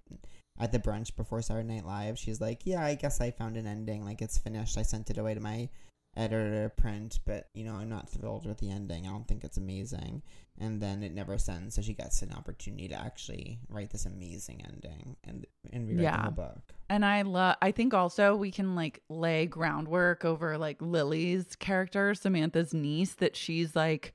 [0.60, 3.68] at the brunch before Saturday Night Live, she's like, "Yeah, I guess I found an
[3.68, 4.04] ending.
[4.04, 4.78] Like it's finished.
[4.78, 5.70] I sent it away to my
[6.18, 9.06] editor to print, but you know, I'm not thrilled with the ending.
[9.08, 10.22] I don't think it's amazing."
[10.62, 14.62] And then it never sends, so she gets an opportunity to actually write this amazing
[14.68, 16.22] ending and and rewrite the Yeah.
[16.24, 16.74] whole book.
[16.90, 22.14] And I love I think also we can like lay groundwork over like Lily's character,
[22.14, 24.14] Samantha's niece, that she's like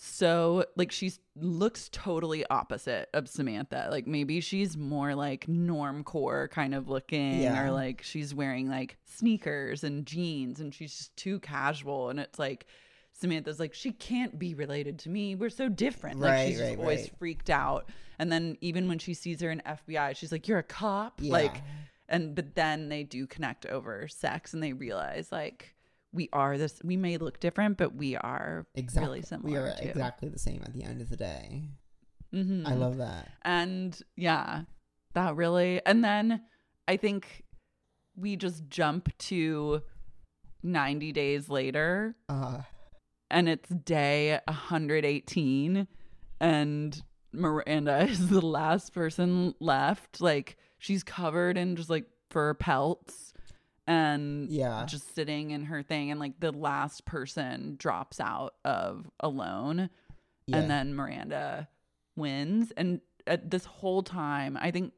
[0.00, 3.88] so like she's looks totally opposite of Samantha.
[3.90, 7.64] Like maybe she's more like normcore kind of looking Yeah.
[7.64, 12.38] or like she's wearing like sneakers and jeans and she's just too casual and it's
[12.38, 12.66] like
[13.12, 15.34] Samantha's like she can't be related to me.
[15.34, 16.20] We're so different.
[16.20, 17.18] Like Right, she's just right, always right.
[17.18, 17.88] freaked out.
[18.20, 21.20] And then even when she sees her in FBI, she's like you're a cop.
[21.20, 21.32] Yeah.
[21.32, 21.62] Like
[22.08, 25.74] and but then they do connect over sex and they realize like
[26.12, 29.76] we are this we may look different but we are Exactly, really similar we are
[29.76, 29.88] too.
[29.88, 31.68] exactly the same at the end of the day.
[32.34, 32.66] Mhm.
[32.66, 33.28] I love that.
[33.42, 34.62] and yeah
[35.14, 36.42] that really and then
[36.86, 37.44] i think
[38.16, 39.82] we just jump to
[40.62, 42.62] 90 days later Uh,
[43.30, 45.86] and it's day 118
[46.40, 47.02] and
[47.32, 53.27] Miranda is the last person left like she's covered in just like fur pelts
[53.88, 54.84] and Yeah.
[54.86, 59.90] just sitting in her thing and like the last person drops out of alone
[60.46, 60.58] Yeah.
[60.58, 61.68] and then Miranda
[62.16, 64.92] wins and at this whole time I think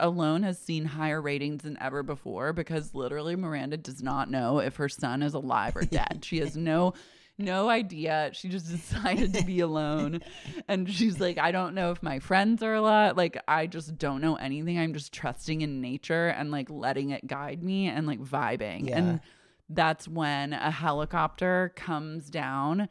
[0.00, 4.76] Alone has seen higher ratings than ever before because literally Miranda does not know if
[4.76, 6.20] her son is alive or dead.
[6.24, 6.94] she has no
[7.38, 8.30] no idea.
[8.32, 10.20] She just decided to be alone.
[10.66, 13.16] And she's like, I don't know if my friends are a lot.
[13.16, 14.78] Like, I just don't know anything.
[14.78, 18.88] I'm just trusting in nature and like letting it guide me and like vibing.
[18.88, 18.98] Yeah.
[18.98, 19.20] And
[19.68, 22.88] that's when a helicopter comes down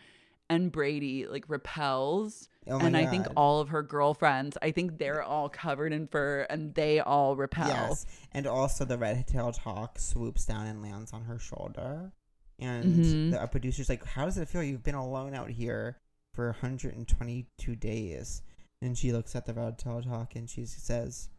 [0.49, 2.49] and Brady like repels.
[2.69, 6.45] Oh and I think all of her girlfriends, I think they're all covered in fur
[6.49, 7.67] and they all repel.
[7.67, 12.11] Yes, and also the red-tailed hawk swoops down and lands on her shoulder,
[12.59, 13.31] and Mhm.
[13.31, 14.63] the producer's like, "How does it feel?
[14.63, 15.97] You've been alone out here
[16.33, 18.41] for 122 days."
[18.81, 21.29] And she looks at the red-tailed hawk and she says,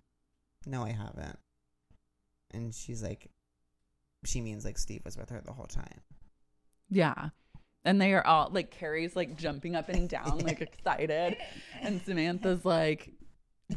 [0.67, 1.39] "No, I haven't."
[2.51, 3.31] And she's like,
[4.25, 6.01] she means like Steve was with her the whole time.
[6.91, 7.31] Yeah.
[7.85, 11.37] And they are all like Carrie's like jumping up and down, like excited.
[11.81, 13.13] And Samantha's like,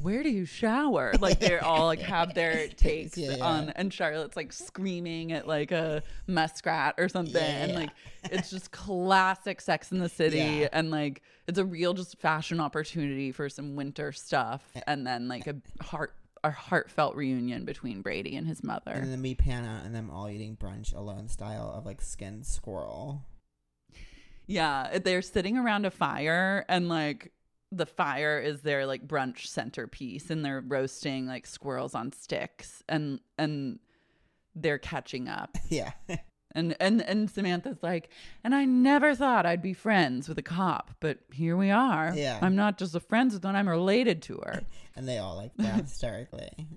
[0.02, 1.14] Where do you shower?
[1.20, 3.44] Like they're all like have their takes Yeah, yeah.
[3.46, 7.42] on and Charlotte's like screaming at like a muskrat or something.
[7.44, 7.78] And Yeah.
[7.80, 7.90] like
[8.24, 10.66] it's just classic sex in the city.
[10.72, 14.64] And like it's a real just fashion opportunity for some winter stuff.
[14.88, 16.14] And then like a heart
[16.44, 18.92] a heartfelt reunion between Brady and his mother.
[18.94, 23.24] And then pan out and them all eating brunch alone style of like skinned squirrel.
[24.48, 27.32] Yeah, they're sitting around a fire and like
[27.72, 33.20] the fire is their like brunch centerpiece and they're roasting like squirrels on sticks and
[33.38, 33.80] and
[34.56, 35.58] they're catching up.
[35.70, 35.92] Yeah.
[36.54, 38.10] And and and Samantha's like,
[38.44, 42.12] "And I never thought I'd be friends with a cop, but here we are.
[42.14, 42.40] Yeah.
[42.42, 44.64] I'm not just a friends with one, I'm related to her."
[44.98, 46.68] and they all like laugh hysterically.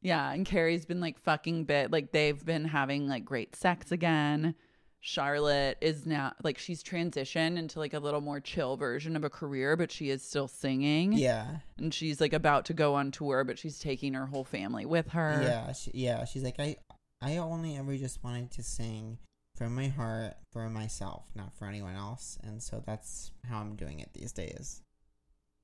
[0.00, 4.54] Yeah, and Carrie's been like fucking bit like they've been having like great sex again.
[5.02, 9.30] Charlotte is now like she's transitioned into like a little more chill version of a
[9.30, 11.14] career, but she is still singing.
[11.14, 11.56] Yeah.
[11.78, 15.08] And she's like about to go on tour, but she's taking her whole family with
[15.08, 15.40] her.
[15.42, 16.24] Yeah, she, yeah.
[16.26, 16.76] She's like, I,
[17.22, 19.18] I only ever just wanted to sing
[19.56, 22.38] from my heart for myself, not for anyone else.
[22.42, 24.82] And so that's how I'm doing it these days.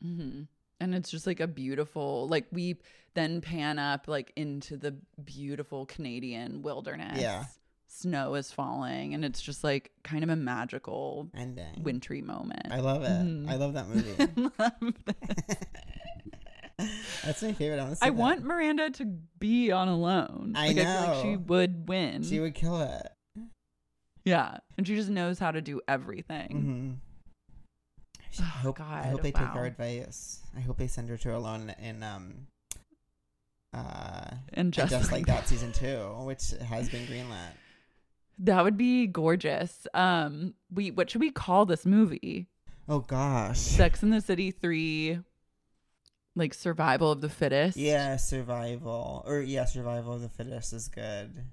[0.02, 0.42] hmm
[0.80, 2.76] And it's just like a beautiful, like we
[3.12, 7.20] then pan up like into the beautiful Canadian wilderness.
[7.20, 7.44] Yeah.
[7.88, 11.82] Snow is falling, and it's just like kind of a magical Ending.
[11.82, 12.66] wintry moment.
[12.70, 13.08] I love it.
[13.08, 13.48] Mhm.
[13.48, 14.16] I love that movie.
[14.58, 14.72] Love
[17.24, 17.78] that's my favorite.
[17.80, 18.14] I want I that.
[18.14, 19.04] want Miranda to
[19.38, 20.52] be on alone.
[20.56, 22.22] I like, I feel like she would win.
[22.22, 23.12] She would kill it.
[24.24, 24.58] yeah.
[24.76, 26.50] And she just knows how to do everything.
[26.50, 26.92] hmm
[28.38, 29.60] I Oh, hope, I hope they take wow.
[29.60, 30.40] our advice.
[30.54, 32.46] I hope they send her to alone in um
[33.72, 37.52] uh And just, just, like like that season two, which has been greenlit.
[38.38, 39.86] That would be gorgeous.
[39.94, 42.48] Um, we what should we call this movie?
[42.88, 43.58] Oh gosh.
[43.58, 45.18] Sex in the City three,
[46.34, 47.76] like survival of the fittest.
[47.76, 49.24] Yeah, survival.
[49.26, 51.46] Or yeah, survival of the fittest is good.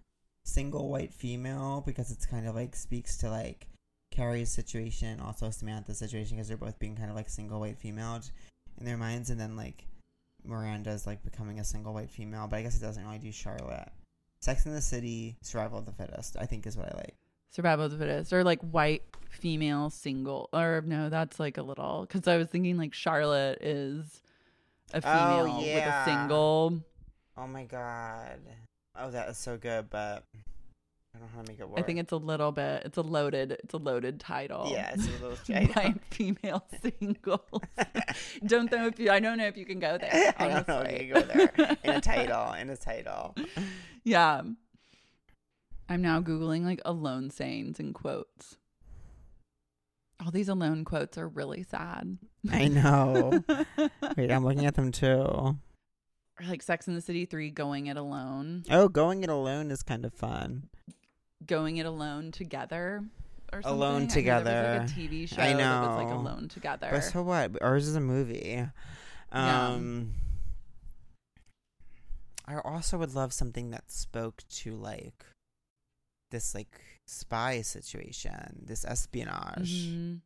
[0.45, 3.67] Single white female because it's kind of like speaks to like
[4.11, 8.19] Carrie's situation, also Samantha's situation because they're both being kind of like single white female
[8.77, 9.85] in their minds, and then like
[10.43, 13.89] Miranda's like becoming a single white female, but I guess it doesn't really do Charlotte.
[14.43, 17.15] Sex in the City, survival of the fittest, I think is what I like.
[17.49, 22.05] survival of the fittest, or like white female single, or no, that's like a little
[22.07, 24.21] because I was thinking like Charlotte is
[24.93, 26.81] a Oh, female with a single.
[27.37, 28.39] Oh my god.
[28.97, 30.23] Oh, that is so good, but
[31.15, 31.79] I don't know how to make it work.
[31.79, 32.83] I think it's a little bit.
[32.85, 33.51] It's a loaded.
[33.63, 34.69] It's a loaded title.
[34.71, 35.37] yeah, it's a little
[35.75, 37.61] white female singles.
[38.47, 39.11] don't know if you.
[39.11, 40.33] I don't know if you can go there.
[40.39, 41.05] I don't know if honestly.
[41.05, 42.53] you can go there in a title.
[42.53, 43.35] In a title.
[44.03, 44.41] Yeah.
[45.89, 48.57] I'm now Googling like alone sayings and quotes.
[50.23, 52.17] All these alone quotes are really sad.
[52.49, 53.43] I know.
[54.17, 55.07] Wait, I'm looking at them too.
[55.09, 55.57] Or
[56.47, 60.05] like Sex in the City 3 going it alone, Oh, going it alone is kind
[60.05, 60.69] of fun.
[61.47, 63.03] Going it alone together.
[63.51, 63.71] Or something.
[63.77, 64.79] Alone I mean, Together.
[64.81, 66.87] Was like a TV show I that was like alone together.
[66.91, 67.51] But so what?
[67.61, 68.55] Ours is a movie.
[68.55, 68.69] Yeah.
[69.31, 70.15] Um
[72.47, 75.25] I also would love something that spoke to like
[76.31, 79.87] this like spy situation, this espionage.
[79.87, 80.21] Mhm.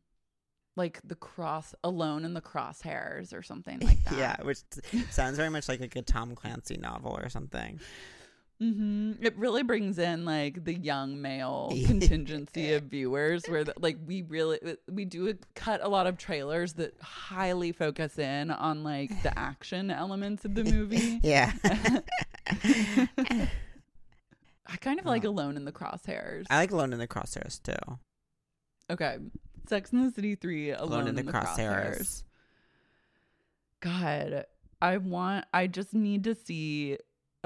[0.76, 4.16] Like the cross, alone in the crosshairs or something like that.
[4.18, 4.60] yeah, which
[5.10, 7.78] sounds very much like, like a Tom Clancy novel or something.
[8.58, 13.98] Hmm It really brings in like the young male contingency of viewers, where the, like
[14.06, 14.58] we really
[14.90, 19.90] we do cut a lot of trailers that highly focus in on like the action
[19.90, 21.20] elements of the movie.
[21.22, 21.52] Yeah.
[24.70, 26.46] I kind of like Alone in the Crosshairs.
[26.50, 27.98] I like Alone in the Crosshairs too.
[28.90, 29.16] okay,
[29.68, 31.98] Sex in the City three, Alone, Alone in the, Crosshairs.
[31.98, 32.22] Crosshairs.
[33.80, 34.44] God,
[34.82, 35.46] I want.
[35.54, 36.98] I just need to see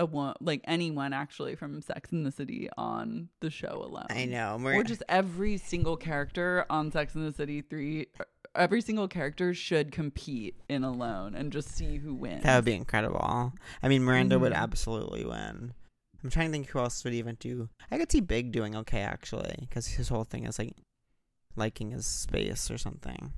[0.03, 4.07] a one like anyone actually from Sex in the City on the show alone.
[4.11, 4.55] I know.
[4.57, 8.09] or Mar- just every single character on Sex in the City three.
[8.55, 12.43] Every single character should compete in Alone and just see who wins.
[12.43, 13.55] That would be incredible.
[13.83, 14.57] I mean, Miranda would Mhm.
[14.57, 15.73] absolutely win.
[16.23, 17.71] I'm trying to think who else would even do.
[17.91, 20.77] I could see Big doing okay actually, because his whole thing is like
[21.57, 23.33] liking his space or something.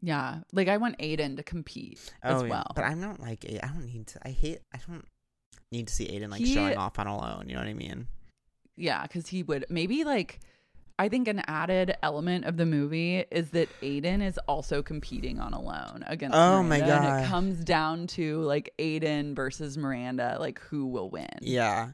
[0.00, 0.40] yeah.
[0.52, 2.50] Like I want Aidan to compete as Oh, yeah.
[2.50, 2.72] well.
[2.74, 3.44] But I'm not like.
[3.48, 4.18] I don't need to.
[4.26, 4.58] I hate.
[4.74, 5.06] I don't
[5.72, 7.48] need to see Aidan like He- showing off on alone.
[7.48, 8.06] You know what I mean?
[8.76, 10.38] yeah, because he would maybe like.
[10.98, 15.52] I think an added element of the movie is that Aidan is also competing on
[15.52, 16.88] Alone against Oh my god!
[16.90, 21.26] and it comes down to like Aidan versus Miranda, like who will win.
[21.40, 21.92] Yeah.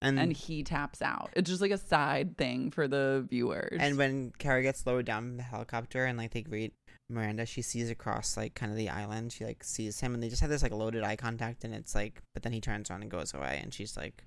[0.00, 1.30] And and he taps out.
[1.34, 3.76] It's just like a side thing for the viewers.
[3.80, 6.72] and when Carrie gets lowered down from the helicopter and like they greet
[7.08, 9.32] Miranda, she sees across like kind of the island.
[9.32, 11.94] She like sees him and they just have this like loaded eye contact and it's
[11.94, 14.24] like, but then he turns around and goes away and she's like,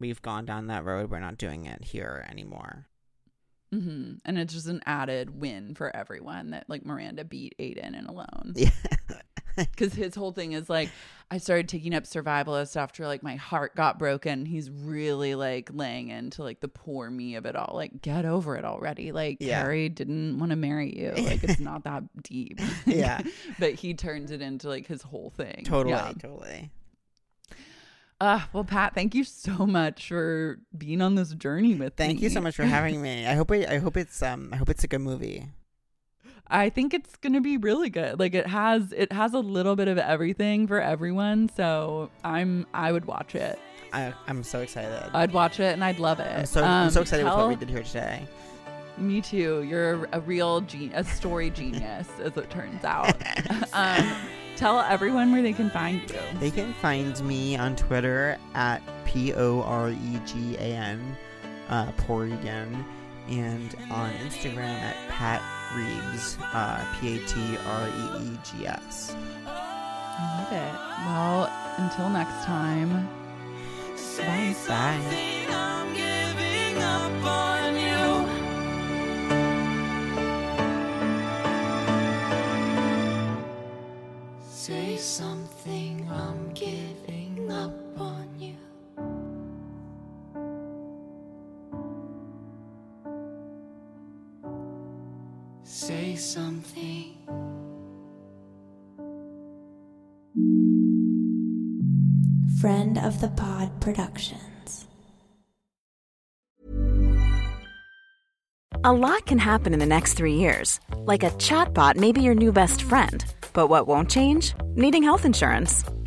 [0.00, 1.10] "We've gone down that road.
[1.10, 2.86] We're not doing it here anymore."
[3.72, 8.06] hmm and it's just an added win for everyone that like Miranda beat Aidan and
[8.08, 8.54] Alone.
[8.56, 8.70] Yeah.
[9.56, 10.88] Because his whole thing is like,
[11.30, 14.44] I started taking up survivalist after like my heart got broken.
[14.46, 17.72] He's really like laying into like the poor me of it all.
[17.74, 19.12] Like, get over it already.
[19.12, 19.62] Like, Yeah.
[19.62, 21.12] Carrie didn't want to marry you.
[21.24, 22.60] Like, it's not that deep.
[22.86, 23.20] Yeah.
[23.58, 25.62] but he turns it into like his whole thing.
[25.64, 26.12] totally, Yeah.
[26.18, 26.70] totally.
[28.20, 32.06] Uh, well, Pat, thank you so much for being on this journey with me.
[32.06, 33.26] Thank you so much for having me.
[33.26, 35.48] I hope it, I hope it's um I hope it's a good movie.
[36.48, 38.18] I think it's gonna be really good.
[38.18, 41.48] Like it has it has a little bit of everything for everyone.
[41.56, 43.58] So I'm I would watch it.
[43.92, 45.10] I I'm so excited.
[45.14, 46.30] I'd watch it and I'd love it.
[46.30, 48.26] I'm so I'm so Um, excited with what we did here today.
[48.98, 49.62] Me too.
[49.62, 53.14] You're a real gen- a story genius, as it turns out.
[53.72, 54.12] um,
[54.56, 56.18] tell everyone where they can find you.
[56.38, 61.16] They can find me on Twitter at P O R E G A N,
[61.70, 62.84] uh, Poregan.
[63.28, 65.40] and on Instagram at Pat
[65.74, 69.16] Reeves, uh, P A T R E E G S.
[69.46, 70.74] I love it.
[71.06, 73.08] Well, until next time.
[74.18, 74.54] Bye.
[74.68, 75.32] Bye.
[84.48, 88.31] Say something, I'm giving up on
[95.82, 97.16] Say something.
[102.60, 104.86] Friend of the Pod Productions.
[108.84, 110.78] A lot can happen in the next three years.
[110.98, 113.24] Like a chatbot may be your new best friend.
[113.52, 114.54] But what won't change?
[114.76, 115.82] Needing health insurance.